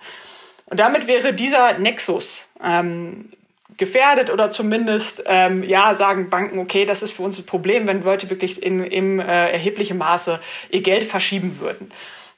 Und 0.66 0.80
damit 0.80 1.06
wäre 1.06 1.32
dieser 1.32 1.78
Nexus 1.78 2.48
ähm, 2.62 3.30
gefährdet 3.76 4.30
oder 4.30 4.50
zumindest 4.50 5.22
ähm, 5.26 5.62
ja 5.62 5.94
sagen 5.94 6.30
Banken, 6.30 6.58
okay, 6.58 6.84
das 6.84 7.02
ist 7.02 7.12
für 7.12 7.22
uns 7.22 7.38
ein 7.38 7.46
Problem, 7.46 7.86
wenn 7.86 8.02
Leute 8.02 8.30
wirklich 8.30 8.62
in, 8.62 8.84
im 8.84 9.20
äh, 9.20 9.50
erheblichen 9.50 9.98
Maße 9.98 10.40
ihr 10.70 10.82
Geld 10.82 11.04
verschieben 11.04 11.58
würden. 11.60 11.90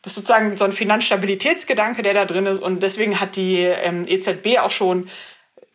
Das 0.03 0.13
ist 0.13 0.17
sozusagen 0.17 0.57
so 0.57 0.65
ein 0.65 0.73
Finanzstabilitätsgedanke, 0.73 2.03
der 2.03 2.15
da 2.15 2.25
drin 2.25 2.47
ist. 2.47 2.63
Und 2.63 2.81
deswegen 2.83 3.19
hat 3.21 3.35
die 3.35 3.57
ähm, 3.57 4.05
EZB 4.07 4.59
auch 4.61 4.71
schon 4.71 5.11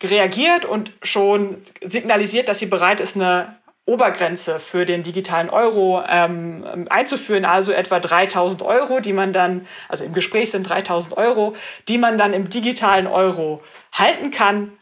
reagiert 0.02 0.64
und 0.64 0.90
schon 1.02 1.58
signalisiert, 1.84 2.48
dass 2.48 2.58
sie 2.58 2.66
bereit 2.66 3.00
ist, 3.00 3.14
eine 3.14 3.56
Obergrenze 3.84 4.58
für 4.58 4.86
den 4.86 5.02
digitalen 5.02 5.50
Euro 5.50 6.02
ähm, 6.08 6.86
einzuführen, 6.88 7.44
also 7.44 7.72
etwa 7.72 7.98
3000 8.00 8.62
Euro, 8.62 9.00
die 9.00 9.12
man 9.12 9.32
dann, 9.32 9.66
also 9.88 10.04
im 10.04 10.14
Gespräch 10.14 10.50
sind 10.50 10.68
3000 10.68 11.16
Euro, 11.16 11.54
die 11.88 11.98
man 11.98 12.16
dann 12.16 12.32
im 12.32 12.48
digitalen 12.48 13.08
Euro 13.08 13.60
halten 13.92 14.30
kann 14.30 14.72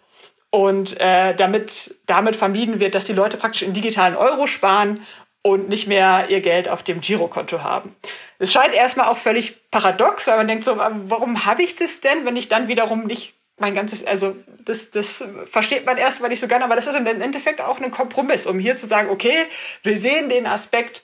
und 0.50 1.00
äh, 1.00 1.34
damit, 1.34 1.94
damit 2.06 2.36
vermieden 2.36 2.80
wird, 2.80 2.94
dass 2.94 3.04
die 3.04 3.12
Leute 3.12 3.36
praktisch 3.36 3.62
in 3.62 3.72
digitalen 3.72 4.16
Euro 4.16 4.46
sparen 4.46 5.04
und 5.42 5.68
nicht 5.68 5.86
mehr 5.86 6.26
ihr 6.28 6.40
Geld 6.40 6.68
auf 6.68 6.82
dem 6.82 7.00
Girokonto 7.00 7.62
haben. 7.62 7.96
Es 8.38 8.52
scheint 8.52 8.74
erstmal 8.74 9.08
auch 9.08 9.16
völlig 9.16 9.70
paradox, 9.70 10.26
weil 10.26 10.36
man 10.36 10.48
denkt 10.48 10.64
so, 10.64 10.76
warum 10.76 11.46
habe 11.46 11.62
ich 11.62 11.76
das 11.76 12.00
denn, 12.00 12.26
wenn 12.26 12.36
ich 12.36 12.48
dann 12.48 12.68
wiederum 12.68 13.04
nicht 13.06 13.34
mein 13.60 13.74
ganzes, 13.74 14.04
also 14.06 14.36
das, 14.64 14.90
das 14.90 15.22
versteht 15.50 15.84
man 15.84 15.98
erstmal 15.98 16.30
nicht 16.30 16.40
so 16.40 16.48
gerne, 16.48 16.64
aber 16.64 16.76
das 16.76 16.86
ist 16.86 16.96
im 16.96 17.06
Endeffekt 17.06 17.60
auch 17.60 17.78
ein 17.78 17.90
Kompromiss, 17.90 18.46
um 18.46 18.58
hier 18.58 18.76
zu 18.76 18.86
sagen, 18.86 19.10
okay, 19.10 19.46
wir 19.82 19.98
sehen 19.98 20.30
den 20.30 20.46
Aspekt, 20.46 21.02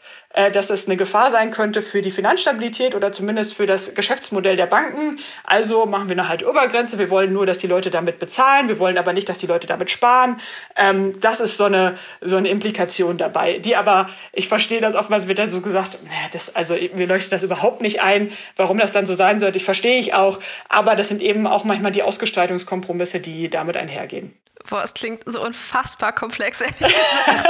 dass 0.52 0.70
es 0.70 0.86
eine 0.86 0.96
Gefahr 0.96 1.30
sein 1.30 1.50
könnte 1.50 1.80
für 1.80 2.02
die 2.02 2.10
Finanzstabilität 2.10 2.94
oder 2.94 3.10
zumindest 3.10 3.54
für 3.54 3.66
das 3.66 3.94
Geschäftsmodell 3.94 4.56
der 4.56 4.66
Banken. 4.66 5.18
Also 5.44 5.86
machen 5.86 6.08
wir 6.08 6.12
eine 6.14 6.28
halt 6.28 6.44
Obergrenze. 6.46 6.98
Wir 6.98 7.08
wollen 7.10 7.32
nur, 7.32 7.46
dass 7.46 7.58
die 7.58 7.66
Leute 7.66 7.90
damit 7.90 8.18
bezahlen. 8.18 8.68
Wir 8.68 8.78
wollen 8.78 8.98
aber 8.98 9.12
nicht, 9.12 9.28
dass 9.28 9.38
die 9.38 9.46
Leute 9.46 9.66
damit 9.66 9.90
sparen. 9.90 10.40
Ähm, 10.76 11.20
das 11.20 11.40
ist 11.40 11.56
so 11.56 11.64
eine, 11.64 11.96
so 12.20 12.36
eine 12.36 12.48
Implikation 12.48 13.16
dabei. 13.16 13.58
Die 13.58 13.76
aber, 13.76 14.10
ich 14.32 14.48
verstehe 14.48 14.80
das 14.80 14.94
oftmals 14.94 15.26
wird 15.26 15.38
dann 15.38 15.50
so 15.50 15.60
gesagt, 15.60 15.98
das, 16.32 16.54
also 16.54 16.74
mir 16.94 17.06
leuchtet 17.06 17.32
das 17.32 17.42
überhaupt 17.42 17.80
nicht 17.80 18.02
ein, 18.02 18.32
warum 18.56 18.78
das 18.78 18.92
dann 18.92 19.06
so 19.06 19.14
sein 19.14 19.40
sollte. 19.40 19.56
Ich 19.56 19.64
verstehe 19.64 19.98
ich 19.98 20.12
auch. 20.12 20.38
Aber 20.68 20.96
das 20.96 21.08
sind 21.08 21.22
eben 21.22 21.46
auch 21.46 21.64
manchmal 21.64 21.92
die 21.92 22.02
Ausgestaltungskompromisse, 22.02 23.20
die 23.20 23.48
damit 23.48 23.76
einhergehen. 23.76 24.36
Boah, 24.68 24.82
es 24.82 24.94
klingt 24.94 25.22
so 25.26 25.42
unfassbar 25.42 26.12
komplex, 26.12 26.60
ehrlich 26.60 26.78
gesagt. 26.78 27.48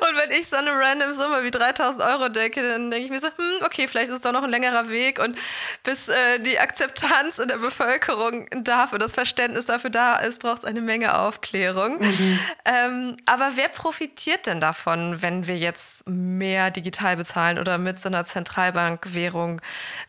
Und 0.00 0.16
wenn 0.16 0.30
ich 0.30 0.48
so 0.48 0.56
eine 0.56 0.70
random 0.72 1.14
Summe 1.14 1.44
wie 1.44 1.50
3000 1.50 2.04
Euro 2.04 2.28
denke, 2.28 2.66
dann 2.66 2.90
denke 2.90 3.04
ich 3.04 3.10
mir 3.10 3.20
so, 3.20 3.28
hm, 3.28 3.64
okay, 3.64 3.88
vielleicht 3.88 4.08
ist 4.08 4.16
es 4.16 4.20
doch 4.22 4.32
noch 4.32 4.42
ein 4.42 4.50
längerer 4.50 4.88
Weg 4.88 5.18
und 5.18 5.38
bis 5.82 6.08
äh, 6.08 6.40
die 6.40 6.58
Akzeptanz 6.58 7.38
in 7.38 7.48
der 7.48 7.58
Bevölkerung 7.58 8.46
dafür, 8.62 8.98
das 8.98 9.12
Verständnis 9.14 9.66
dafür 9.66 9.90
da 9.90 10.16
ist, 10.16 10.40
braucht 10.40 10.58
es 10.58 10.64
eine 10.64 10.80
Menge 10.80 11.18
Aufklärung. 11.18 12.00
Mhm. 12.00 12.40
Ähm, 12.64 13.16
aber 13.26 13.52
wer 13.54 13.68
profitiert 13.68 14.46
denn 14.46 14.60
davon, 14.60 15.22
wenn 15.22 15.46
wir 15.46 15.56
jetzt 15.56 16.08
mehr 16.08 16.70
digital 16.70 17.16
bezahlen 17.16 17.58
oder 17.58 17.78
mit 17.78 17.98
so 17.98 18.08
einer 18.08 18.24
Zentralbankwährung 18.24 19.60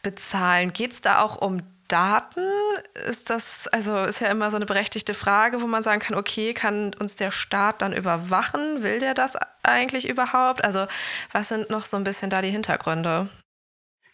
bezahlen? 0.01 0.73
Geht 0.73 0.93
es 0.93 1.01
da 1.01 1.19
auch 1.19 1.37
um 1.37 1.61
Daten 1.87 2.41
ist 3.07 3.29
das, 3.29 3.67
also 3.67 4.03
ist 4.03 4.19
ja 4.19 4.27
immer 4.27 4.49
so 4.49 4.55
eine 4.55 4.65
berechtigte 4.65 5.13
Frage, 5.13 5.61
wo 5.61 5.67
man 5.67 5.83
sagen 5.83 5.99
kann, 5.99 6.15
okay, 6.15 6.53
kann 6.53 6.93
uns 6.99 7.15
der 7.15 7.31
Staat 7.31 7.81
dann 7.81 7.93
überwachen? 7.93 8.83
Will 8.83 8.99
der 8.99 9.13
das 9.13 9.37
eigentlich 9.63 10.07
überhaupt? 10.07 10.63
Also 10.63 10.87
was 11.31 11.49
sind 11.49 11.69
noch 11.69 11.85
so 11.85 11.97
ein 11.97 12.03
bisschen 12.03 12.29
da 12.29 12.41
die 12.41 12.49
Hintergründe? 12.49 13.29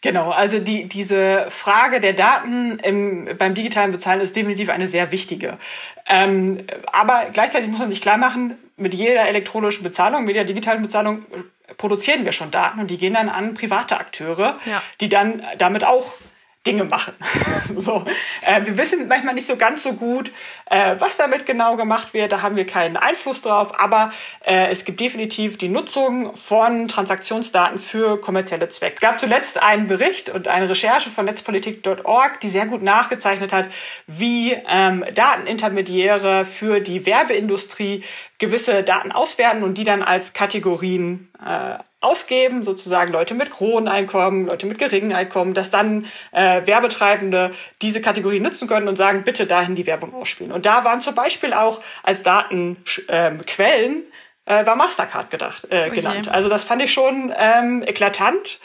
Genau, 0.02 0.30
also 0.30 0.58
die, 0.58 0.88
diese 0.88 1.46
Frage 1.48 2.00
der 2.00 2.12
Daten 2.12 2.80
im, 2.80 3.38
beim 3.38 3.54
digitalen 3.54 3.92
Bezahlen 3.92 4.20
ist 4.20 4.34
definitiv 4.34 4.68
eine 4.68 4.88
sehr 4.88 5.12
wichtige. 5.12 5.58
Ähm, 6.08 6.66
aber 6.90 7.26
gleichzeitig 7.32 7.68
muss 7.70 7.78
man 7.78 7.88
sich 7.88 8.02
klar 8.02 8.16
machen, 8.16 8.58
mit 8.76 8.94
jeder 8.94 9.28
elektronischen 9.28 9.84
Bezahlung, 9.84 10.24
mit 10.24 10.34
jeder 10.34 10.44
digitalen 10.44 10.82
Bezahlung 10.82 11.24
produzieren 11.78 12.24
wir 12.24 12.32
schon 12.32 12.50
Daten 12.50 12.80
und 12.80 12.90
die 12.90 12.98
gehen 12.98 13.14
dann 13.14 13.28
an 13.28 13.54
private 13.54 13.98
Akteure, 13.98 14.58
ja. 14.66 14.82
die 15.00 15.08
dann 15.08 15.42
damit 15.58 15.84
auch 15.84 16.12
Dinge 16.66 16.84
machen. 16.84 17.14
so, 17.76 18.04
äh, 18.42 18.64
wir 18.64 18.78
wissen 18.78 19.08
manchmal 19.08 19.34
nicht 19.34 19.46
so 19.46 19.56
ganz 19.56 19.82
so 19.82 19.94
gut, 19.94 20.30
äh, 20.70 20.94
was 20.98 21.16
damit 21.16 21.44
genau 21.44 21.76
gemacht 21.76 22.14
wird. 22.14 22.30
Da 22.30 22.42
haben 22.42 22.54
wir 22.54 22.66
keinen 22.66 22.96
Einfluss 22.96 23.42
drauf. 23.42 23.78
Aber 23.78 24.12
äh, 24.44 24.70
es 24.70 24.84
gibt 24.84 25.00
definitiv 25.00 25.58
die 25.58 25.68
Nutzung 25.68 26.36
von 26.36 26.86
Transaktionsdaten 26.86 27.78
für 27.78 28.20
kommerzielle 28.20 28.68
Zwecke. 28.68 28.94
Es 28.96 29.00
gab 29.00 29.18
zuletzt 29.18 29.60
einen 29.60 29.88
Bericht 29.88 30.28
und 30.28 30.46
eine 30.46 30.70
Recherche 30.70 31.10
von 31.10 31.24
netzpolitik.org, 31.24 32.40
die 32.40 32.50
sehr 32.50 32.66
gut 32.66 32.82
nachgezeichnet 32.82 33.52
hat, 33.52 33.68
wie 34.06 34.56
ähm, 34.68 35.04
Datenintermediäre 35.14 36.44
für 36.44 36.80
die 36.80 37.06
Werbeindustrie 37.06 38.04
gewisse 38.38 38.84
Daten 38.84 39.10
auswerten 39.10 39.64
und 39.64 39.74
die 39.78 39.84
dann 39.84 40.02
als 40.02 40.32
Kategorien 40.32 41.28
äh, 41.44 41.78
ausgeben, 42.02 42.64
sozusagen 42.64 43.12
Leute 43.12 43.34
mit 43.34 43.60
hohen 43.60 43.88
Einkommen, 43.88 44.46
Leute 44.46 44.66
mit 44.66 44.78
geringen 44.78 45.12
Einkommen, 45.12 45.54
dass 45.54 45.70
dann 45.70 46.06
äh, 46.32 46.66
Werbetreibende 46.66 47.52
diese 47.80 48.00
Kategorie 48.00 48.40
nutzen 48.40 48.68
können 48.68 48.88
und 48.88 48.96
sagen, 48.96 49.22
bitte 49.24 49.46
dahin 49.46 49.76
die 49.76 49.86
Werbung 49.86 50.12
ausspielen. 50.14 50.52
Und 50.52 50.66
da 50.66 50.84
waren 50.84 51.00
zum 51.00 51.14
Beispiel 51.14 51.52
auch 51.52 51.80
als 52.02 52.22
Datenquellen 52.22 53.92
ähm, 53.94 54.02
äh, 54.44 54.66
war 54.66 54.74
Mastercard 54.74 55.30
gedacht, 55.30 55.68
äh, 55.70 55.90
genannt. 55.90 56.28
Also 56.28 56.48
das 56.48 56.64
fand 56.64 56.82
ich 56.82 56.92
schon 56.92 57.32
ähm, 57.36 57.82
eklatant. 57.86 58.58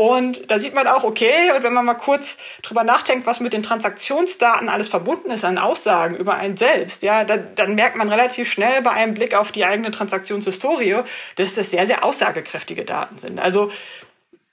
Und 0.00 0.50
da 0.50 0.58
sieht 0.58 0.72
man 0.72 0.86
auch, 0.86 1.04
okay, 1.04 1.52
und 1.54 1.62
wenn 1.62 1.74
man 1.74 1.84
mal 1.84 1.92
kurz 1.92 2.38
drüber 2.62 2.84
nachdenkt, 2.84 3.26
was 3.26 3.38
mit 3.38 3.52
den 3.52 3.62
Transaktionsdaten 3.62 4.70
alles 4.70 4.88
verbunden 4.88 5.30
ist 5.30 5.44
an 5.44 5.58
Aussagen 5.58 6.16
über 6.16 6.36
einen 6.36 6.56
selbst, 6.56 7.02
ja, 7.02 7.24
dann, 7.24 7.54
dann 7.54 7.74
merkt 7.74 7.96
man 7.96 8.08
relativ 8.08 8.50
schnell 8.50 8.80
bei 8.80 8.92
einem 8.92 9.12
Blick 9.12 9.34
auf 9.34 9.52
die 9.52 9.66
eigene 9.66 9.90
Transaktionshistorie, 9.90 11.02
dass 11.36 11.52
das 11.52 11.70
sehr, 11.70 11.86
sehr 11.86 12.02
aussagekräftige 12.02 12.86
Daten 12.86 13.18
sind. 13.18 13.38
Also 13.38 13.70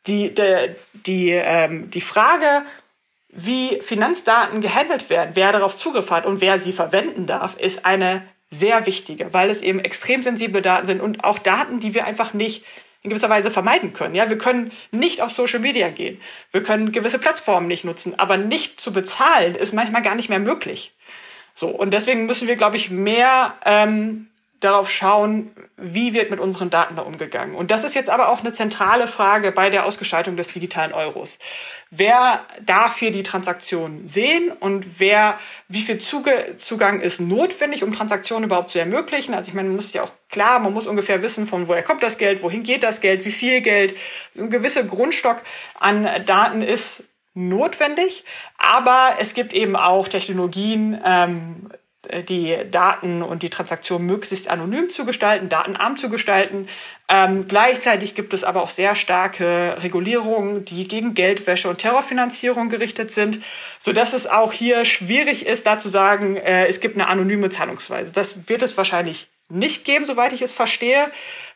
die, 0.06 0.34
die, 0.34 0.76
die, 1.06 1.30
ähm, 1.30 1.92
die 1.92 2.02
Frage, 2.02 2.64
wie 3.30 3.80
Finanzdaten 3.80 4.60
gehandelt 4.60 5.10
werden, 5.10 5.32
wer 5.36 5.54
darauf 5.54 5.78
Zugriff 5.78 6.12
hat 6.12 6.26
und 6.26 6.42
wer 6.42 6.60
sie 6.60 6.74
verwenden 6.74 7.26
darf, 7.26 7.56
ist 7.58 7.86
eine 7.86 8.22
sehr 8.52 8.86
wichtige, 8.86 9.34
weil 9.34 9.50
es 9.50 9.62
eben 9.62 9.80
extrem 9.80 10.24
sensible 10.24 10.62
Daten 10.62 10.88
sind 10.88 11.00
und 11.00 11.24
auch 11.24 11.40
Daten, 11.40 11.80
die 11.80 11.94
wir 11.94 12.04
einfach 12.04 12.34
nicht 12.34 12.66
in 13.04 13.10
gewisser 13.10 13.30
Weise 13.30 13.52
vermeiden 13.52 13.94
können. 13.94 14.16
Ja, 14.16 14.30
wir 14.30 14.38
können 14.38 14.72
nicht 14.92 15.22
auf 15.22 15.32
Social 15.32 15.60
Media 15.60 15.90
gehen. 15.90 16.20
Wir 16.52 16.64
können 16.64 16.92
gewisse 16.92 17.20
Plattformen 17.20 17.68
nicht 17.68 17.84
nutzen, 17.84 18.18
aber 18.18 18.38
nicht 18.38 18.80
zu 18.80 18.92
bezahlen 18.92 19.56
ist 19.56 19.74
manchmal 19.74 20.02
gar 20.02 20.16
nicht 20.16 20.30
mehr 20.30 20.40
möglich. 20.40 20.94
So, 21.54 21.68
und 21.68 21.92
deswegen 21.92 22.26
müssen 22.26 22.48
wir, 22.48 22.56
glaube 22.56 22.76
ich, 22.76 22.92
mehr 22.92 23.56
ähm, 23.66 24.28
darauf 24.60 24.90
schauen, 24.90 25.52
wie 25.78 26.14
wird 26.14 26.32
mit 26.32 26.40
unseren 26.40 26.70
Daten 26.70 26.96
da 26.96 27.04
umgegangen. 27.04 27.56
Und 27.56 27.70
das 27.70 27.84
ist 27.84 27.94
jetzt 27.94 28.10
aber 28.10 28.30
auch 28.30 28.40
eine 28.40 28.54
zentrale 28.54 29.08
Frage 29.08 29.52
bei 29.52 29.70
der 29.70 29.86
Ausgestaltung 29.86 30.36
des 30.36 30.48
digitalen 30.48 30.94
Euros. 30.94 31.38
Wer 31.92 32.46
darf 32.66 32.98
hier 32.98 33.12
die 33.12 33.24
Transaktion 33.24 34.08
sehen 34.08 34.52
und 34.52 35.00
wer, 35.00 35.40
wie 35.68 35.82
viel 35.82 36.00
Zuge, 36.00 36.56
Zugang 36.58 37.02
ist 37.02 37.20
notwendig, 37.20 37.84
um 37.84 37.94
Transaktionen 37.94 38.46
überhaupt 38.46 38.72
zu 38.72 38.80
ermöglichen? 38.80 39.36
Also 39.36 39.50
ich 39.50 39.54
meine, 39.54 39.70
man 39.70 39.76
muss 39.76 39.94
ja 39.94 40.04
auch 40.04 40.12
klar, 40.30 40.60
man 40.60 40.74
muss 40.74 40.88
ungefähr 40.88 41.22
wissen, 41.22 41.46
von 41.46 41.68
woher 41.68 41.84
kommt 41.84 42.02
das 42.02 42.18
Geld, 42.18 42.42
wohin 42.42 42.64
geht 42.64 42.82
das 42.82 43.00
Geld, 43.00 43.26
wie 43.26 43.32
viel 43.32 43.62
Geld. 43.62 43.96
So 44.34 44.42
ein 44.42 44.50
gewisser 44.50 44.84
Grundstock 44.84 45.42
an 45.80 46.10
Daten 46.26 46.64
ist 46.64 47.04
notwendig, 47.36 48.26
aber 48.58 49.18
es 49.20 49.36
gibt 49.36 49.54
eben 49.54 49.76
auch 49.76 50.08
Technologien, 50.08 51.00
ähm, 51.06 51.70
äh, 51.72 51.78
die 52.30 52.58
Daten 52.72 53.22
und 53.22 53.44
die 53.44 53.50
Transaktion 53.50 54.06
möglichst 54.06 54.48
anonym 54.48 54.90
zu 54.90 55.06
gestalten, 55.06 55.50
datenarm 55.50 55.98
zu 55.98 56.10
gestalten. 56.10 56.68
Ähm, 57.10 57.48
gleichzeitig 57.48 58.16
gibt 58.16 58.34
es 58.34 58.44
aber 58.44 58.62
auch 58.62 58.70
sehr 58.70 58.96
starke 58.96 59.78
Regulierungen, 59.82 60.64
die 60.64 60.88
gegen 60.88 61.14
Geldwäsche 61.14 61.70
und 61.70 61.80
Terrorfinanzierung 61.80 62.70
gerichtet 62.70 63.12
sind, 63.12 63.44
sodass 63.80 64.14
es 64.14 64.28
auch 64.28 64.54
hier 64.54 64.86
schwierig 64.86 65.46
ist, 65.46 65.66
da 65.66 65.78
zu 65.78 65.90
sagen, 65.90 66.38
äh, 66.38 66.68
es 66.68 66.80
gibt 66.80 66.96
eine 66.96 67.08
anonyme 67.08 67.50
Zahlungsweise. 67.50 68.12
Das 68.14 68.48
wird 68.48 68.62
es 68.62 68.78
wahrscheinlich 68.78 69.28
nicht 69.50 69.86
geben, 69.86 70.06
soweit 70.06 70.34
ich 70.34 70.42
es 70.42 70.54
verstehe. 70.54 71.12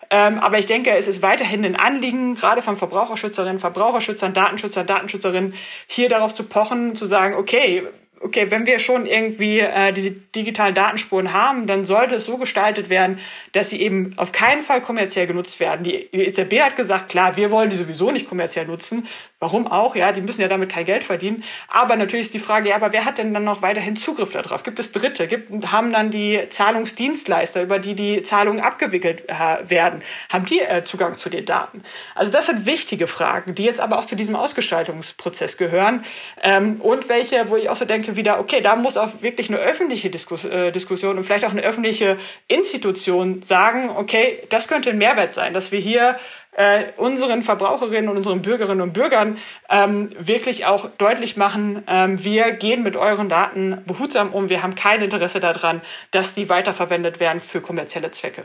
Ähm, 0.10 0.40
aber 0.40 0.60
ich 0.60 0.66
denke, 0.66 0.92
es 0.92 1.08
ist 1.08 1.22
weiterhin 1.22 1.64
ein 1.64 1.76
Anliegen, 1.78 2.36
gerade 2.36 2.62
von 2.62 2.76
Verbraucherschützerinnen, 2.76 3.60
Verbraucherschützern, 3.60 4.34
Datenschützern, 4.34 4.86
Datenschützerinnen, 4.86 5.54
hier 5.88 6.10
darauf 6.10 6.34
zu 6.34 6.44
pochen, 6.44 6.96
zu 6.96 7.06
sagen, 7.06 7.36
okay, 7.36 7.88
okay, 8.24 8.50
wenn 8.50 8.66
wir 8.66 8.80
schon 8.80 9.06
irgendwie 9.06 9.60
äh, 9.60 9.92
diese 9.94 10.12
digitalen 10.12 10.76
Datenspuren 10.76 11.34
haben, 11.34 11.68
dann 11.68 11.86
sollte 11.86 12.16
es 12.16 12.26
so 12.26 12.38
gestaltet 12.38 12.90
werden, 12.90 13.20
dass 13.52 13.70
sie 13.70 13.82
eben 13.82 14.14
auf 14.18 14.32
keinen 14.32 14.64
Fall 14.64 14.82
kommerziell 14.82 15.28
genutzt 15.28 15.60
werden. 15.60 15.84
Die 15.84 16.10
EZB 16.14 16.62
hat 16.62 16.76
gesagt, 16.76 17.10
klar, 17.10 17.36
wir 17.36 17.52
wollen 17.52 17.70
die 17.70 17.76
sowieso 17.76 18.12
nicht 18.12 18.28
kommerziell 18.28 18.66
nutzen. 18.66 19.08
Warum 19.42 19.66
auch? 19.66 19.96
Ja, 19.96 20.12
die 20.12 20.22
müssen 20.22 20.40
ja 20.40 20.48
damit 20.48 20.70
kein 20.70 20.86
Geld 20.86 21.04
verdienen. 21.04 21.44
Aber 21.68 21.96
natürlich 21.96 22.28
ist 22.28 22.34
die 22.36 22.40
Frage, 22.40 22.70
ja, 22.70 22.76
aber 22.76 22.94
wer 22.94 23.06
hat 23.06 23.18
denn 23.18 23.34
dann 23.34 23.44
noch 23.44 23.64
weiterhin 23.64 23.98
Zugriff 23.98 24.30
darauf? 24.32 24.62
Gibt 24.62 24.78
es 24.78 24.92
Dritte? 24.92 25.28
Gibt, 25.28 25.72
haben 25.72 25.92
dann 25.92 26.12
die 26.12 26.42
Zahlungsdienstleister, 26.48 27.64
über 27.64 27.80
die 27.80 27.96
die 27.96 28.22
Zahlungen 28.22 28.62
abgewickelt 28.62 29.28
äh, 29.28 29.68
werden, 29.68 30.04
haben 30.30 30.46
die 30.46 30.60
äh, 30.60 30.84
Zugang 30.84 31.18
zu 31.18 31.32
den 31.32 31.44
Daten? 31.46 31.82
Also 32.14 32.32
das 32.32 32.46
sind 32.46 32.68
wichtige 32.68 33.08
Fragen, 33.08 33.56
die 33.56 33.64
jetzt 33.64 33.80
aber 33.80 33.98
auch 33.98 34.06
zu 34.06 34.16
diesem 34.16 34.36
Ausgestaltungsprozess 34.36 35.58
gehören. 35.58 36.06
Ähm, 36.44 36.80
und 36.80 37.10
welche, 37.10 37.50
wo 37.50 37.56
ich 37.56 37.68
auch 37.68 37.76
so 37.76 37.86
denke, 37.86 38.16
wieder, 38.16 38.40
okay, 38.40 38.62
da 38.62 38.76
muss 38.76 38.96
auch 38.96 39.24
wirklich 39.24 39.50
eine 39.50 39.58
öffentliche 39.58 40.12
Diskus 40.12 40.44
äh, 40.44 40.72
Diskussion 40.72 41.18
und 41.18 41.24
vielleicht 41.24 41.46
auch 41.46 41.52
eine 41.52 41.64
öffentliche 41.64 42.20
Institution 42.48 43.42
sagen, 43.42 43.90
okay, 43.90 44.44
das 44.50 44.68
könnte 44.68 44.92
ein 44.92 45.00
Mehrwert 45.00 45.34
sein, 45.34 45.56
dass 45.56 45.72
wir 45.72 45.80
hier 45.80 46.20
äh, 46.54 46.86
unseren 46.98 47.44
Verbraucherinnen 47.44 48.10
und 48.10 48.18
unseren 48.18 48.42
Bürgerinnen 48.42 48.82
und 48.82 48.94
Bürgern 48.94 49.38
ähm, 49.70 50.12
wirklich 50.20 50.66
auch 50.66 50.90
deutlich 50.98 51.38
machen, 51.38 51.84
ähm, 51.88 52.24
wir 52.24 52.52
gehen 52.52 52.84
mit 52.84 52.96
euren 52.96 53.30
Daten 53.30 53.84
behutsam 53.86 54.34
um, 54.34 54.50
wir 54.50 54.64
haben 54.64 54.76
kein 54.76 55.02
Interesse 55.02 55.40
daran, 55.40 55.82
dass 56.12 56.34
die 56.34 56.50
weiterverwendet 56.50 57.20
werden 57.20 57.42
für 57.42 57.62
kommerzielle 57.62 58.12
Zwecke. 58.12 58.44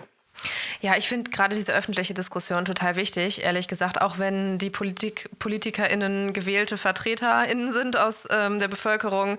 Ja, 0.80 0.96
ich 0.96 1.08
finde 1.08 1.30
gerade 1.30 1.54
diese 1.54 1.72
öffentliche 1.72 2.14
Diskussion 2.14 2.64
total 2.64 2.96
wichtig, 2.96 3.42
ehrlich 3.42 3.68
gesagt, 3.68 4.00
auch 4.00 4.18
wenn 4.18 4.58
die 4.58 4.70
Politik, 4.70 5.28
PolitikerInnen 5.38 6.32
gewählte 6.32 6.76
VertreterInnen 6.76 7.72
sind 7.72 7.96
aus 7.96 8.26
ähm, 8.30 8.58
der 8.58 8.68
Bevölkerung 8.68 9.38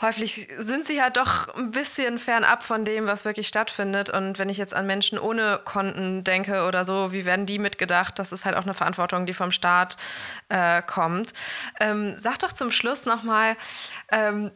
häufig 0.00 0.48
sind 0.58 0.86
sie 0.86 1.02
halt 1.02 1.16
doch 1.16 1.54
ein 1.54 1.70
bisschen 1.70 2.18
fernab 2.18 2.62
von 2.62 2.84
dem, 2.84 3.06
was 3.06 3.24
wirklich 3.24 3.48
stattfindet. 3.48 4.10
Und 4.10 4.38
wenn 4.38 4.48
ich 4.48 4.56
jetzt 4.56 4.74
an 4.74 4.86
Menschen 4.86 5.18
ohne 5.18 5.60
Konten 5.64 6.24
denke 6.24 6.66
oder 6.66 6.84
so, 6.84 7.12
wie 7.12 7.24
werden 7.24 7.46
die 7.46 7.58
mitgedacht? 7.58 8.18
Das 8.18 8.32
ist 8.32 8.44
halt 8.44 8.56
auch 8.56 8.62
eine 8.62 8.74
Verantwortung, 8.74 9.26
die 9.26 9.34
vom 9.34 9.52
Staat 9.52 9.96
äh, 10.48 10.82
kommt. 10.82 11.32
Ähm, 11.80 12.14
sag 12.16 12.38
doch 12.38 12.52
zum 12.52 12.70
Schluss 12.70 13.04
nochmal, 13.04 13.56
ähm, 14.10 14.50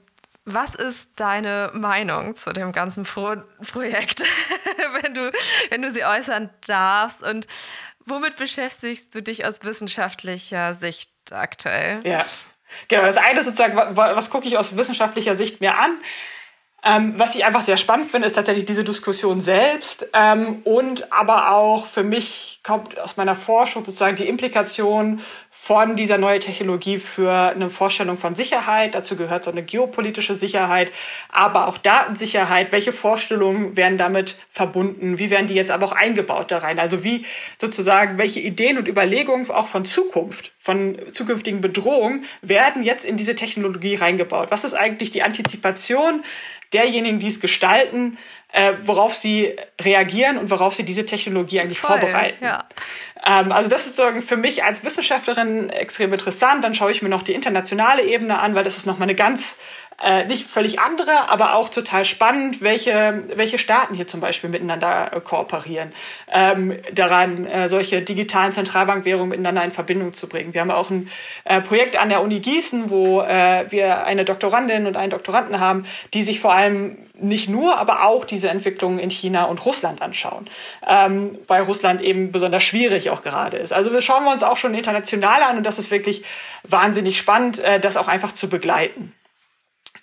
was 0.44 0.74
ist 0.74 1.18
deine 1.20 1.70
Meinung 1.74 2.36
zu 2.36 2.52
dem 2.52 2.72
ganzen 2.72 3.04
Pro 3.04 3.36
Projekt, 3.72 4.22
wenn, 5.02 5.14
du, 5.14 5.32
wenn 5.70 5.82
du 5.82 5.90
sie 5.90 6.04
äußern 6.04 6.50
darfst? 6.66 7.22
Und 7.22 7.46
womit 8.04 8.36
beschäftigst 8.36 9.14
du 9.14 9.22
dich 9.22 9.46
aus 9.46 9.62
wissenschaftlicher 9.62 10.74
Sicht 10.74 11.10
aktuell? 11.32 12.00
Ja, 12.04 12.24
Genau, 12.88 13.02
das 13.02 13.16
eine 13.16 13.40
ist 13.40 13.46
sozusagen, 13.46 13.76
was, 13.76 13.96
was 13.96 14.30
gucke 14.30 14.48
ich 14.48 14.58
aus 14.58 14.76
wissenschaftlicher 14.76 15.36
Sicht 15.36 15.60
mir 15.60 15.76
an? 15.78 15.98
Ähm, 16.86 17.14
was 17.16 17.34
ich 17.34 17.46
einfach 17.46 17.62
sehr 17.62 17.78
spannend 17.78 18.10
finde, 18.10 18.26
ist 18.26 18.34
tatsächlich 18.34 18.66
diese 18.66 18.84
Diskussion 18.84 19.40
selbst 19.40 20.06
ähm, 20.12 20.60
und 20.64 21.10
aber 21.12 21.52
auch 21.52 21.86
für 21.86 22.02
mich 22.02 22.60
kommt 22.62 22.98
aus 22.98 23.16
meiner 23.16 23.36
Forschung 23.36 23.86
sozusagen 23.86 24.16
die 24.16 24.28
Implikation 24.28 25.22
von 25.56 25.96
dieser 25.96 26.18
neuen 26.18 26.40
Technologie 26.40 26.98
für 26.98 27.32
eine 27.32 27.70
Vorstellung 27.70 28.18
von 28.18 28.34
Sicherheit. 28.34 28.94
Dazu 28.94 29.16
gehört 29.16 29.44
so 29.44 29.50
eine 29.50 29.62
geopolitische 29.62 30.34
Sicherheit, 30.34 30.92
aber 31.30 31.68
auch 31.68 31.78
Datensicherheit. 31.78 32.70
Welche 32.70 32.92
Vorstellungen 32.92 33.74
werden 33.74 33.96
damit 33.96 34.36
verbunden? 34.50 35.18
Wie 35.18 35.30
werden 35.30 35.46
die 35.46 35.54
jetzt 35.54 35.70
aber 35.70 35.86
auch 35.86 35.92
eingebaut 35.92 36.50
da 36.50 36.58
rein? 36.58 36.78
Also 36.78 37.02
wie 37.02 37.24
sozusagen, 37.56 38.18
welche 38.18 38.40
Ideen 38.40 38.76
und 38.76 38.88
Überlegungen 38.88 39.50
auch 39.50 39.68
von 39.68 39.86
Zukunft, 39.86 40.52
von 40.58 40.98
zukünftigen 41.12 41.62
Bedrohungen 41.62 42.24
werden 42.42 42.82
jetzt 42.82 43.06
in 43.06 43.16
diese 43.16 43.34
Technologie 43.34 43.94
reingebaut? 43.94 44.50
Was 44.50 44.64
ist 44.64 44.74
eigentlich 44.74 45.12
die 45.12 45.22
Antizipation 45.22 46.24
derjenigen, 46.74 47.20
die 47.20 47.28
es 47.28 47.40
gestalten, 47.40 48.18
äh, 48.52 48.74
worauf 48.84 49.14
sie 49.14 49.56
reagieren 49.80 50.38
und 50.38 50.50
worauf 50.50 50.74
sie 50.74 50.84
diese 50.84 51.04
Technologie 51.04 51.60
eigentlich 51.60 51.80
Voll, 51.80 51.98
vorbereiten. 51.98 52.44
Ja. 52.44 52.64
Ähm, 53.26 53.50
also 53.50 53.68
das 53.68 53.86
ist 53.86 53.96
sozusagen 53.96 54.22
für 54.22 54.36
mich 54.36 54.62
als 54.62 54.84
Wissenschaftlerin 54.84 55.70
extrem 55.70 56.12
interessant. 56.12 56.62
Dann 56.62 56.74
schaue 56.74 56.92
ich 56.92 57.02
mir 57.02 57.08
noch 57.08 57.22
die 57.22 57.32
internationale 57.32 58.02
Ebene 58.02 58.38
an, 58.38 58.54
weil 58.54 58.64
das 58.64 58.76
ist 58.76 58.86
nochmal 58.86 59.08
eine 59.08 59.16
ganz 59.16 59.56
äh, 60.02 60.24
nicht 60.24 60.46
völlig 60.46 60.80
andere, 60.80 61.28
aber 61.28 61.54
auch 61.54 61.68
total 61.68 62.04
spannend, 62.04 62.60
welche, 62.60 63.24
welche 63.34 63.58
Staaten 63.58 63.94
hier 63.94 64.06
zum 64.06 64.20
Beispiel 64.20 64.50
miteinander 64.50 65.12
äh, 65.12 65.20
kooperieren, 65.20 65.92
ähm, 66.32 66.78
daran 66.92 67.46
äh, 67.46 67.68
solche 67.68 68.02
digitalen 68.02 68.52
Zentralbankwährungen 68.52 69.30
miteinander 69.30 69.64
in 69.64 69.72
Verbindung 69.72 70.12
zu 70.12 70.28
bringen. 70.28 70.52
Wir 70.52 70.60
haben 70.60 70.70
auch 70.70 70.90
ein 70.90 71.10
äh, 71.44 71.60
Projekt 71.60 71.96
an 71.96 72.08
der 72.08 72.22
Uni 72.22 72.40
Gießen, 72.40 72.90
wo 72.90 73.20
äh, 73.20 73.70
wir 73.70 74.04
eine 74.04 74.24
Doktorandin 74.24 74.86
und 74.86 74.96
einen 74.96 75.10
Doktoranden 75.10 75.60
haben, 75.60 75.86
die 76.12 76.22
sich 76.22 76.40
vor 76.40 76.52
allem 76.52 76.98
nicht 77.16 77.48
nur, 77.48 77.78
aber 77.78 78.04
auch 78.04 78.24
diese 78.24 78.48
Entwicklungen 78.48 78.98
in 78.98 79.10
China 79.10 79.44
und 79.44 79.64
Russland 79.64 80.02
anschauen, 80.02 80.50
ähm, 80.86 81.38
weil 81.46 81.62
Russland 81.62 82.02
eben 82.02 82.32
besonders 82.32 82.64
schwierig 82.64 83.10
auch 83.10 83.22
gerade 83.22 83.56
ist. 83.56 83.72
Also 83.72 83.92
wir 83.92 84.00
schauen 84.00 84.24
wir 84.24 84.32
uns 84.32 84.42
auch 84.42 84.56
schon 84.56 84.74
international 84.74 85.42
an 85.42 85.56
und 85.56 85.64
das 85.64 85.78
ist 85.78 85.92
wirklich 85.92 86.24
wahnsinnig 86.64 87.16
spannend, 87.16 87.60
äh, 87.60 87.78
das 87.78 87.96
auch 87.96 88.08
einfach 88.08 88.32
zu 88.32 88.48
begleiten 88.48 89.12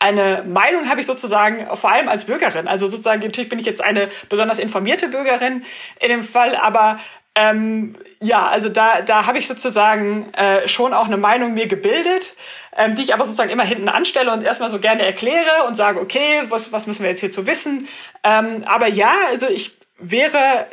eine 0.02 0.44
Meinung 0.48 0.90
habe 0.90 1.00
ich 1.00 1.06
sozusagen 1.06 1.68
vor 1.78 1.92
allem 1.92 2.10
als 2.10 2.26
Bürgerin. 2.26 2.68
Also 2.68 2.88
sozusagen, 2.88 3.22
natürlich 3.22 3.50
bin 3.50 3.60
ich 3.60 3.66
jetzt 3.66 3.82
eine 3.82 4.10
besonders 4.30 4.58
informierte 4.58 5.10
Bürgerin 5.10 5.64
in 6.00 6.10
dem 6.10 6.24
Fall, 6.24 6.56
aber 6.56 7.00
ähm, 7.36 7.96
ja, 8.20 8.48
also 8.48 8.68
da, 8.68 9.02
da 9.02 9.26
habe 9.26 9.38
ich 9.38 9.48
sozusagen 9.48 10.34
äh, 10.34 10.68
schon 10.68 10.94
auch 10.94 11.06
eine 11.06 11.18
Meinung 11.18 11.54
mir 11.54 11.68
gebildet, 11.68 12.36
ähm, 12.76 12.96
die 12.96 13.04
ich 13.04 13.14
aber 13.14 13.26
sozusagen 13.26 13.52
immer 13.52 13.64
hinten 13.64 13.90
anstelle 13.90 14.34
und 14.34 14.44
erstmal 14.44 14.72
so 14.72 14.80
gerne 14.80 15.06
erkläre 15.06 15.66
und 15.68 15.76
sage, 15.76 16.02
okay, 16.02 16.44
was, 16.50 16.72
was 16.72 16.88
müssen 16.88 17.04
wir 17.04 17.10
jetzt 17.12 17.22
hierzu 17.22 17.46
wissen? 17.46 17.88
Ähm, 18.24 18.64
aber 18.66 18.88
ja, 18.88 19.14
also 19.30 19.48
ich 19.48 19.78
wäre 19.98 20.66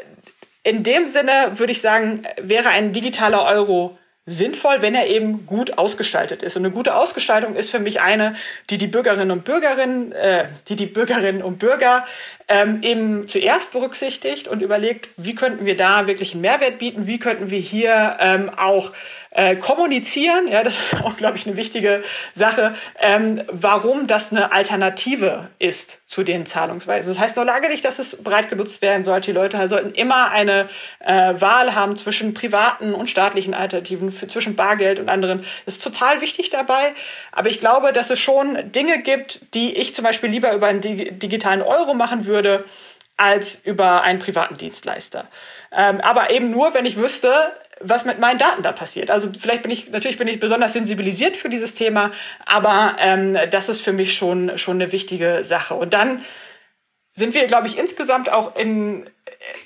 in 0.63 0.83
dem 0.83 1.07
Sinne 1.07 1.53
würde 1.55 1.73
ich 1.73 1.81
sagen, 1.81 2.27
wäre 2.41 2.71
ein 2.71 2.93
digitaler 2.93 3.45
Euro 3.45 3.99
sinnvoll, 4.29 4.83
wenn 4.83 4.95
er 4.95 5.07
eben 5.07 5.47
gut 5.47 5.79
ausgestaltet 5.79 6.43
ist. 6.43 6.57
Und 6.57 6.65
eine 6.65 6.75
gute 6.75 6.95
Ausgestaltung 6.95 7.57
ist 7.57 7.71
für 7.71 7.79
mich 7.79 8.01
eine, 8.01 8.37
die 8.71 8.79
die 8.79 8.87
Bürgerinnen 8.87 9.31
und 9.31 9.45
Bürgerinnen, 9.45 10.13
äh, 10.13 10.45
die 10.69 10.77
die 10.77 10.87
Bürgerinnen 10.87 11.43
und 11.43 11.59
Bürger 11.59 12.07
ähm, 12.49 12.83
eben 12.83 13.29
zuerst 13.29 13.73
berücksichtigt 13.73 14.49
und 14.49 14.63
überlegt, 14.63 15.09
wie 15.17 15.35
könnten 15.35 15.67
wir 15.67 15.77
da 15.77 16.07
wirklich 16.07 16.33
einen 16.33 16.41
Mehrwert 16.41 16.79
bieten, 16.79 17.07
wie 17.07 17.19
könnten 17.19 17.51
wir 17.51 17.59
hier 17.59 18.17
ähm, 18.21 18.51
auch 18.57 18.93
äh, 19.31 19.57
kommunizieren, 19.57 20.49
ja, 20.49 20.65
das 20.65 20.79
ist 20.79 21.03
auch, 21.05 21.17
glaube 21.17 21.37
ich, 21.37 21.47
eine 21.47 21.57
wichtige 21.57 22.03
Sache, 22.35 22.75
ähm, 22.99 23.43
warum 23.49 24.07
das 24.07 24.33
eine 24.33 24.53
Alternative 24.53 25.49
ist 25.59 25.99
zu 26.07 26.25
den 26.25 26.47
Zahlungsweisen. 26.47 27.13
Das 27.13 27.23
heißt 27.23 27.37
noch 27.37 27.45
lange 27.45 27.69
nicht, 27.69 27.85
dass 27.85 27.99
es 27.99 28.23
breit 28.23 28.49
genutzt 28.49 28.81
werden 28.81 29.05
sollte. 29.05 29.31
Die 29.31 29.37
Leute 29.37 29.69
sollten 29.69 29.93
immer 29.95 30.31
eine 30.31 30.69
äh, 31.01 31.35
Wahl 31.39 31.75
haben 31.75 31.97
zwischen 31.97 32.33
privaten 32.33 32.95
und 32.95 33.11
staatlichen 33.11 33.53
Alternativen, 33.53 34.11
für, 34.11 34.27
zwischen 34.27 34.57
Bargeld 34.57 34.99
und 34.99 35.11
anderen. 35.11 35.45
Das 35.67 35.75
ist 35.75 35.85
total 35.85 36.23
wichtig 36.23 36.49
dabei. 36.49 36.95
Aber 37.31 37.51
ich 37.51 37.61
glaube, 37.61 37.93
dass 37.93 38.09
es 38.09 38.19
schon 38.19 38.73
Dinge 38.73 39.03
gibt, 39.03 39.55
die 39.55 39.77
ich 39.77 39.95
zum 39.95 40.03
Beispiel 40.03 40.31
lieber 40.31 40.55
über 40.55 40.67
einen 40.67 40.81
digitalen 40.81 41.61
Euro 41.61 41.93
machen 41.93 42.25
würde, 42.39 42.65
als 43.17 43.57
über 43.65 44.03
einen 44.03 44.21
privaten 44.21 44.57
Dienstleister. 44.57 45.27
Ähm, 45.73 46.01
aber 46.01 46.31
eben 46.31 46.51
nur, 46.51 46.73
wenn 46.73 46.87
ich 46.87 46.97
wüsste, 46.97 47.53
was 47.81 48.05
mit 48.05 48.19
meinen 48.19 48.39
Daten 48.39 48.63
da 48.63 48.73
passiert. 48.73 49.11
Also 49.11 49.29
vielleicht 49.39 49.63
bin 49.63 49.71
ich, 49.71 49.91
natürlich 49.91 50.19
bin 50.19 50.29
ich 50.29 50.41
besonders 50.41 50.73
sensibilisiert 50.73 51.37
für 51.37 51.49
dieses 51.49 51.75
Thema, 51.75 52.13
aber 52.47 52.97
ähm, 52.99 53.37
das 53.51 53.69
ist 53.69 53.81
für 53.81 53.93
mich 53.93 54.15
schon, 54.15 54.57
schon 54.57 54.81
eine 54.81 54.93
wichtige 54.93 55.45
Sache. 55.45 55.75
Und 55.75 55.95
dann 55.95 56.25
sind 57.15 57.35
wir, 57.35 57.47
glaube 57.47 57.67
ich, 57.67 57.77
insgesamt 57.77 58.31
auch 58.31 58.55
in, 58.57 59.11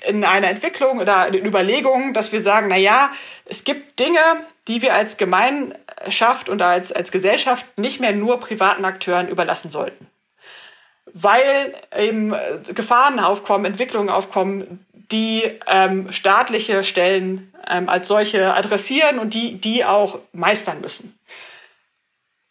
in 0.07 0.25
einer 0.25 0.47
Entwicklung 0.47 0.99
oder 0.99 1.27
in 1.27 1.45
Überlegungen, 1.45 2.13
dass 2.13 2.31
wir 2.31 2.41
sagen, 2.41 2.67
na 2.69 2.77
ja, 2.77 3.11
es 3.45 3.63
gibt 3.63 3.99
Dinge, 3.99 4.19
die 4.67 4.81
wir 4.81 4.95
als 4.95 5.17
Gemeinschaft 5.17 6.49
und 6.49 6.61
als, 6.61 6.91
als 6.91 7.11
Gesellschaft 7.11 7.65
nicht 7.77 7.99
mehr 7.99 8.13
nur 8.13 8.39
privaten 8.39 8.85
Akteuren 8.85 9.27
überlassen 9.27 9.69
sollten. 9.69 10.07
Weil 11.13 11.75
eben 11.95 12.33
Gefahren 12.73 13.19
aufkommen, 13.19 13.65
Entwicklungen 13.65 14.09
aufkommen, 14.09 14.85
die 15.11 15.43
ähm, 15.67 16.11
staatliche 16.11 16.83
Stellen 16.83 17.53
ähm, 17.69 17.87
als 17.87 18.07
solche 18.07 18.53
adressieren 18.53 19.19
und 19.19 19.33
die, 19.33 19.59
die 19.59 19.85
auch 19.85 20.19
meistern 20.31 20.81
müssen. 20.81 21.17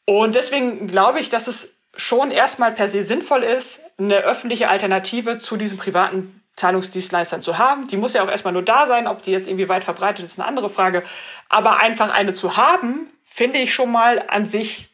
Und 0.05 0.35
deswegen 0.35 0.89
glaube 0.89 1.21
ich, 1.21 1.29
dass 1.29 1.47
es 1.47 1.75
schon 1.97 2.31
erstmal 2.31 2.73
per 2.73 2.89
se 2.89 3.05
sinnvoll 3.05 3.43
ist, 3.43 3.81
eine 3.99 4.19
öffentliche 4.19 4.69
Alternative 4.69 5.39
zu 5.39 5.57
diesen 5.57 5.79
privaten 5.79 6.43
Zahlungsdienstleistern 6.57 7.43
zu 7.43 7.59
haben. 7.59 7.89
Die 7.89 7.97
muss 7.97 8.15
ja 8.15 8.23
auch 8.23 8.31
erstmal 8.31 8.53
nur 8.53 8.65
da 8.65 8.87
sein, 8.87 9.07
ob 9.07 9.23
die 9.23 9.33
jetzt 9.33 9.49
irgendwie 9.49 9.69
weit 9.69 9.85
verbreitet 9.85 10.25
ist, 10.25 10.33
ist 10.33 10.39
eine 10.39 10.49
andere 10.49 10.71
Frage. 10.71 11.03
Aber 11.49 11.79
einfach 11.79 12.13
eine 12.13 12.35
zu 12.35 12.57
haben, 12.57 13.11
finde 13.25 13.59
ich 13.59 13.75
schon 13.75 13.91
mal 13.91 14.25
an 14.29 14.47
sich 14.47 14.91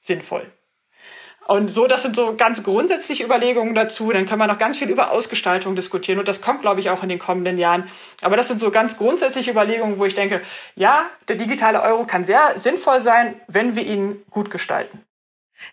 sinnvoll. 0.00 0.50
Und 1.50 1.68
so, 1.70 1.86
das 1.86 2.02
sind 2.02 2.14
so 2.14 2.34
ganz 2.36 2.62
grundsätzliche 2.62 3.24
Überlegungen 3.24 3.74
dazu. 3.74 4.12
Dann 4.12 4.26
kann 4.26 4.38
man 4.38 4.50
noch 4.50 4.58
ganz 4.58 4.76
viel 4.76 4.90
über 4.90 5.10
Ausgestaltung 5.10 5.74
diskutieren 5.74 6.18
und 6.18 6.28
das 6.28 6.42
kommt, 6.42 6.60
glaube 6.60 6.80
ich, 6.80 6.90
auch 6.90 7.02
in 7.02 7.08
den 7.08 7.18
kommenden 7.18 7.56
Jahren. 7.56 7.88
Aber 8.20 8.36
das 8.36 8.48
sind 8.48 8.60
so 8.60 8.70
ganz 8.70 8.98
grundsätzliche 8.98 9.52
Überlegungen, 9.52 9.98
wo 9.98 10.04
ich 10.04 10.14
denke, 10.14 10.42
ja, 10.76 11.06
der 11.26 11.36
digitale 11.36 11.80
Euro 11.80 12.04
kann 12.04 12.24
sehr 12.24 12.58
sinnvoll 12.58 13.00
sein, 13.00 13.40
wenn 13.46 13.76
wir 13.76 13.82
ihn 13.82 14.22
gut 14.28 14.50
gestalten. 14.50 15.00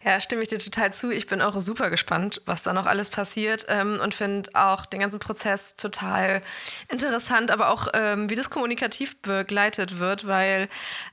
Ja, 0.04 0.20
stimme 0.20 0.42
ich 0.42 0.48
dir 0.48 0.60
total 0.60 0.94
zu. 0.94 1.12
Ich 1.12 1.28
bin 1.28 1.42
auch 1.42 1.60
super 1.60 1.90
gespannt, 1.90 2.42
was 2.46 2.64
da 2.64 2.74
noch 2.74 2.86
alles 2.86 3.10
passiert 3.10 3.66
ähm, 3.70 4.00
und 4.02 4.14
finde 4.14 4.50
auch 4.54 4.86
den 4.86 5.00
ganzen 5.00 5.20
Prozess 5.20 5.76
total 5.76 6.42
interessant, 6.90 7.52
aber 7.52 7.70
auch 7.70 7.88
ähm, 7.94 8.30
wie 8.30 8.36
das 8.36 8.50
kommunikativ 8.50 9.22
begleitet 9.22 10.00
wird, 10.00 10.28
weil 10.28 10.68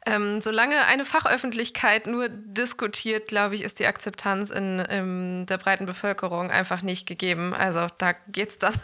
ähm, 0.07 0.41
solange 0.41 0.85
eine 0.87 1.05
Fachöffentlichkeit 1.05 2.07
nur 2.07 2.29
diskutiert, 2.29 3.29
glaube 3.29 3.55
ich, 3.55 3.63
ist 3.63 3.79
die 3.79 3.87
Akzeptanz 3.87 4.51
in, 4.51 4.81
in 4.81 5.47
der 5.47 5.59
breiten 5.59 5.87
Bevölkerung 5.87 6.51
einfach 6.51 6.83
nicht 6.83 7.07
gegeben. 7.07 7.55
Also 7.55 7.87
da 7.99 8.13
geht 8.29 8.51
es 8.51 8.59
dann 8.59 8.75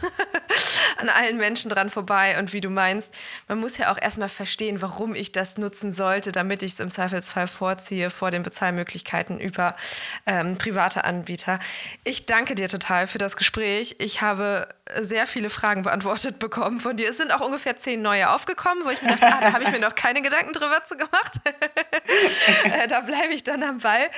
an 0.97 1.09
allen 1.09 1.37
Menschen 1.37 1.69
dran 1.69 1.89
vorbei 1.89 2.37
und 2.39 2.53
wie 2.53 2.61
du 2.61 2.69
meinst, 2.69 3.15
man 3.47 3.59
muss 3.59 3.77
ja 3.77 3.91
auch 3.91 3.97
erstmal 3.99 4.29
verstehen, 4.29 4.81
warum 4.81 5.15
ich 5.15 5.31
das 5.31 5.57
nutzen 5.57 5.93
sollte, 5.93 6.31
damit 6.31 6.63
ich 6.63 6.73
es 6.73 6.79
im 6.79 6.89
Zweifelsfall 6.89 7.47
vorziehe 7.47 8.09
vor 8.09 8.31
den 8.31 8.43
Bezahlmöglichkeiten 8.43 9.39
über 9.39 9.75
ähm, 10.25 10.57
private 10.57 11.03
Anbieter. 11.03 11.59
Ich 12.03 12.25
danke 12.25 12.55
dir 12.55 12.67
total 12.67 13.07
für 13.07 13.17
das 13.17 13.37
Gespräch. 13.37 13.95
Ich 13.99 14.21
habe 14.21 14.67
sehr 15.01 15.27
viele 15.27 15.49
Fragen 15.49 15.83
beantwortet 15.83 16.39
bekommen 16.39 16.79
von 16.79 16.97
dir. 16.97 17.09
Es 17.09 17.17
sind 17.17 17.33
auch 17.33 17.41
ungefähr 17.41 17.77
zehn 17.77 18.01
neue 18.01 18.29
aufgekommen, 18.31 18.83
wo 18.85 18.89
ich 18.89 19.01
mir 19.01 19.09
dachte, 19.09 19.27
ah, 19.27 19.41
da 19.41 19.53
habe 19.53 19.63
ich 19.63 19.71
mir 19.71 19.79
noch 19.79 19.95
keine 19.95 20.21
Gedanken 20.21 20.53
drüber 20.53 20.83
zu 20.83 20.95
gemacht. 20.95 21.39
äh, 22.63 22.87
da 22.87 23.01
bleibe 23.01 23.33
ich 23.33 23.43
dann 23.43 23.63
am 23.63 23.79
Ball 23.79 24.09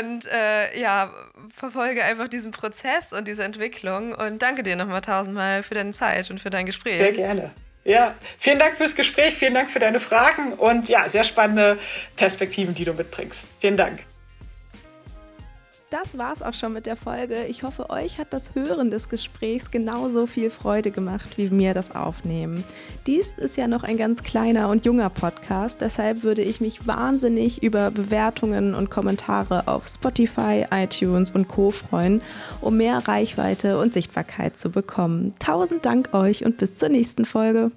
und 0.00 0.26
äh, 0.26 0.78
ja, 0.78 1.10
verfolge 1.54 2.04
einfach 2.04 2.28
diesen 2.28 2.52
Prozess 2.52 3.12
und 3.12 3.28
diese 3.28 3.44
Entwicklung. 3.44 4.14
Und 4.14 4.42
danke 4.42 4.62
dir 4.62 4.76
nochmal 4.76 5.00
tausendmal 5.00 5.62
für 5.62 5.74
deine 5.74 5.92
Zeit 5.92 6.30
und 6.30 6.40
für 6.40 6.50
dein 6.50 6.66
Gespräch. 6.66 6.98
Sehr 6.98 7.12
gerne. 7.12 7.50
Ja, 7.84 8.14
vielen 8.38 8.60
Dank 8.60 8.76
fürs 8.76 8.94
Gespräch, 8.94 9.34
vielen 9.34 9.54
Dank 9.54 9.70
für 9.70 9.80
deine 9.80 9.98
Fragen 9.98 10.52
und 10.52 10.88
ja, 10.88 11.08
sehr 11.08 11.24
spannende 11.24 11.78
Perspektiven, 12.16 12.74
die 12.74 12.84
du 12.84 12.92
mitbringst. 12.92 13.40
Vielen 13.60 13.76
Dank 13.76 14.04
das 15.92 16.16
war's 16.16 16.42
auch 16.42 16.54
schon 16.54 16.72
mit 16.72 16.86
der 16.86 16.96
Folge. 16.96 17.44
Ich 17.48 17.62
hoffe, 17.62 17.90
euch 17.90 18.18
hat 18.18 18.32
das 18.32 18.54
Hören 18.54 18.90
des 18.90 19.10
Gesprächs 19.10 19.70
genauso 19.70 20.26
viel 20.26 20.48
Freude 20.48 20.90
gemacht 20.90 21.36
wie 21.36 21.50
mir 21.50 21.74
das 21.74 21.94
Aufnehmen. 21.94 22.64
Dies 23.06 23.32
ist 23.36 23.56
ja 23.56 23.66
noch 23.66 23.82
ein 23.82 23.98
ganz 23.98 24.22
kleiner 24.22 24.70
und 24.70 24.86
junger 24.86 25.10
Podcast, 25.10 25.80
deshalb 25.80 26.22
würde 26.22 26.42
ich 26.42 26.60
mich 26.60 26.86
wahnsinnig 26.86 27.62
über 27.62 27.90
Bewertungen 27.90 28.74
und 28.74 28.90
Kommentare 28.90 29.68
auf 29.68 29.86
Spotify, 29.86 30.66
iTunes 30.70 31.30
und 31.30 31.48
Co 31.48 31.70
freuen, 31.70 32.22
um 32.60 32.78
mehr 32.78 33.06
Reichweite 33.06 33.78
und 33.78 33.92
Sichtbarkeit 33.92 34.56
zu 34.56 34.70
bekommen. 34.70 35.34
Tausend 35.38 35.84
Dank 35.84 36.14
euch 36.14 36.44
und 36.44 36.56
bis 36.56 36.74
zur 36.74 36.88
nächsten 36.88 37.26
Folge. 37.26 37.70